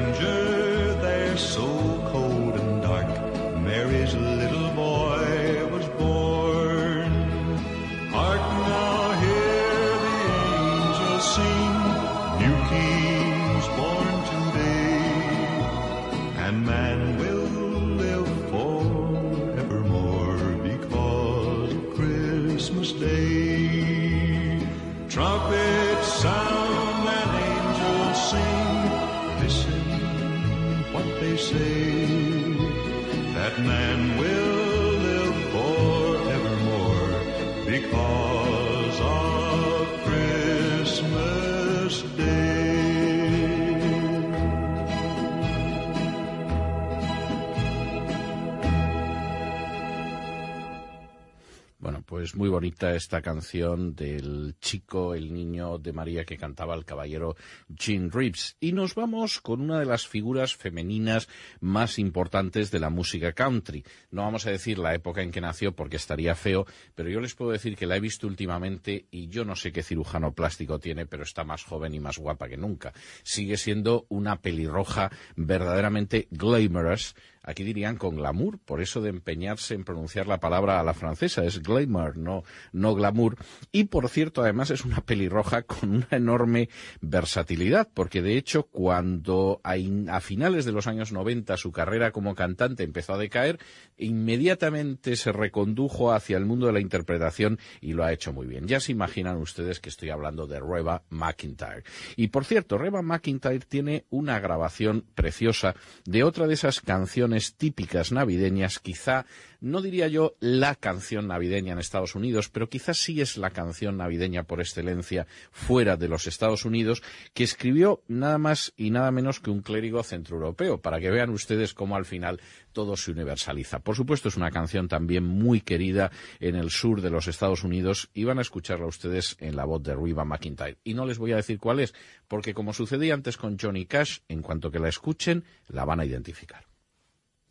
Pues 52.07 52.35
muy 52.35 52.49
bonita 52.49 52.95
esta 52.95 53.21
canción 53.21 53.95
del 53.95 54.55
chico, 54.61 55.15
el 55.15 55.33
niño 55.33 55.79
de 55.79 55.93
María 55.93 56.25
que 56.25 56.37
cantaba 56.37 56.75
el 56.75 56.85
caballero 56.85 57.37
Gene 57.75 58.11
Reeves. 58.13 58.57
Y 58.61 58.73
nos 58.73 58.95
vamos 58.95 59.41
con 59.41 59.61
una 59.61 59.79
de 59.79 59.87
las 59.87 60.07
figuras 60.07 60.55
femeninas 60.55 61.29
más 61.61 61.99
importantes 61.99 62.71
de 62.71 62.79
la 62.79 62.91
música 62.91 63.33
country. 63.33 63.85
No 64.11 64.23
vamos 64.23 64.47
a 64.47 64.51
decir 64.51 64.79
la 64.79 64.95
época 64.95 65.23
en 65.23 65.31
que 65.31 65.41
nació 65.41 65.75
porque 65.75 65.97
estaría 65.97 66.35
feo, 66.35 66.67
pero 66.95 67.09
yo 67.09 67.21
les 67.21 67.35
puedo 67.35 67.51
decir 67.51 67.77
que 67.77 67.87
la 67.87 67.97
he 67.97 68.01
visto 68.01 68.27
últimamente 68.27 69.07
y 69.11 69.29
yo 69.29 69.45
no 69.45 69.57
sé 69.57 69.73
qué 69.73 69.83
cirujano 69.83 70.33
plástico 70.33 70.79
tiene, 70.79 71.07
pero 71.07 71.25
está 71.25 71.45
más 71.45 71.65
joven 71.65 71.95
y 71.95 72.01
más 72.01 72.19
guapa 72.19 72.49
que 72.49 72.57
nunca. 72.57 72.93
Sigue 73.23 73.57
siendo 73.57 74.07
una 74.09 74.41
pelirroja 74.41 75.11
verdaderamente 75.37 76.29
glamorous. 76.31 77.15
Aquí 77.43 77.65
dirían 77.65 77.97
con 77.97 78.17
glamour, 78.17 78.59
por 78.59 78.83
eso 78.83 79.01
de 79.01 79.09
empeñarse 79.11 79.75
en 79.75 79.85
pronunciar 79.85 80.27
la 80.27 80.41
palabra 80.41 80.79
a 80.79 80.85
la 80.85 80.93
francesa, 80.95 81.45
es 81.45 81.63
glamour, 81.63 82.17
no, 82.19 82.45
no 82.73 82.95
glamour. 82.95 83.37
Y 83.73 83.85
por 83.85 84.09
cierto, 84.11 84.43
además 84.43 84.71
es 84.71 84.85
una 84.85 85.01
pelirroja 85.01 85.63
con 85.63 85.91
una 85.95 86.09
enorme 86.11 86.69
versatilidad, 87.01 87.89
porque 87.95 88.21
de 88.21 88.37
hecho 88.37 88.65
cuando 88.65 89.61
a, 89.65 89.79
in- 89.79 90.11
a 90.11 90.21
finales 90.21 90.65
de 90.67 90.73
los 90.73 90.87
años 90.87 91.13
90 91.13 91.57
su 91.57 91.73
carrera 91.73 92.11
como 92.13 92.35
cantante 92.35 92.83
empezó 92.85 93.15
a 93.15 93.19
decaer, 93.19 93.59
inmediatamente 93.97 95.17
se 95.17 95.33
recondujo 95.33 96.13
hacia 96.13 96.37
el 96.37 96.45
mundo 96.45 96.67
de 96.67 96.73
la 96.75 96.81
interpretación 96.81 97.59
y 97.81 97.95
lo 97.95 98.05
ha 98.05 98.13
hecho 98.13 98.33
muy 98.33 98.47
bien. 98.47 98.67
Ya 98.67 98.81
se 98.81 98.93
imaginan 98.93 99.39
ustedes 99.39 99.81
que 99.81 99.89
estoy 99.89 100.11
hablando 100.11 100.47
de 100.47 100.61
Reba 100.61 101.03
McIntyre. 101.09 101.85
Y 102.17 102.29
por 102.29 102.45
cierto, 102.45 102.77
Reba 102.77 103.01
McIntyre 103.03 103.61
tiene 103.61 104.05
una 104.11 104.39
grabación 104.41 105.07
preciosa 105.15 105.75
de 106.05 106.23
otra 106.23 106.47
de 106.47 106.55
esas 106.55 106.81
canciones 106.81 107.30
típicas 107.57 108.13
navideñas, 108.13 108.79
quizá 108.79 109.27
no 109.61 109.83
diría 109.83 110.09
yo 110.09 110.37
la 110.41 110.75
canción 110.75 111.29
navideña 111.29 111.73
en 111.73 111.79
Estados 111.79 112.15
Unidos, 112.15 112.49
pero 112.49 112.69
quizás 112.69 112.99
sí 112.99 113.21
es 113.21 113.37
la 113.37 113.51
canción 113.51 113.99
navideña 113.99 114.45
por 114.45 114.61
excelencia 114.61 115.27
fuera 115.51 115.97
de 115.97 116.09
los 116.09 116.27
Estados 116.27 116.65
Unidos, 116.65 117.03
que 117.35 117.45
escribió 117.45 118.03
nada 118.09 118.39
más 118.39 118.73
y 118.77 118.91
nada 118.91 119.11
menos 119.11 119.41
que 119.41 119.51
un 119.51 119.61
clérigo 119.61 120.03
centroeuropeo, 120.03 120.81
para 120.81 120.99
que 121.01 121.11
vean 121.11 121.31
ustedes 121.31 121.75
cómo 121.75 121.97
al 121.97 122.07
final 122.07 122.41
todo 122.73 122.97
se 122.97 123.11
universaliza. 123.11 123.81
Por 123.81 123.97
supuesto, 123.97 124.29
es 124.29 124.37
una 124.37 124.51
canción 124.51 124.89
también 124.89 125.25
muy 125.25 125.61
querida 125.61 126.11
en 126.39 126.57
el 126.57 126.71
sur 126.71 127.03
de 127.03 127.11
los 127.11 127.29
Estados 127.29 127.63
Unidos 127.63 128.09
y 128.15 128.25
van 128.25 128.39
a 128.39 128.43
escucharla 128.43 128.87
ustedes 128.87 129.37
en 129.41 129.57
la 129.57 129.65
voz 129.65 129.83
de 129.83 129.95
Reba 129.95 130.25
McIntyre. 130.25 130.79
Y 130.85 130.95
no 130.95 131.05
les 131.05 131.19
voy 131.19 131.33
a 131.33 131.37
decir 131.37 131.59
cuál 131.59 131.81
es, 131.81 131.95
porque 132.29 132.55
como 132.55 132.73
sucedía 132.73 133.15
antes 133.15 133.37
con 133.37 133.59
Johnny 133.59 133.87
Cash, 133.87 134.21
en 134.29 134.41
cuanto 134.41 134.71
que 134.71 134.79
la 134.79 134.89
escuchen, 134.89 135.45
la 135.69 135.85
van 135.85 136.01
a 136.01 136.07
identificar. 136.07 136.70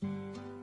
Música 0.01 0.58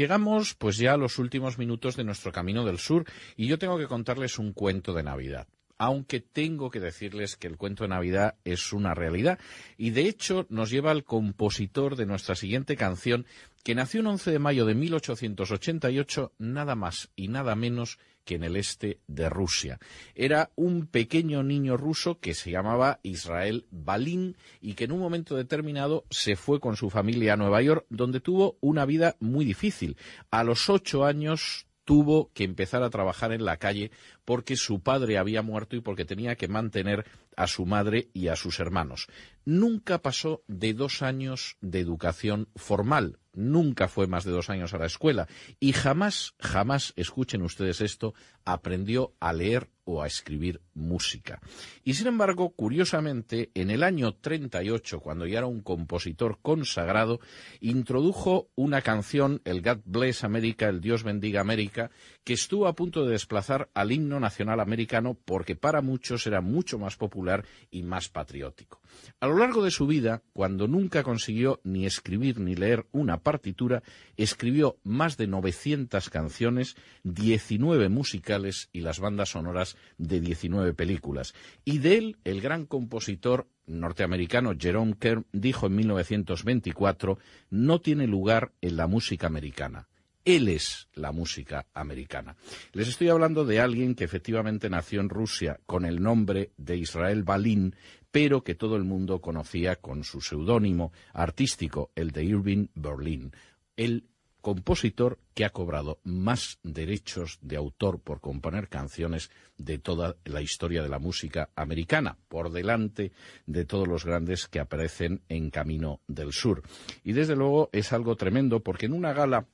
llegamos 0.00 0.54
pues 0.54 0.78
ya 0.78 0.94
a 0.94 0.96
los 0.96 1.18
últimos 1.18 1.58
minutos 1.58 1.94
de 1.94 2.04
nuestro 2.04 2.32
Camino 2.32 2.64
del 2.64 2.78
Sur 2.78 3.04
y 3.36 3.46
yo 3.48 3.58
tengo 3.58 3.76
que 3.76 3.86
contarles 3.86 4.38
un 4.38 4.54
cuento 4.54 4.94
de 4.94 5.02
Navidad. 5.02 5.46
Aunque 5.82 6.20
tengo 6.20 6.70
que 6.70 6.78
decirles 6.78 7.36
que 7.38 7.46
el 7.46 7.56
cuento 7.56 7.84
de 7.84 7.88
Navidad 7.88 8.34
es 8.44 8.74
una 8.74 8.92
realidad 8.92 9.38
y 9.78 9.92
de 9.92 10.02
hecho 10.02 10.44
nos 10.50 10.68
lleva 10.68 10.90
al 10.90 11.04
compositor 11.04 11.96
de 11.96 12.04
nuestra 12.04 12.34
siguiente 12.34 12.76
canción 12.76 13.24
que 13.64 13.74
nació 13.74 14.02
un 14.02 14.08
11 14.08 14.30
de 14.30 14.38
mayo 14.38 14.66
de 14.66 14.74
1888 14.74 16.32
nada 16.36 16.74
más 16.74 17.08
y 17.16 17.28
nada 17.28 17.54
menos 17.54 17.98
que 18.26 18.34
en 18.34 18.44
el 18.44 18.56
este 18.56 18.98
de 19.06 19.30
Rusia. 19.30 19.78
Era 20.14 20.50
un 20.54 20.86
pequeño 20.86 21.42
niño 21.42 21.78
ruso 21.78 22.20
que 22.20 22.34
se 22.34 22.50
llamaba 22.50 23.00
Israel 23.02 23.64
Balin 23.70 24.36
y 24.60 24.74
que 24.74 24.84
en 24.84 24.92
un 24.92 25.00
momento 25.00 25.34
determinado 25.34 26.04
se 26.10 26.36
fue 26.36 26.60
con 26.60 26.76
su 26.76 26.90
familia 26.90 27.32
a 27.32 27.36
Nueva 27.38 27.62
York, 27.62 27.86
donde 27.88 28.20
tuvo 28.20 28.58
una 28.60 28.84
vida 28.84 29.16
muy 29.18 29.46
difícil. 29.46 29.96
A 30.30 30.44
los 30.44 30.68
ocho 30.68 31.06
años 31.06 31.66
tuvo 31.90 32.30
que 32.34 32.44
empezar 32.44 32.84
a 32.84 32.90
trabajar 32.90 33.32
en 33.32 33.44
la 33.44 33.56
calle 33.56 33.90
porque 34.30 34.54
su 34.54 34.78
padre 34.78 35.18
había 35.18 35.42
muerto 35.42 35.74
y 35.74 35.80
porque 35.80 36.04
tenía 36.04 36.36
que 36.36 36.46
mantener 36.46 37.04
a 37.36 37.48
su 37.48 37.66
madre 37.66 38.10
y 38.14 38.28
a 38.28 38.36
sus 38.36 38.60
hermanos. 38.60 39.08
Nunca 39.44 40.02
pasó 40.02 40.44
de 40.46 40.72
dos 40.72 41.02
años 41.02 41.56
de 41.60 41.80
educación 41.80 42.48
formal, 42.54 43.18
nunca 43.32 43.88
fue 43.88 44.06
más 44.06 44.22
de 44.24 44.30
dos 44.30 44.48
años 44.48 44.72
a 44.72 44.78
la 44.78 44.86
escuela 44.86 45.26
y 45.58 45.72
jamás, 45.72 46.34
jamás, 46.38 46.92
escuchen 46.94 47.42
ustedes 47.42 47.80
esto, 47.80 48.14
aprendió 48.44 49.14
a 49.18 49.32
leer 49.32 49.68
o 49.84 50.02
a 50.02 50.06
escribir 50.06 50.60
música. 50.74 51.40
Y 51.82 51.94
sin 51.94 52.06
embargo, 52.06 52.50
curiosamente, 52.50 53.50
en 53.54 53.70
el 53.70 53.82
año 53.82 54.14
38, 54.14 55.00
cuando 55.00 55.26
ya 55.26 55.38
era 55.38 55.46
un 55.46 55.62
compositor 55.62 56.38
consagrado, 56.40 57.20
introdujo 57.60 58.48
una 58.54 58.82
canción, 58.82 59.40
el 59.44 59.62
God 59.62 59.80
Bless 59.84 60.22
America, 60.22 60.68
el 60.68 60.80
Dios 60.80 61.02
bendiga 61.02 61.40
América, 61.40 61.90
que 62.24 62.34
estuvo 62.34 62.66
a 62.66 62.74
punto 62.74 63.04
de 63.04 63.12
desplazar 63.12 63.70
al 63.74 63.92
himno 63.92 64.20
nacional 64.20 64.60
americano 64.60 65.16
porque 65.24 65.56
para 65.56 65.80
muchos 65.80 66.26
era 66.26 66.40
mucho 66.40 66.78
más 66.78 66.96
popular 66.96 67.44
y 67.70 67.82
más 67.82 68.08
patriótico. 68.08 68.80
A 69.20 69.26
lo 69.26 69.38
largo 69.38 69.62
de 69.62 69.70
su 69.70 69.86
vida, 69.86 70.22
cuando 70.32 70.68
nunca 70.68 71.02
consiguió 71.02 71.60
ni 71.64 71.86
escribir 71.86 72.38
ni 72.38 72.54
leer 72.54 72.86
una 72.92 73.18
partitura, 73.22 73.82
escribió 74.16 74.78
más 74.82 75.16
de 75.16 75.26
900 75.26 76.10
canciones, 76.10 76.76
19 77.04 77.88
musicales 77.88 78.68
y 78.72 78.80
las 78.80 79.00
bandas 79.00 79.30
sonoras 79.30 79.76
de 79.98 80.20
19 80.20 80.74
películas. 80.74 81.34
Y 81.64 81.78
de 81.78 81.98
él, 81.98 82.16
el 82.24 82.40
gran 82.40 82.66
compositor 82.66 83.48
norteamericano 83.66 84.54
Jerome 84.58 84.96
Kern 84.98 85.26
dijo 85.32 85.66
en 85.66 85.76
1924, 85.76 87.18
no 87.50 87.80
tiene 87.80 88.06
lugar 88.06 88.52
en 88.60 88.76
la 88.76 88.86
música 88.86 89.26
americana. 89.26 89.89
Él 90.24 90.48
es 90.48 90.88
la 90.94 91.12
música 91.12 91.66
americana. 91.72 92.36
Les 92.72 92.88
estoy 92.88 93.08
hablando 93.08 93.44
de 93.44 93.60
alguien 93.60 93.94
que 93.94 94.04
efectivamente 94.04 94.68
nació 94.68 95.00
en 95.00 95.08
Rusia 95.08 95.60
con 95.66 95.84
el 95.84 96.02
nombre 96.02 96.52
de 96.56 96.76
Israel 96.76 97.22
Balin, 97.22 97.74
pero 98.10 98.42
que 98.42 98.54
todo 98.54 98.76
el 98.76 98.84
mundo 98.84 99.20
conocía 99.20 99.76
con 99.76 100.04
su 100.04 100.20
seudónimo 100.20 100.92
artístico, 101.12 101.90
el 101.94 102.10
de 102.10 102.24
Irving 102.24 102.66
Berlin. 102.74 103.32
El 103.76 104.10
compositor 104.40 105.18
que 105.34 105.44
ha 105.44 105.50
cobrado 105.50 106.00
más 106.02 106.58
derechos 106.62 107.38
de 107.42 107.56
autor 107.56 108.00
por 108.00 108.20
componer 108.20 108.68
canciones 108.68 109.30
de 109.58 109.78
toda 109.78 110.16
la 110.24 110.42
historia 110.42 110.82
de 110.82 110.88
la 110.88 110.98
música 110.98 111.50
americana, 111.54 112.16
por 112.28 112.50
delante 112.50 113.12
de 113.46 113.64
todos 113.64 113.86
los 113.86 114.04
grandes 114.04 114.48
que 114.48 114.60
aparecen 114.60 115.22
en 115.28 115.50
Camino 115.50 116.00
del 116.08 116.32
Sur. 116.32 116.62
Y 117.04 117.12
desde 117.12 117.36
luego 117.36 117.68
es 117.72 117.92
algo 117.92 118.16
tremendo 118.16 118.60
porque 118.60 118.86
en 118.86 118.92
una 118.92 119.12
gala 119.12 119.46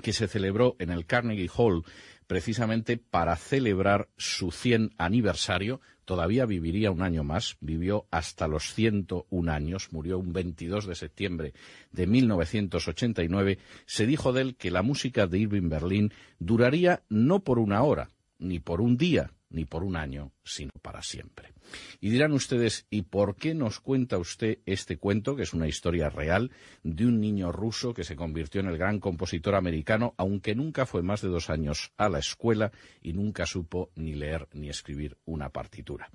que 0.00 0.12
se 0.12 0.28
celebró 0.28 0.76
en 0.78 0.90
el 0.90 1.06
Carnegie 1.06 1.50
Hall 1.54 1.84
precisamente 2.26 2.96
para 2.96 3.36
celebrar 3.36 4.08
su 4.16 4.50
100 4.50 4.92
aniversario. 4.96 5.80
Todavía 6.04 6.46
viviría 6.46 6.90
un 6.90 7.02
año 7.02 7.24
más, 7.24 7.56
vivió 7.60 8.06
hasta 8.10 8.48
los 8.48 8.72
101 8.74 9.52
años, 9.52 9.92
murió 9.92 10.18
un 10.18 10.32
22 10.32 10.86
de 10.86 10.94
septiembre 10.94 11.52
de 11.90 12.06
1989. 12.06 13.58
Se 13.86 14.06
dijo 14.06 14.32
de 14.32 14.42
él 14.42 14.56
que 14.56 14.70
la 14.70 14.82
música 14.82 15.26
de 15.26 15.40
Irving 15.40 15.68
Berlin 15.68 16.12
duraría 16.38 17.02
no 17.08 17.44
por 17.44 17.58
una 17.58 17.82
hora, 17.82 18.08
ni 18.38 18.60
por 18.60 18.80
un 18.80 18.96
día, 18.96 19.32
ni 19.50 19.64
por 19.66 19.84
un 19.84 19.96
año, 19.96 20.32
sino 20.44 20.72
para 20.82 21.02
siempre. 21.02 21.52
Y 22.00 22.10
dirán 22.10 22.32
ustedes, 22.32 22.86
¿y 22.90 23.02
por 23.02 23.36
qué 23.36 23.54
nos 23.54 23.80
cuenta 23.80 24.18
usted 24.18 24.58
este 24.66 24.98
cuento, 24.98 25.36
que 25.36 25.42
es 25.42 25.54
una 25.54 25.68
historia 25.68 26.10
real, 26.10 26.50
de 26.82 27.06
un 27.06 27.20
niño 27.20 27.52
ruso 27.52 27.94
que 27.94 28.04
se 28.04 28.16
convirtió 28.16 28.60
en 28.60 28.66
el 28.66 28.78
gran 28.78 28.98
compositor 29.00 29.54
americano, 29.54 30.14
aunque 30.16 30.54
nunca 30.54 30.86
fue 30.86 31.02
más 31.02 31.22
de 31.22 31.28
dos 31.28 31.50
años 31.50 31.92
a 31.96 32.08
la 32.08 32.18
escuela 32.18 32.72
y 33.00 33.12
nunca 33.12 33.46
supo 33.46 33.90
ni 33.94 34.14
leer 34.14 34.48
ni 34.52 34.68
escribir 34.68 35.16
una 35.24 35.50
partitura? 35.50 36.10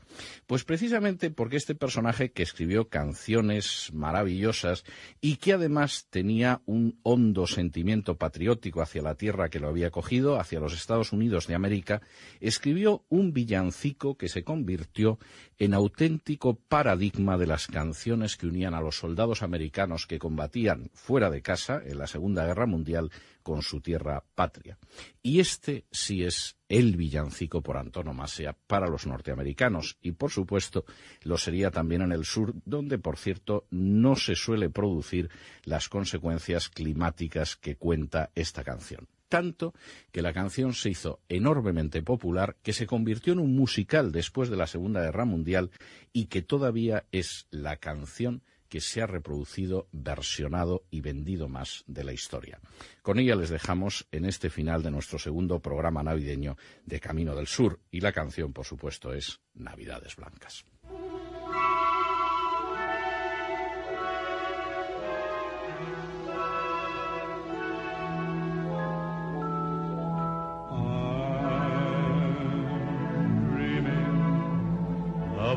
Pues 0.46 0.64
precisamente 0.64 1.32
porque 1.32 1.58
este 1.58 1.76
personaje 1.76 2.32
que 2.32 2.44
escribió 2.44 2.90
canciones 2.90 3.92
maravillosas 3.94 4.84
y 5.22 5.38
que 5.38 5.54
además 5.54 6.08
tenía 6.10 6.62
un 6.66 7.00
hondo 7.04 7.48
sentimiento 7.48 8.18
patriótico 8.18 8.82
hacia 8.82 9.02
la 9.02 9.16
tierra 9.16 9.50
que 9.50 9.60
lo 9.60 9.70
había 9.70 9.92
cogido, 9.92 10.40
hacia 10.40 10.60
los 10.60 10.74
Estados 10.74 11.14
Unidos 11.14 11.48
de 11.48 11.56
América, 11.56 12.02
escribió 12.40 13.06
un 13.10 13.34
villancico 13.34 14.17
que 14.18 14.30
se 14.30 14.44
convirtió 14.44 15.20
en 15.58 15.74
auténtico 15.74 16.56
paradigma 16.56 17.38
de 17.38 17.48
las 17.48 17.68
canciones 17.68 18.38
que 18.38 18.48
unían 18.48 18.74
a 18.74 18.82
los 18.82 18.98
soldados 18.98 19.44
americanos 19.44 20.06
que 20.08 20.20
combatían 20.20 20.90
fuera 20.94 21.30
de 21.30 21.42
casa 21.42 21.82
en 21.86 21.98
la 21.98 22.08
Segunda 22.08 22.46
Guerra 22.46 22.66
Mundial 22.66 23.12
con 23.44 23.62
su 23.62 23.80
tierra 23.80 24.24
patria. 24.36 24.78
Y 25.24 25.40
este 25.40 25.86
sí 25.92 26.24
es 26.24 26.58
el 26.68 26.98
villancico 26.98 27.62
por 27.62 27.78
antonomasia 27.78 28.58
para 28.68 28.88
los 28.88 29.08
norteamericanos 29.08 29.98
y, 30.02 30.12
por 30.12 30.32
supuesto, 30.32 30.84
lo 31.24 31.38
sería 31.38 31.72
también 31.72 32.02
en 32.02 32.12
el 32.12 32.26
sur, 32.26 32.54
donde, 32.66 32.98
por 32.98 33.18
cierto, 33.18 33.66
no 33.70 34.16
se 34.16 34.36
suele 34.36 34.70
producir 34.70 35.30
las 35.64 35.88
consecuencias 35.88 36.68
climáticas 36.68 37.56
que 37.56 37.78
cuenta 37.78 38.32
esta 38.36 38.64
canción 38.64 39.08
tanto 39.30 39.74
que 40.12 40.22
la 40.22 40.34
canción 40.34 40.74
se 40.74 40.90
hizo 40.90 41.20
enormemente 41.30 42.02
popular, 42.02 42.56
que 42.64 42.74
se 42.74 42.88
convirtió 42.88 43.34
en 43.34 43.40
un 43.40 43.56
musical 43.56 44.12
después 44.12 44.50
de 44.50 44.58
la 44.58 44.68
Segunda 44.68 45.02
Guerra 45.02 45.26
Mundial 45.26 45.72
y 46.14 46.26
que 46.26 46.42
todavía 46.42 47.06
es 47.12 47.48
la 47.52 47.78
canción 47.78 48.44
que 48.70 48.82
se 48.82 49.02
ha 49.02 49.08
reproducido, 49.08 49.88
versionado 49.92 50.84
y 50.90 51.02
vendido 51.02 51.48
más 51.48 51.84
de 51.88 52.04
la 52.04 52.14
historia. 52.14 52.60
Con 53.02 53.20
ella 53.20 53.36
les 53.36 53.50
dejamos 53.50 54.08
en 54.12 54.26
este 54.26 54.50
final 54.50 54.84
de 54.84 54.92
nuestro 54.92 55.20
segundo 55.20 55.62
programa 55.62 56.04
navideño 56.04 56.58
de 56.86 57.00
Camino 57.00 57.36
del 57.36 57.48
Sur 57.48 57.80
y 57.92 58.02
la 58.02 58.12
canción, 58.12 58.54
por 58.54 58.66
supuesto, 58.66 59.14
es 59.14 59.40
Navidades 59.54 60.16
Blancas. 60.16 60.66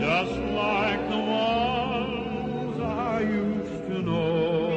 just 0.00 0.36
like 0.62 1.08
the 1.08 1.18
ones 1.18 2.80
I 2.80 3.20
used 3.20 3.86
to 3.88 4.02
know, 4.02 4.70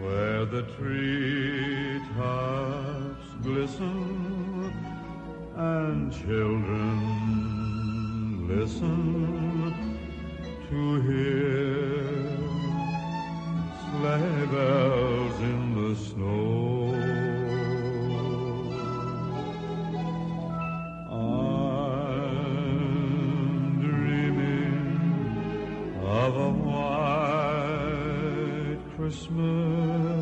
where 0.00 0.44
the 0.46 0.62
treetops 0.76 2.08
glisten 3.42 4.72
and 5.56 6.12
children 6.12 6.98
listen 8.46 9.74
to 10.70 11.00
hear 11.02 12.17
sleigh 13.98 14.46
bells 14.46 15.40
in 15.40 15.74
the 15.74 15.90
snow. 15.96 16.94
I'm 21.10 22.20
dreaming 23.80 24.86
of 26.00 26.36
a 26.36 26.50
white 26.68 27.58
Christmas. 28.96 30.17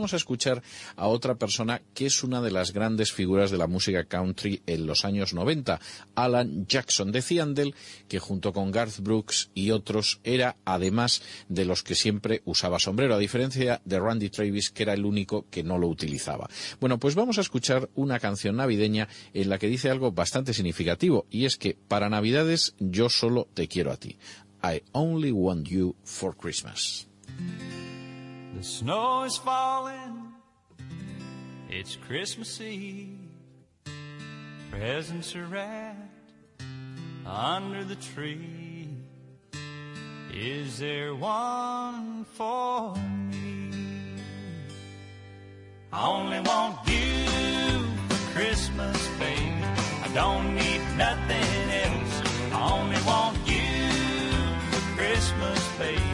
Vamos 0.00 0.14
a 0.14 0.16
escuchar 0.16 0.62
a 0.96 1.08
otra 1.08 1.34
persona 1.34 1.82
que 1.92 2.06
es 2.06 2.24
una 2.24 2.40
de 2.40 2.50
las 2.50 2.72
grandes 2.72 3.12
figuras 3.12 3.50
de 3.50 3.58
la 3.58 3.66
música 3.66 4.04
country 4.04 4.62
en 4.66 4.86
los 4.86 5.04
años 5.04 5.34
90, 5.34 5.78
Alan 6.14 6.66
Jackson. 6.66 7.12
De 7.12 7.22
él 7.28 7.74
que 8.08 8.18
junto 8.18 8.54
con 8.54 8.70
Garth 8.70 9.00
Brooks 9.00 9.50
y 9.52 9.72
otros 9.72 10.20
era 10.24 10.56
además 10.64 11.20
de 11.50 11.66
los 11.66 11.82
que 11.82 11.94
siempre 11.94 12.40
usaba 12.46 12.78
sombrero, 12.78 13.14
a 13.14 13.18
diferencia 13.18 13.82
de 13.84 14.00
Randy 14.00 14.30
Travis 14.30 14.70
que 14.70 14.84
era 14.84 14.94
el 14.94 15.04
único 15.04 15.44
que 15.50 15.62
no 15.62 15.76
lo 15.76 15.88
utilizaba. 15.88 16.48
Bueno, 16.80 16.98
pues 16.98 17.14
vamos 17.14 17.36
a 17.36 17.42
escuchar 17.42 17.90
una 17.94 18.20
canción 18.20 18.56
navideña 18.56 19.06
en 19.34 19.50
la 19.50 19.58
que 19.58 19.68
dice 19.68 19.90
algo 19.90 20.12
bastante 20.12 20.54
significativo 20.54 21.26
y 21.30 21.44
es 21.44 21.58
que 21.58 21.76
para 21.88 22.08
Navidades 22.08 22.74
yo 22.78 23.10
solo 23.10 23.48
te 23.52 23.68
quiero 23.68 23.92
a 23.92 23.98
ti. 23.98 24.16
I 24.64 24.80
only 24.92 25.30
want 25.30 25.68
you 25.68 25.94
for 26.04 26.34
Christmas. 26.34 27.06
The 28.56 28.62
snow 28.64 29.22
is 29.22 29.36
falling. 29.36 30.32
It's 31.68 31.96
Christmas 31.96 32.60
Eve. 32.60 33.16
Presents 34.70 35.36
are 35.36 35.46
wrapped 35.46 36.62
under 37.24 37.84
the 37.84 37.94
tree. 37.94 38.88
Is 40.32 40.78
there 40.78 41.14
one 41.14 42.24
for 42.34 42.94
me? 42.96 43.70
I 45.92 46.06
only 46.06 46.40
want 46.40 46.76
you 46.88 47.84
for 48.08 48.32
Christmas, 48.32 49.08
baby. 49.18 49.64
I 50.02 50.10
don't 50.12 50.54
need 50.54 50.82
nothing 50.96 51.70
else. 51.84 52.22
I 52.52 52.70
only 52.72 53.00
want 53.06 53.38
you 53.46 53.60
for 54.70 54.96
Christmas, 54.96 55.78
baby. 55.78 56.09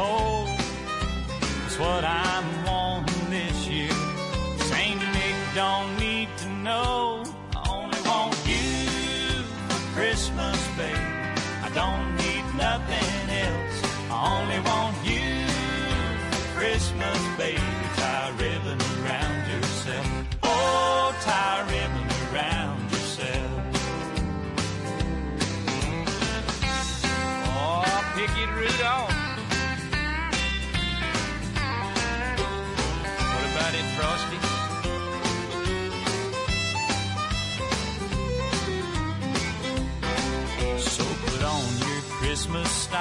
To 0.00 0.29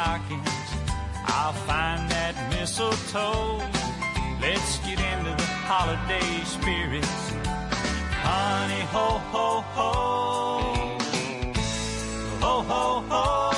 stockings. 0.10 0.70
I'll 1.26 1.54
find 1.70 2.10
that 2.10 2.34
mistletoe. 2.50 3.62
Let's 4.42 4.78
get 4.80 5.00
into 5.00 5.32
the 5.38 5.50
holiday 5.70 6.44
spirits. 6.46 7.34
Honey, 8.26 8.84
ho, 8.94 9.08
ho, 9.34 9.62
ho. 9.76 9.92
Ho, 12.42 12.62
ho, 12.62 13.04
ho. 13.10 13.49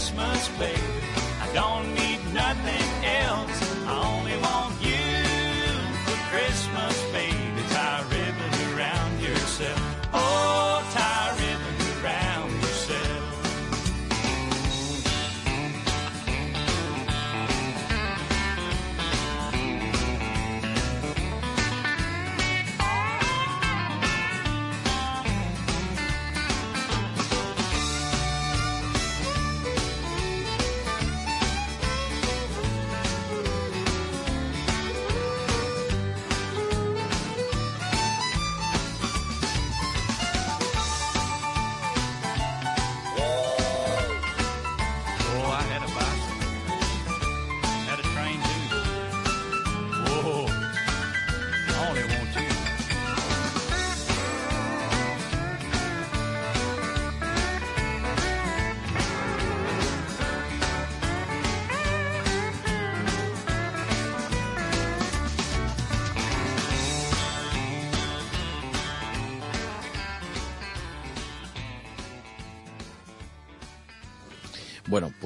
Christmas, 0.00 0.48
baby. 0.58 0.80
I 1.42 1.52
don't 1.52 1.94
need 1.94 2.20
nothing 2.32 2.88
else. 3.04 3.58
I 3.86 4.00
only 4.16 4.36
want 4.48 4.72
you 4.80 4.96
for 6.06 6.16
Christmas, 6.32 6.79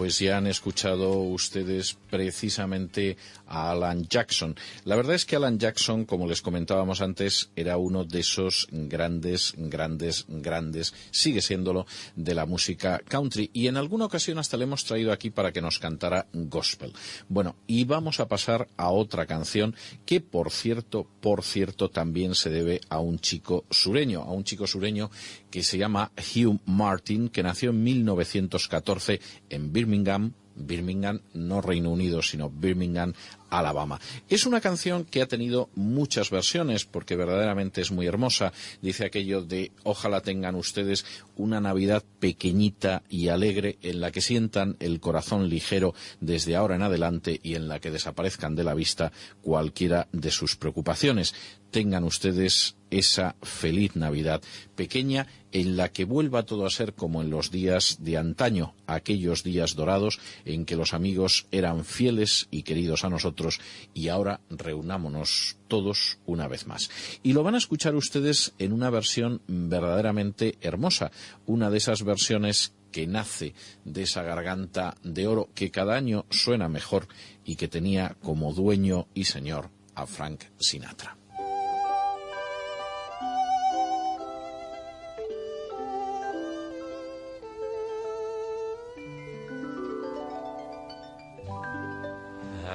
pues 0.05 0.19
ya 0.19 0.37
han 0.37 0.47
escuchado 0.47 1.15
ustedes 1.21 1.97
precisamente 2.11 3.17
a 3.47 3.71
Alan 3.71 4.07
Jackson. 4.07 4.55
La 4.85 4.97
verdad 4.97 5.15
es 5.15 5.25
que 5.25 5.37
Alan 5.37 5.59
Jackson, 5.59 6.05
como 6.05 6.27
les 6.27 6.43
comentábamos 6.43 7.01
antes, 7.01 7.49
era 7.57 7.79
uno 7.79 8.05
de 8.05 8.21
esos 8.21 8.69
grandes, 8.71 9.55
grandes, 9.57 10.27
grandes, 10.29 10.93
sigue 11.11 11.41
siéndolo, 11.41 11.87
de 12.17 12.35
la 12.35 12.45
música 12.45 13.01
country. 13.09 13.49
Y 13.55 13.69
en 13.69 13.79
alguna 13.79 14.05
ocasión 14.05 14.39
hasta 14.39 14.59
le 14.59 14.65
hemos 14.65 14.85
traído 14.85 15.11
aquí 15.11 15.31
para 15.31 15.53
que 15.53 15.63
nos 15.63 15.79
cantara 15.79 16.27
gospel. 16.35 16.93
Bueno, 17.31 17.57
y 17.67 17.85
vamos 17.85 18.21
a 18.21 18.29
pasar 18.29 18.69
a 18.77 18.91
otra 18.91 19.25
canción 19.25 19.75
que, 20.05 20.21
por 20.21 20.51
cierto, 20.51 21.07
por 21.23 21.43
cierto, 21.43 21.89
también 21.89 22.35
se 22.35 22.51
debe 22.51 22.83
a 22.91 22.99
un 22.99 23.19
chico 23.21 23.65
sureño, 23.71 24.21
a 24.21 24.33
un 24.33 24.45
chico 24.45 24.67
sureño 24.67 25.11
que 25.55 25.63
se 25.63 25.79
llama 25.79 26.11
Hugh 26.19 26.59
Martin, 26.67 27.29
que 27.29 27.45
nació 27.45 27.71
en 27.71 27.85
1914 27.85 29.21
en 29.51 29.73
Birmingham, 29.73 30.33
Birmingham, 30.57 31.21
no 31.33 31.61
Reino 31.61 31.93
Unido, 31.93 32.23
sino 32.23 32.51
Birmingham, 32.51 33.13
Alabama. 33.51 34.01
Es 34.29 34.47
una 34.47 34.61
canción 34.61 35.05
que 35.05 35.23
ha 35.23 35.29
tenido 35.29 35.71
muchas 35.77 36.31
versiones 36.31 36.87
porque 36.87 37.15
verdaderamente 37.15 37.83
es 37.83 37.93
muy 37.93 38.09
hermosa. 38.09 38.53
Dice 38.83 39.05
aquello 39.05 39.43
de 39.43 39.71
ojalá 39.85 40.23
tengan 40.23 40.57
ustedes 40.57 41.07
una 41.37 41.61
Navidad 41.61 42.03
pequeñita 42.19 43.05
y 43.09 43.29
alegre 43.29 43.79
en 43.83 44.01
la 44.01 44.11
que 44.11 44.23
sientan 44.23 44.77
el 44.81 44.99
corazón 44.99 45.49
ligero 45.49 45.95
desde 46.21 46.57
ahora 46.57 46.75
en 46.75 46.83
adelante 46.83 47.39
y 47.45 47.55
en 47.55 47.69
la 47.69 47.79
que 47.79 47.93
desaparezcan 47.93 48.57
de 48.57 48.65
la 48.65 48.75
vista 48.75 49.13
cualquiera 49.41 50.09
de 50.11 50.33
sus 50.33 50.57
preocupaciones. 50.57 51.33
Tengan 51.71 52.03
ustedes 52.03 52.75
esa 52.99 53.35
feliz 53.43 53.97
Navidad 53.97 54.43
pequeña 54.77 55.27
en 55.53 55.77
la 55.77 55.91
que 55.91 56.05
vuelva 56.05 56.45
todo 56.45 56.67
a 56.67 56.71
ser 56.71 56.95
como 56.95 57.23
en 57.23 57.31
los 57.31 57.51
días 57.51 57.99
de 58.01 58.17
antaño, 58.17 58.75
aquellos 58.87 59.43
días 59.43 59.75
dorados 59.75 60.21
en 60.45 60.65
que 60.65 60.77
los 60.77 60.95
amigos 60.95 61.47
eran 61.51 61.85
fieles 61.85 62.49
y 62.51 62.63
queridos 62.63 63.05
a 63.05 63.11
nosotros 63.11 63.61
y 63.95 64.09
ahora 64.09 64.41
reunámonos 64.51 65.57
todos 65.69 66.19
una 66.27 66.49
vez 66.49 66.67
más. 66.67 66.91
Y 67.23 67.33
lo 67.33 67.43
van 67.43 67.55
a 67.55 67.59
escuchar 67.59 67.95
ustedes 67.95 68.53
en 68.59 68.73
una 68.73 68.91
versión 68.91 69.43
verdaderamente 69.47 70.57
hermosa, 70.61 71.11
una 71.47 71.71
de 71.71 71.79
esas 71.79 72.03
versiones 72.03 72.73
que 72.93 73.07
nace 73.09 73.55
de 73.85 74.03
esa 74.03 74.23
garganta 74.23 74.95
de 75.03 75.27
oro 75.27 75.51
que 75.55 75.73
cada 75.73 75.97
año 75.97 76.27
suena 76.31 76.69
mejor 76.69 77.09
y 77.45 77.57
que 77.57 77.67
tenía 77.67 78.17
como 78.23 78.53
dueño 78.53 79.09
y 79.15 79.25
señor 79.25 79.71
a 79.97 80.07
Frank 80.07 80.45
Sinatra. 80.59 81.24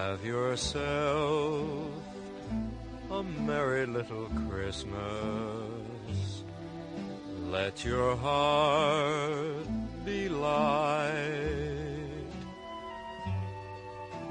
Have 0.09 0.25
yourself 0.25 1.87
a 3.11 3.21
merry 3.21 3.85
little 3.85 4.27
Christmas. 4.49 6.43
Let 7.51 7.85
your 7.85 8.15
heart 8.15 9.67
be 10.03 10.27
light. 10.27 11.13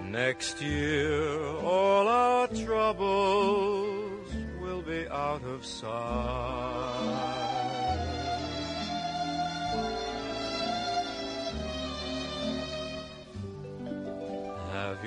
Next 0.03 0.61
year, 0.61 1.39
all 1.63 2.09
our 2.09 2.49
troubles 2.49 4.35
will 4.61 4.83
be 4.83 5.07
out 5.09 5.45
of 5.45 5.65
sight. 5.65 7.48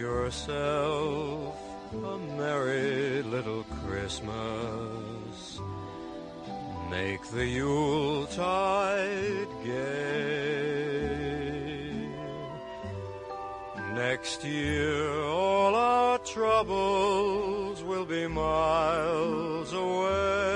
Yourself 0.02 1.56
a 1.94 2.18
merry 2.36 3.22
little 3.22 3.64
Christmas. 3.86 5.62
Make 6.90 7.22
the 7.30 7.46
Yuletide 7.46 9.48
gay. 9.64 11.22
Next 13.94 14.44
year, 14.44 15.22
all 15.22 15.76
our 15.76 16.18
troubles 16.18 17.84
will 17.84 18.06
be 18.06 18.28
miles 18.28 19.72
away. 19.72 20.51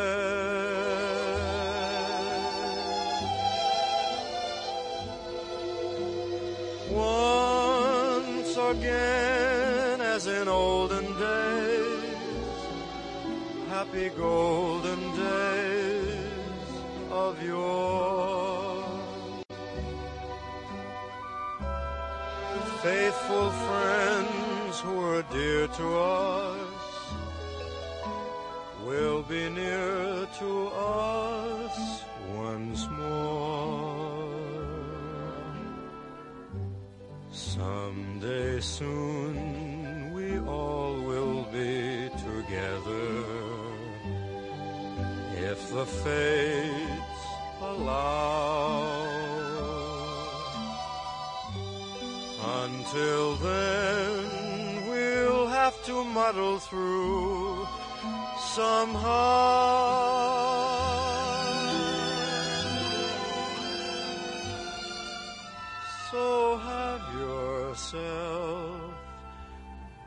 Happy 13.96 14.10
golden 14.18 15.00
days 15.16 16.70
of 17.12 17.42
yore. 17.44 18.84
Faithful 22.84 23.50
friends 23.52 24.80
who 24.82 24.94
were 24.96 25.24
dear 25.32 25.68
to 25.68 25.98
us 25.98 26.84
will 28.86 29.24
be 29.24 29.50
near 29.50 30.28
to 30.40 30.68
us 30.68 32.04
once 32.36 32.88
more. 32.90 34.26
Someday 37.32 38.60
soon 38.60 39.55
the 45.76 45.86
fates 45.86 47.22
allow. 47.62 48.96
Until 52.64 53.36
then, 53.36 54.88
we'll 54.90 55.48
have 55.48 55.76
to 55.84 56.04
muddle 56.06 56.60
through 56.60 57.68
somehow. 58.56 59.66
So 66.10 66.58
have 66.70 67.04
yourself 67.20 68.92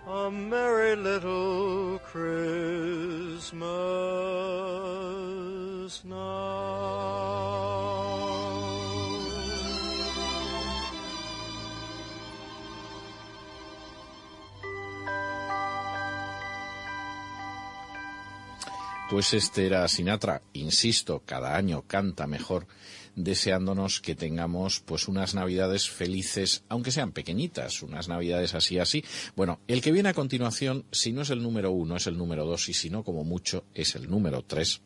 a 0.07 0.31
merry 0.31 0.97
little 0.97 1.99
Christmas 1.99 3.49
Pues 19.11 19.33
este 19.33 19.65
era 19.65 19.89
Sinatra, 19.89 20.43
insisto, 20.53 21.23
cada 21.25 21.57
año 21.57 21.85
canta 21.87 22.27
mejor, 22.27 22.67
deseándonos 23.17 24.03
que 24.03 24.15
tengamos 24.15 24.81
pues 24.81 25.09
unas 25.09 25.35
navidades 25.35 25.89
felices, 25.89 26.65
aunque 26.69 26.91
sean 26.91 27.13
pequeñitas, 27.13 27.83
unas 27.83 28.09
navidades 28.09 28.55
así 28.55 28.79
así. 28.79 29.03
Bueno, 29.35 29.61
el 29.67 29.81
que 29.81 29.93
viene 29.93 30.11
a 30.11 30.15
continuación, 30.15 30.85
si 30.93 31.13
no 31.13 31.23
es 31.23 31.31
el 31.31 31.43
número 31.43 31.71
uno, 31.71 31.97
es 31.97 32.07
el 32.07 32.19
número 32.19 32.45
dos, 32.45 32.69
y 32.69 32.75
si 32.75 32.91
no, 32.91 33.03
como 33.03 33.25
mucho, 33.25 33.65
es 33.73 33.95
el 33.95 34.11
número 34.11 34.45
tres. 34.45 34.83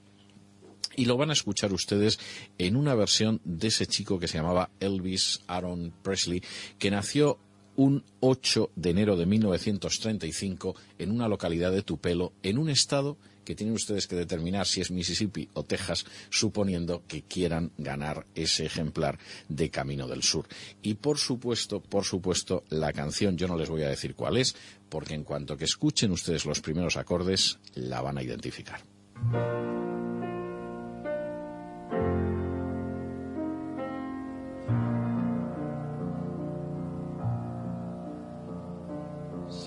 Y 0.97 1.05
lo 1.05 1.17
van 1.17 1.31
a 1.31 1.35
escuchar 1.35 1.73
ustedes 1.73 2.19
en 2.59 2.77
una 2.77 2.95
versión 2.95 3.41
de 3.45 3.69
ese 3.69 3.87
chico 3.87 4.19
que 4.19 4.29
se 4.29 4.39
llamaba 4.39 4.71
Elvis 4.81 5.41
Aaron 5.47 5.93
Presley, 6.03 6.43
que 6.79 6.91
nació 6.91 7.39
un 7.77 8.05
8 8.21 8.71
de 8.77 8.91
enero 8.91 9.17
de 9.17 9.27
1935 9.27 10.75
en 10.99 11.11
una 11.11 11.29
localidad 11.29 11.73
de 11.73 11.83
Tupelo, 11.83 12.33
en 12.43 12.59
un 12.59 12.69
estado 12.69 13.17
que 13.45 13.55
tienen 13.55 13.75
ustedes 13.75 14.07
que 14.07 14.17
determinar 14.17 14.67
si 14.67 14.81
es 14.81 14.91
Mississippi 14.91 15.49
o 15.55 15.65
Texas, 15.65 16.05
suponiendo 16.31 17.03
que 17.09 17.23
quieran 17.23 17.73
ganar 17.77 18.27
ese 18.35 18.67
ejemplar 18.67 19.19
de 19.49 19.71
Camino 19.71 20.07
del 20.07 20.23
Sur. 20.23 20.47
Y 20.81 20.95
por 20.95 21.19
supuesto, 21.19 21.81
por 21.81 22.05
supuesto, 22.05 22.65
la 22.69 22.93
canción 22.93 23.37
yo 23.37 23.49
no 23.49 23.57
les 23.57 23.69
voy 23.69 23.83
a 23.83 23.89
decir 23.89 24.15
cuál 24.15 24.37
es, 24.37 24.55
porque 24.89 25.15
en 25.15 25.25
cuanto 25.25 25.57
que 25.57 25.65
escuchen 25.65 26.13
ustedes 26.13 26.45
los 26.45 26.61
primeros 26.61 26.97
acordes, 26.97 27.59
la 27.75 28.01
van 28.01 28.19
a 28.19 28.23
identificar. 28.23 28.81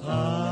Silent 0.05 0.44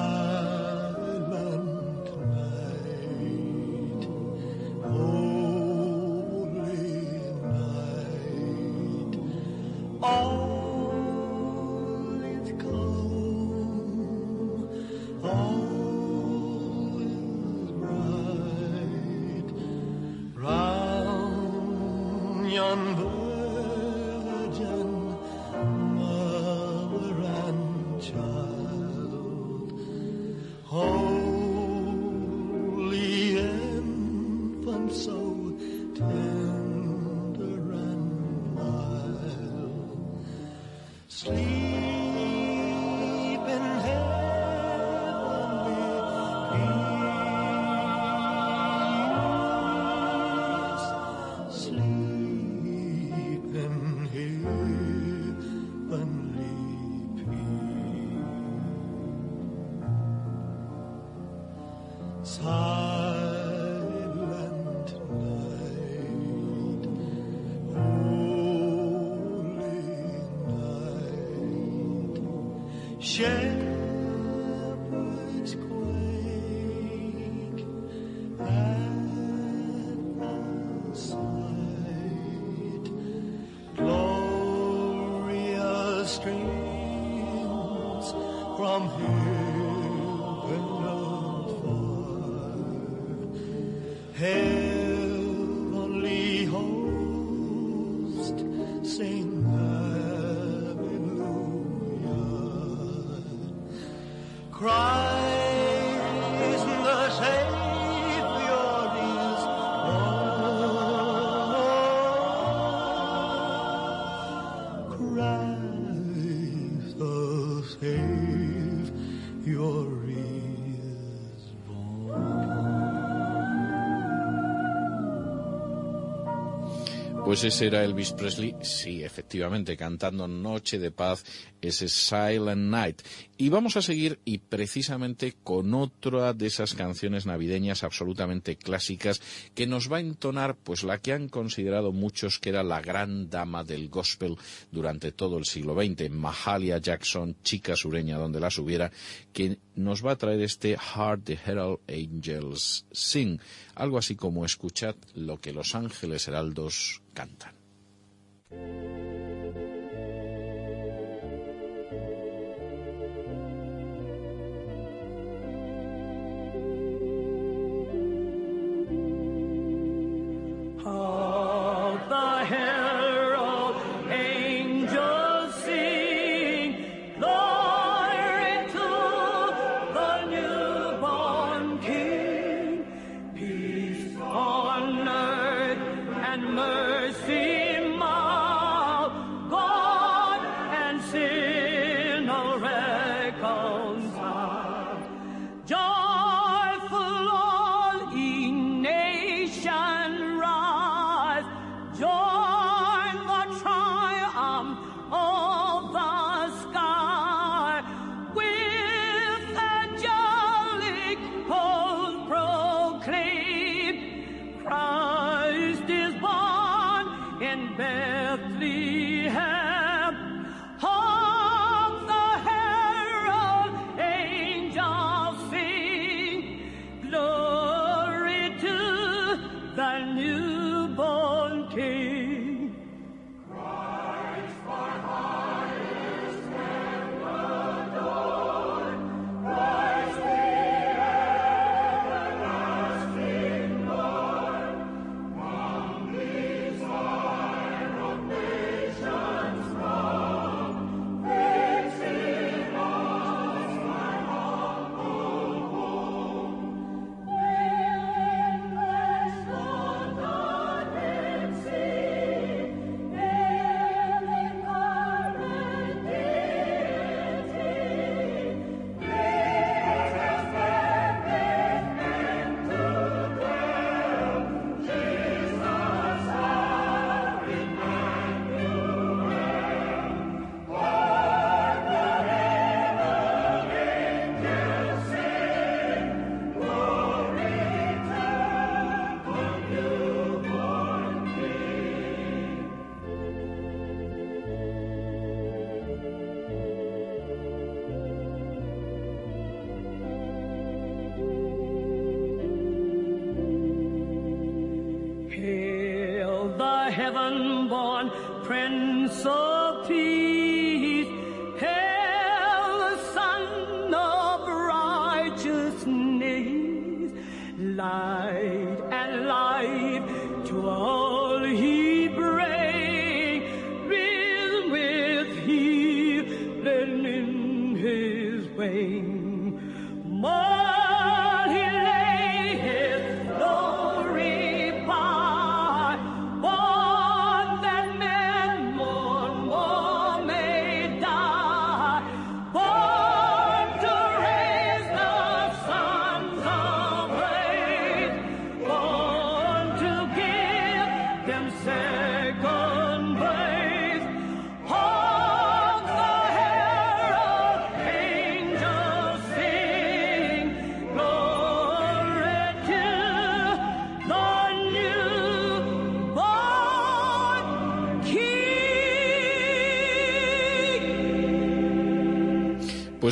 Pues 127.33 127.45
ese 127.45 127.65
era 127.65 127.83
Elvis 127.83 128.11
Presley, 128.11 128.55
sí, 128.61 129.03
efectivamente, 129.03 129.75
cantando 129.75 130.27
Noche 130.27 130.77
de 130.77 130.91
Paz, 130.91 131.25
ese 131.59 131.89
Silent 131.89 132.69
Night. 132.69 133.01
Y 133.43 133.49
vamos 133.49 133.75
a 133.75 133.81
seguir 133.81 134.21
y 134.23 134.37
precisamente 134.37 135.35
con 135.43 135.73
otra 135.73 136.31
de 136.31 136.47
esas 136.47 136.75
canciones 136.75 137.25
navideñas 137.25 137.83
absolutamente 137.83 138.55
clásicas 138.55 139.21
que 139.53 139.67
nos 139.67 139.91
va 139.91 139.97
a 139.97 139.99
entonar 139.99 140.55
pues 140.55 140.85
la 140.85 140.99
que 140.99 141.11
han 141.11 141.27
considerado 141.27 141.91
muchos 141.91 142.39
que 142.39 142.51
era 142.51 142.63
la 142.63 142.79
gran 142.79 143.29
dama 143.29 143.65
del 143.65 143.89
gospel 143.89 144.37
durante 144.71 145.11
todo 145.11 145.37
el 145.37 145.43
siglo 145.43 145.75
XX, 145.75 146.09
Mahalia 146.09 146.77
Jackson, 146.77 147.35
chica 147.43 147.75
sureña 147.75 148.17
donde 148.17 148.39
las 148.39 148.57
hubiera, 148.59 148.93
que 149.33 149.57
nos 149.75 150.05
va 150.05 150.13
a 150.13 150.17
traer 150.17 150.41
este 150.41 150.77
Heart 150.77 151.25
the 151.25 151.39
Herald 151.45 151.79
Angels 151.89 152.85
Sing, 152.93 153.41
algo 153.75 153.97
así 153.97 154.15
como 154.15 154.45
escuchad 154.45 154.95
lo 155.15 155.41
que 155.41 155.51
los 155.51 155.75
ángeles 155.75 156.29
heraldos 156.29 157.01
cantan. 157.13 157.55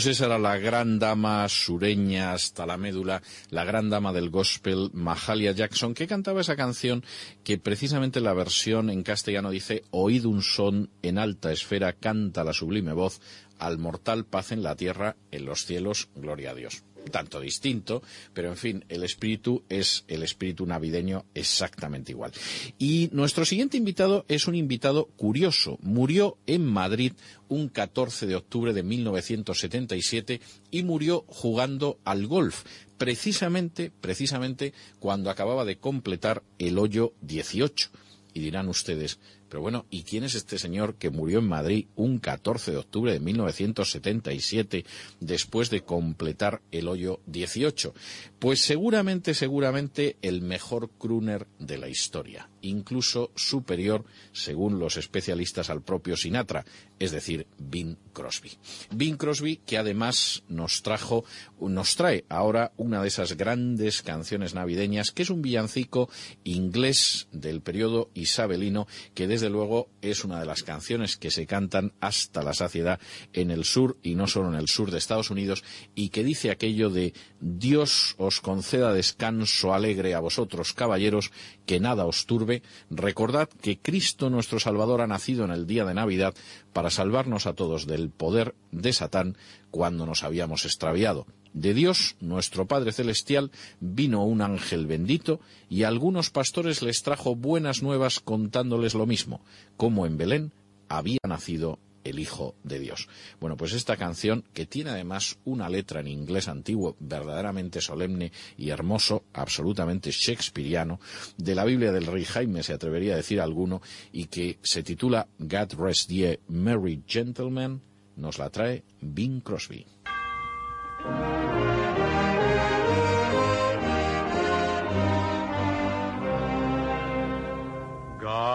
Pues 0.02 0.15
esa 0.18 0.26
era 0.26 0.40
la 0.40 0.57
gran 0.57 0.98
dama 0.98 1.48
sureña 1.48 2.34
hasta 2.34 2.65
la 2.65 2.76
médula, 2.76 3.22
la 3.52 3.64
gran 3.65 3.91
dama 3.91 4.11
del 4.11 4.32
gospel, 4.32 4.90
Mahalia 4.94 5.52
Jackson, 5.52 5.94
que 5.94 6.07
cantaba 6.07 6.41
esa 6.41 6.56
canción 6.56 7.03
que 7.44 7.60
precisamente 7.60 8.19
la 8.19 8.34
versión 8.34 8.90
en 8.90 9.03
castellano 9.03 9.52
dice 9.52 9.84
Oíd 9.91 10.26
un 10.26 10.41
son 10.41 10.90
en 11.03 11.19
alta 11.19 11.52
esfera, 11.52 11.94
canta 11.94 12.44
la 12.44 12.53
sublime 12.53 12.94
voz, 12.94 13.22
al 13.60 13.78
mortal 13.78 14.26
paz 14.26 14.52
en 14.52 14.64
la 14.64 14.76
tierra, 14.76 15.18
en 15.30 15.45
los 15.45 15.68
cielos, 15.68 16.10
gloria 16.15 16.49
a 16.49 16.56
Dios 16.56 16.84
tanto 17.12 17.40
distinto, 17.40 18.02
pero 18.34 18.50
en 18.50 18.58
fin, 18.58 18.86
el 18.90 19.04
espíritu 19.04 19.64
es 19.70 20.04
el 20.08 20.24
espíritu 20.24 20.66
navideño 20.66 21.26
exactamente 21.34 22.12
igual. 22.12 22.32
Y 22.80 23.10
nuestro 23.12 23.46
siguiente 23.46 23.78
invitado 23.78 24.26
es 24.28 24.48
un 24.48 24.56
invitado 24.56 25.06
curioso. 25.18 25.78
Murió 25.82 26.38
en 26.48 26.66
Madrid 26.66 27.14
un 27.50 27.70
14 27.70 28.26
de 28.26 28.36
octubre 28.36 28.74
de 28.74 28.84
1977 28.84 30.42
y 30.72 30.84
murió 30.84 31.26
jugando 31.28 32.00
al 32.06 32.28
golf, 32.28 32.64
precisamente, 32.98 33.92
precisamente 34.02 34.74
cuando 35.00 35.30
acababa 35.30 35.66
de 35.66 35.78
completar 35.78 36.44
el 36.60 36.78
hoyo 36.78 37.14
18. 37.22 37.90
Y 38.34 38.40
dirán 38.40 38.70
ustedes, 38.70 39.20
pero 39.52 39.61
bueno, 39.61 39.86
¿y 39.90 40.03
quién 40.03 40.23
es 40.23 40.34
este 40.34 40.57
señor 40.57 40.95
que 40.95 41.10
murió 41.10 41.40
en 41.40 41.49
Madrid 41.49 41.88
un 41.98 42.19
14 42.19 42.72
de 42.72 42.78
octubre 42.78 43.11
de 43.11 43.19
1977 43.19 44.86
después 45.19 45.69
de 45.69 45.82
completar 45.82 46.61
el 46.72 46.88
hoyo 46.88 47.19
18? 47.26 47.94
Pues 48.40 48.61
seguramente, 48.61 49.34
seguramente 49.34 50.15
el 50.22 50.41
mejor 50.41 50.90
crooner 50.98 51.48
de 51.60 51.78
la 51.78 51.90
historia, 51.90 52.48
incluso 52.62 53.32
superior, 53.36 54.06
según 54.32 54.80
los 54.80 54.98
especialistas, 54.98 55.70
al 55.70 55.82
propio 55.82 56.16
Sinatra, 56.16 56.66
es 57.00 57.12
decir, 57.12 57.48
Bing 57.58 57.98
Crosby. 58.14 58.52
Bing 58.92 59.18
Crosby 59.18 59.58
que 59.66 59.78
además 59.78 60.44
nos 60.48 60.82
trajo, 60.84 61.24
nos 61.60 61.96
trae 61.96 62.26
ahora 62.30 62.72
una 62.78 63.02
de 63.02 63.08
esas 63.08 63.38
grandes 63.38 64.02
canciones 64.02 64.54
navideñas, 64.54 65.12
que 65.12 65.24
es 65.24 65.30
un 65.30 65.42
villancico 65.42 66.10
inglés 66.44 67.28
del 67.32 67.62
periodo 67.62 68.10
isabelino, 68.14 68.88
que 69.14 69.28
desde 69.28 69.50
luego 69.50 69.90
es 70.02 70.24
una 70.24 70.40
de 70.40 70.46
las 70.46 70.64
canciones 70.64 71.18
que 71.18 71.32
se 71.32 71.48
cantan 71.48 71.94
hasta 72.00 72.44
la 72.44 72.54
saciedad 72.54 73.00
en 73.34 73.52
el 73.52 73.66
sur 73.66 73.98
y 74.04 74.16
no 74.16 74.28
solo 74.28 74.50
en 74.50 74.60
el 74.60 74.68
sur 74.68 74.92
de 74.92 74.98
Estados 74.98 75.30
Unidos 75.30 75.64
y 75.96 76.10
que 76.10 76.24
dice 76.24 76.52
aquello 76.52 76.90
de 76.90 77.14
Dios 77.40 78.16
os 78.18 78.42
conceda 78.42 78.94
descanso 78.94 79.74
alegre 79.74 80.14
a 80.14 80.20
vosotros 80.20 80.74
caballeros 80.74 81.32
que 81.66 81.80
nada 81.80 82.06
os 82.06 82.26
turbe 82.26 82.51
recordad 82.90 83.49
que 83.49 83.80
Cristo 83.80 84.30
nuestro 84.30 84.60
Salvador 84.60 85.02
ha 85.02 85.07
nacido 85.07 85.45
en 85.45 85.52
el 85.52 85.68
día 85.68 85.86
de 85.86 85.94
Navidad 85.94 86.34
para 86.73 86.90
salvarnos 86.90 87.45
a 87.48 87.53
todos 87.53 87.88
del 87.88 88.10
poder 88.10 88.56
de 88.72 88.94
Satán 88.94 89.38
cuando 89.69 90.06
nos 90.06 90.23
habíamos 90.23 90.65
extraviado. 90.65 91.26
De 91.53 91.73
Dios, 91.73 92.15
nuestro 92.22 92.65
Padre 92.65 92.94
Celestial, 92.94 93.52
vino 93.80 94.23
un 94.23 94.41
ángel 94.41 94.88
bendito 94.88 95.41
y 95.69 95.84
a 95.84 95.90
algunos 95.90 96.30
pastores 96.30 96.82
les 96.82 97.03
trajo 97.03 97.36
buenas 97.36 97.84
nuevas 97.84 98.19
contándoles 98.19 98.94
lo 98.94 99.06
mismo, 99.06 99.41
como 99.76 100.06
en 100.06 100.18
Belén 100.18 100.52
había 100.88 101.19
nacido 101.28 101.80
el 102.03 102.19
Hijo 102.19 102.56
de 102.64 102.80
Dios. 102.80 103.07
Bueno, 103.40 103.57
pues 103.57 103.73
esta 103.73 103.98
canción, 103.98 104.44
que 104.53 104.65
tiene 104.65 104.91
además 104.91 105.38
una 105.45 105.69
letra 105.69 105.99
en 105.99 106.07
inglés 106.07 106.48
antiguo 106.48 106.95
verdaderamente 106.99 107.82
solemne 107.82 108.32
y 108.57 108.69
hermoso, 108.69 109.23
absolutamente 109.34 110.11
shakespeariano, 110.11 110.99
de 111.38 111.56
la 111.56 111.65
Biblia 111.65 111.91
del 111.91 112.07
Rey 112.07 112.26
Jaime 112.26 112.64
se 112.64 112.73
atrevería 112.73 113.14
a 113.14 113.18
decir 113.18 113.41
alguno, 113.41 113.82
y 114.11 114.26
que 114.26 114.57
se 114.61 114.84
titula 114.84 115.28
God 115.40 115.73
Rest 115.78 116.10
Ye 116.10 116.40
Merry 116.48 117.03
Gentlemen, 117.07 117.82
nos 118.15 118.38
la 118.38 118.49
trae 118.49 118.84
Bing 119.02 119.41
Crosby. 119.41 119.86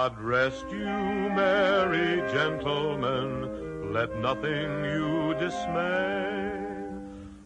God 0.07 0.21
rest 0.21 0.67
you, 0.71 0.79
merry 0.79 2.19
gentlemen, 2.31 3.93
let 3.93 4.17
nothing 4.21 4.85
you 4.85 5.35
dismay. 5.35 6.53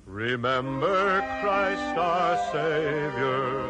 Remember 0.04 1.20
Christ 1.40 1.96
our 1.96 2.36
Savior 2.52 3.66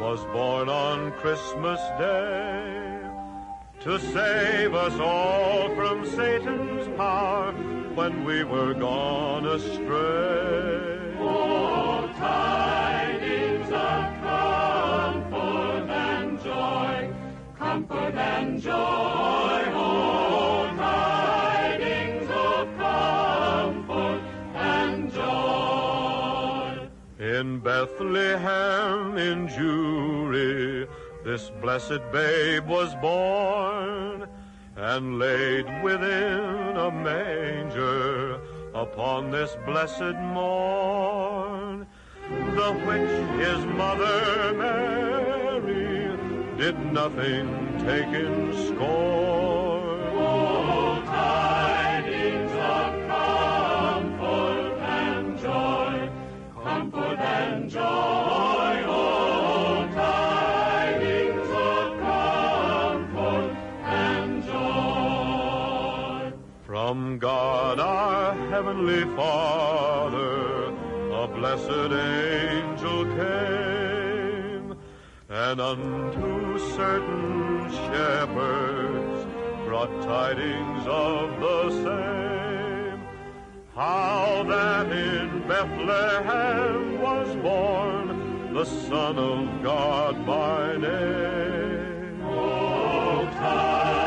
was 0.00 0.24
born 0.32 0.68
on 0.68 1.12
Christmas 1.20 1.78
Day 2.00 3.00
to 3.82 4.00
save 4.12 4.74
us 4.74 4.98
all 4.98 5.72
from 5.76 6.04
Satan's 6.04 6.88
power 6.96 7.52
when 7.94 8.24
we 8.24 8.42
were 8.42 8.74
gone 8.74 9.46
astray. 9.46 11.14
Oh, 11.20 12.12
tidings 12.18 13.01
In 27.42 27.58
Bethlehem 27.58 29.18
in 29.18 29.48
Jewry, 29.48 30.86
this 31.24 31.50
blessed 31.60 32.00
babe 32.12 32.66
was 32.66 32.94
born 32.96 34.28
and 34.76 35.18
laid 35.18 35.66
within 35.82 36.76
a 36.76 36.90
manger 36.90 38.40
upon 38.74 39.30
this 39.30 39.56
blessed 39.66 40.16
morn. 40.34 41.86
The 42.28 42.72
which 42.86 43.44
his 43.44 43.64
mother 43.66 44.54
Mary 44.54 45.31
did 46.62 46.78
nothing 46.92 47.46
take 47.80 48.12
in 48.24 48.52
scorn. 48.66 50.00
Oh, 50.14 51.02
tidings 51.04 52.52
of 52.52 52.92
comfort 53.08 54.78
and 54.78 55.38
joy, 55.40 56.08
comfort 56.62 57.18
and 57.18 57.68
joy. 57.68 58.84
Oh, 58.86 59.88
tidings 59.92 61.50
of 61.72 61.98
comfort 62.08 63.52
and 63.82 64.44
joy. 64.44 66.32
From 66.64 67.18
God 67.18 67.80
our 67.80 68.34
Heavenly 68.50 69.04
Father, 69.16 70.66
a 71.22 71.26
blessed 71.26 71.92
angel 71.92 72.71
and 75.50 75.60
unto 75.60 76.58
certain 76.76 77.68
shepherds 77.70 79.26
brought 79.66 79.90
tidings 80.02 80.84
of 80.86 81.40
the 81.40 81.60
same. 81.86 83.00
How 83.74 84.44
that 84.48 84.92
in 84.92 85.48
Bethlehem 85.48 87.02
was 87.02 87.34
born 87.36 88.54
the 88.54 88.64
Son 88.64 89.18
of 89.18 89.62
God 89.64 90.24
by 90.24 90.76
name. 90.76 92.22
Oh, 92.24 93.28
tidings 93.32 94.01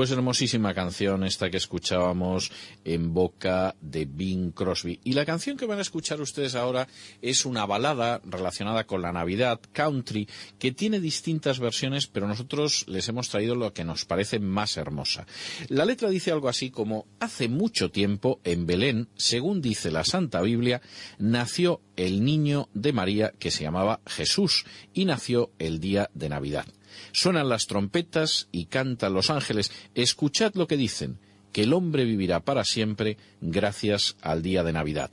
Pues 0.00 0.12
hermosísima 0.12 0.72
canción 0.72 1.24
esta 1.24 1.50
que 1.50 1.58
escuchábamos 1.58 2.50
en 2.86 3.12
boca 3.12 3.76
de 3.82 4.06
Bing 4.06 4.50
Crosby. 4.50 4.98
Y 5.04 5.12
la 5.12 5.26
canción 5.26 5.58
que 5.58 5.66
van 5.66 5.78
a 5.78 5.82
escuchar 5.82 6.22
ustedes 6.22 6.54
ahora 6.54 6.88
es 7.20 7.44
una 7.44 7.66
balada 7.66 8.22
relacionada 8.24 8.84
con 8.84 9.02
la 9.02 9.12
Navidad, 9.12 9.60
country, 9.74 10.26
que 10.58 10.72
tiene 10.72 11.00
distintas 11.00 11.60
versiones, 11.60 12.06
pero 12.06 12.26
nosotros 12.26 12.86
les 12.88 13.10
hemos 13.10 13.28
traído 13.28 13.54
lo 13.54 13.74
que 13.74 13.84
nos 13.84 14.06
parece 14.06 14.38
más 14.38 14.78
hermosa. 14.78 15.26
La 15.68 15.84
letra 15.84 16.08
dice 16.08 16.32
algo 16.32 16.48
así 16.48 16.70
como, 16.70 17.04
hace 17.18 17.50
mucho 17.50 17.90
tiempo 17.90 18.40
en 18.42 18.64
Belén, 18.64 19.08
según 19.16 19.60
dice 19.60 19.90
la 19.90 20.04
Santa 20.04 20.40
Biblia, 20.40 20.80
nació 21.18 21.82
el 21.96 22.24
niño 22.24 22.70
de 22.72 22.94
María 22.94 23.34
que 23.38 23.50
se 23.50 23.64
llamaba 23.64 24.00
Jesús 24.06 24.64
y 24.94 25.04
nació 25.04 25.50
el 25.58 25.78
día 25.78 26.08
de 26.14 26.30
Navidad. 26.30 26.64
Suenan 27.12 27.48
las 27.48 27.66
trompetas 27.66 28.48
y 28.52 28.66
cantan 28.66 29.14
los 29.14 29.30
ángeles. 29.30 29.72
Escuchad 29.94 30.54
lo 30.54 30.66
que 30.66 30.76
dicen, 30.76 31.18
que 31.52 31.62
el 31.62 31.72
hombre 31.72 32.04
vivirá 32.04 32.40
para 32.40 32.64
siempre 32.64 33.16
gracias 33.40 34.16
al 34.22 34.42
día 34.42 34.62
de 34.62 34.72
Navidad. 34.72 35.10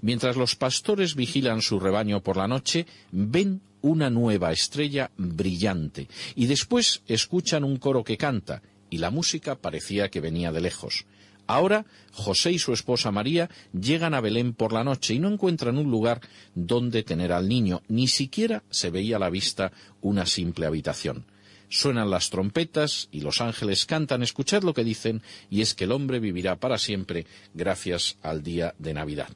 Mientras 0.00 0.36
los 0.36 0.56
pastores 0.56 1.14
vigilan 1.14 1.62
su 1.62 1.78
rebaño 1.78 2.22
por 2.22 2.36
la 2.36 2.48
noche, 2.48 2.86
ven 3.12 3.60
una 3.82 4.10
nueva 4.10 4.52
estrella 4.52 5.10
brillante 5.16 6.08
y 6.34 6.46
después 6.46 7.02
escuchan 7.06 7.62
un 7.62 7.76
coro 7.76 8.02
que 8.02 8.16
canta 8.16 8.62
y 8.90 8.98
la 8.98 9.10
música 9.10 9.56
parecía 9.56 10.10
que 10.10 10.20
venía 10.20 10.52
de 10.52 10.60
lejos. 10.60 11.06
Ahora 11.46 11.86
José 12.12 12.52
y 12.52 12.58
su 12.58 12.72
esposa 12.72 13.10
María 13.10 13.48
llegan 13.72 14.14
a 14.14 14.20
Belén 14.20 14.52
por 14.52 14.72
la 14.72 14.84
noche 14.84 15.14
y 15.14 15.18
no 15.18 15.28
encuentran 15.28 15.78
un 15.78 15.90
lugar 15.90 16.20
donde 16.54 17.02
tener 17.02 17.32
al 17.32 17.48
niño, 17.48 17.82
ni 17.88 18.08
siquiera 18.08 18.64
se 18.70 18.90
veía 18.90 19.16
a 19.16 19.20
la 19.20 19.30
vista 19.30 19.72
una 20.00 20.26
simple 20.26 20.66
habitación. 20.66 21.26
Suenan 21.68 22.10
las 22.10 22.30
trompetas 22.30 23.08
y 23.10 23.20
los 23.20 23.40
ángeles 23.40 23.86
cantan, 23.86 24.22
escuchad 24.22 24.62
lo 24.62 24.72
que 24.74 24.84
dicen, 24.84 25.22
y 25.50 25.62
es 25.62 25.74
que 25.74 25.84
el 25.84 25.92
hombre 25.92 26.20
vivirá 26.20 26.56
para 26.56 26.78
siempre 26.78 27.26
gracias 27.54 28.18
al 28.22 28.42
día 28.42 28.74
de 28.78 28.94
Navidad. 28.94 29.28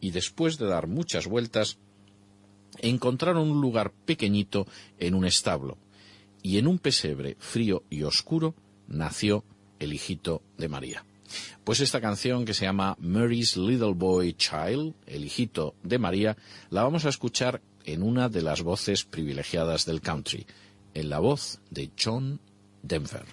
Y 0.00 0.10
después 0.10 0.58
de 0.58 0.66
dar 0.66 0.86
muchas 0.86 1.26
vueltas, 1.26 1.78
encontraron 2.80 3.50
un 3.50 3.60
lugar 3.60 3.92
pequeñito 4.04 4.66
en 4.98 5.14
un 5.14 5.24
establo, 5.24 5.78
y 6.42 6.58
en 6.58 6.66
un 6.66 6.78
pesebre 6.78 7.36
frío 7.38 7.82
y 7.90 8.02
oscuro 8.02 8.54
nació 8.86 9.44
el 9.78 9.92
hijito 9.92 10.42
de 10.56 10.68
María. 10.68 11.04
Pues 11.64 11.80
esta 11.80 12.00
canción 12.00 12.44
que 12.44 12.54
se 12.54 12.64
llama 12.64 12.96
Mary's 13.00 13.56
Little 13.56 13.94
Boy 13.94 14.34
Child, 14.34 14.94
el 15.06 15.24
hijito 15.24 15.74
de 15.82 15.98
María, 15.98 16.36
la 16.70 16.82
vamos 16.82 17.04
a 17.04 17.08
escuchar 17.08 17.60
en 17.84 18.02
una 18.02 18.28
de 18.28 18.42
las 18.42 18.62
voces 18.62 19.04
privilegiadas 19.04 19.86
del 19.86 20.00
country, 20.00 20.46
en 20.94 21.08
la 21.08 21.18
voz 21.18 21.60
de 21.70 21.90
John 21.98 22.40
Denver. 22.82 23.24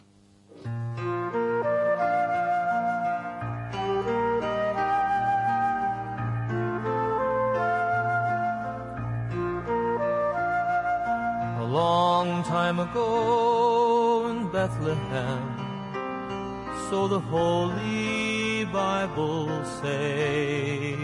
A 11.58 11.64
long 11.68 12.44
time 12.44 12.80
ago 12.80 14.30
in 14.30 14.52
Bethlehem, 14.52 15.55
so 16.90 17.08
the 17.08 17.20
Holy 17.20 18.66
Bible 18.66 19.50
say. 19.82 20.96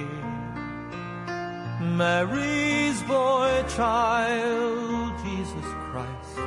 Mary's 1.80 3.02
boy 3.04 3.64
child, 3.76 5.14
Jesus 5.26 5.66
Christ, 5.90 6.38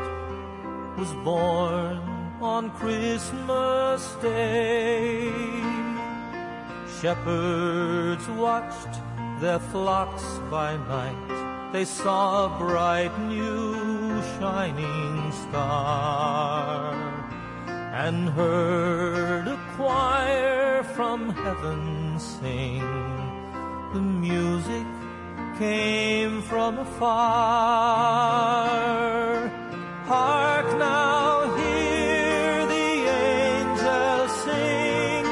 was 0.96 1.12
born 1.24 1.98
on 2.40 2.70
Christmas 2.70 4.14
Day. 4.22 5.32
Shepherds 7.00 8.28
watched 8.28 8.94
their 9.40 9.58
flocks 9.58 10.24
by 10.50 10.76
night. 10.76 11.72
They 11.72 11.84
saw 11.84 12.46
a 12.46 12.58
bright 12.58 13.18
new 13.18 14.22
shining 14.38 15.32
star 15.32 17.13
and 17.96 18.28
heard 18.30 19.46
a 19.46 19.56
choir 19.76 20.82
from 20.82 21.30
heaven 21.30 22.18
sing. 22.18 22.80
The 23.92 24.00
music 24.00 24.86
came 25.58 26.42
from 26.42 26.78
afar. 26.78 27.04
Hark 30.06 30.66
now, 30.76 31.54
hear 31.56 32.66
the 32.74 32.90
angels 33.28 34.32
sing. 34.44 35.24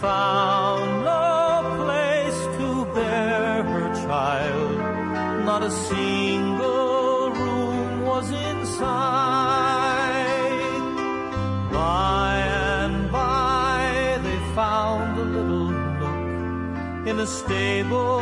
found 0.00 1.04
no 1.04 1.62
place 1.80 2.40
to 2.58 2.68
bear 2.94 3.62
her 3.62 3.88
child. 4.06 4.78
Not 5.46 5.62
a 5.62 5.70
single 5.70 7.30
room 7.30 8.04
was 8.04 8.30
in 8.30 8.66
sight. 8.66 9.62
By 11.72 12.36
and 12.74 13.10
by 13.10 14.18
they 14.22 14.38
found 14.54 15.18
a 15.18 15.26
little 15.36 15.70
nook 16.00 17.06
in 17.08 17.18
a 17.20 17.26
stable 17.26 18.20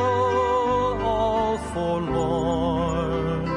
all 1.12 1.58
forlorn 1.72 3.48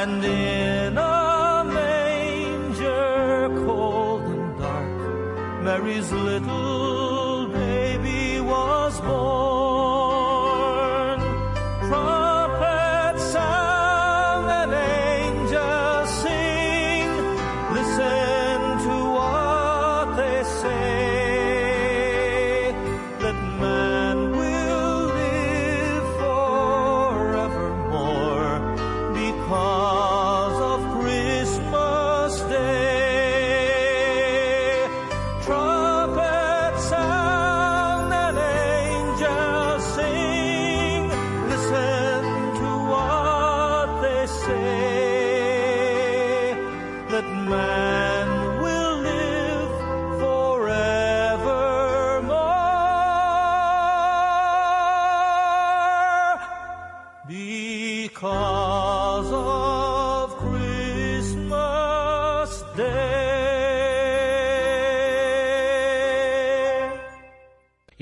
and 0.00 0.24
in 0.24 0.98
a 0.98 1.64
manger 1.64 3.48
cold 3.64 4.22
and 4.22 4.58
dark 4.58 5.62
Mary's 5.64 6.12
little 6.12 6.87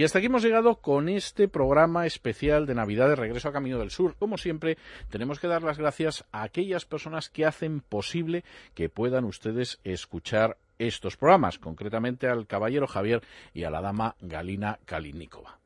hasta 0.07 0.19
aquí 0.19 0.27
hemos 0.27 0.45
llegado 0.45 0.77
con 0.77 1.09
este 1.09 1.49
programa 1.49 2.07
especial 2.07 2.65
de 2.65 2.77
Navidad 2.77 3.09
de 3.09 3.17
Regreso 3.17 3.49
a 3.49 3.53
Camino 3.53 3.81
del 3.81 3.91
Sur. 3.91 4.15
Como 4.15 4.39
siempre, 4.39 4.79
tenemos 5.11 5.41
que 5.41 5.49
dar 5.49 5.65
las 5.65 5.79
gracias 5.79 6.25
a 6.31 6.45
aquellas 6.45 6.85
personas 6.85 7.29
que 7.29 7.45
hacen 7.45 7.81
posible 7.81 8.45
que 8.75 8.89
puedan 8.89 9.25
ustedes 9.25 9.81
escuchar 9.83 10.59
estos 10.79 11.17
programas, 11.17 11.59
concretamente 11.59 12.29
al 12.29 12.47
caballero 12.47 12.87
Javier 12.87 13.21
y 13.53 13.65
a 13.65 13.71
la 13.71 13.81
dama 13.81 14.15
Galina 14.21 14.79
Kalinikova. 14.85 15.59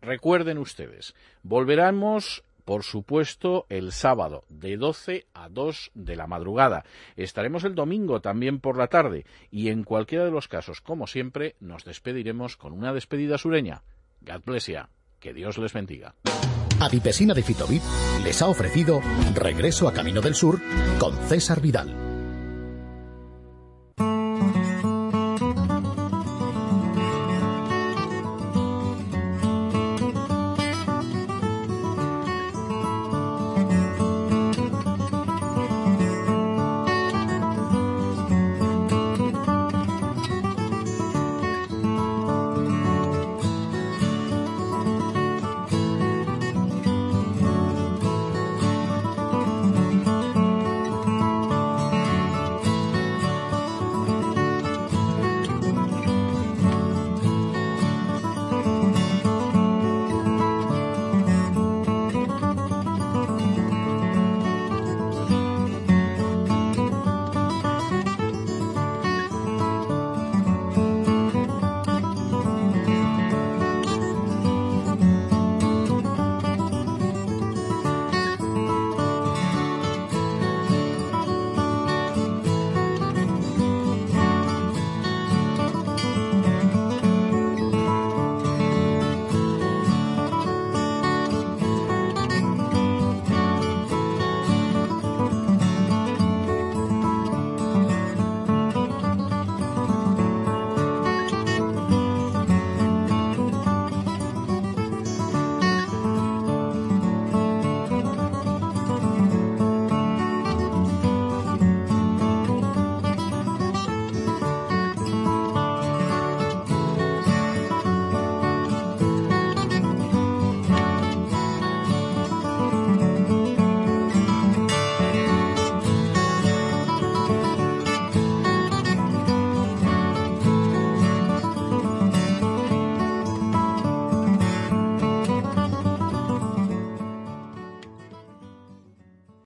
Recuerden 0.00 0.58
ustedes, 0.58 1.16
volveremos 1.42 2.44
por 2.68 2.84
supuesto, 2.84 3.64
el 3.70 3.92
sábado 3.92 4.44
de 4.50 4.76
12 4.76 5.26
a 5.32 5.48
2 5.48 5.92
de 5.94 6.16
la 6.16 6.26
madrugada. 6.26 6.84
Estaremos 7.16 7.64
el 7.64 7.74
domingo 7.74 8.20
también 8.20 8.60
por 8.60 8.76
la 8.76 8.88
tarde 8.88 9.24
y 9.50 9.70
en 9.70 9.84
cualquiera 9.84 10.26
de 10.26 10.30
los 10.30 10.48
casos, 10.48 10.82
como 10.82 11.06
siempre, 11.06 11.56
nos 11.60 11.86
despediremos 11.86 12.58
con 12.58 12.74
una 12.74 12.92
despedida 12.92 13.38
sureña. 13.38 13.84
God 14.20 14.42
bless. 14.44 14.70
Que 15.18 15.32
Dios 15.32 15.56
les 15.56 15.72
bendiga. 15.72 16.14
Adipesina 16.78 17.32
de 17.32 17.42
Fitovit 17.42 17.82
les 18.22 18.42
ha 18.42 18.48
ofrecido 18.48 19.00
Regreso 19.34 19.88
a 19.88 19.94
Camino 19.94 20.20
del 20.20 20.34
Sur 20.34 20.60
con 20.98 21.16
César 21.26 21.62
Vidal. 21.62 22.07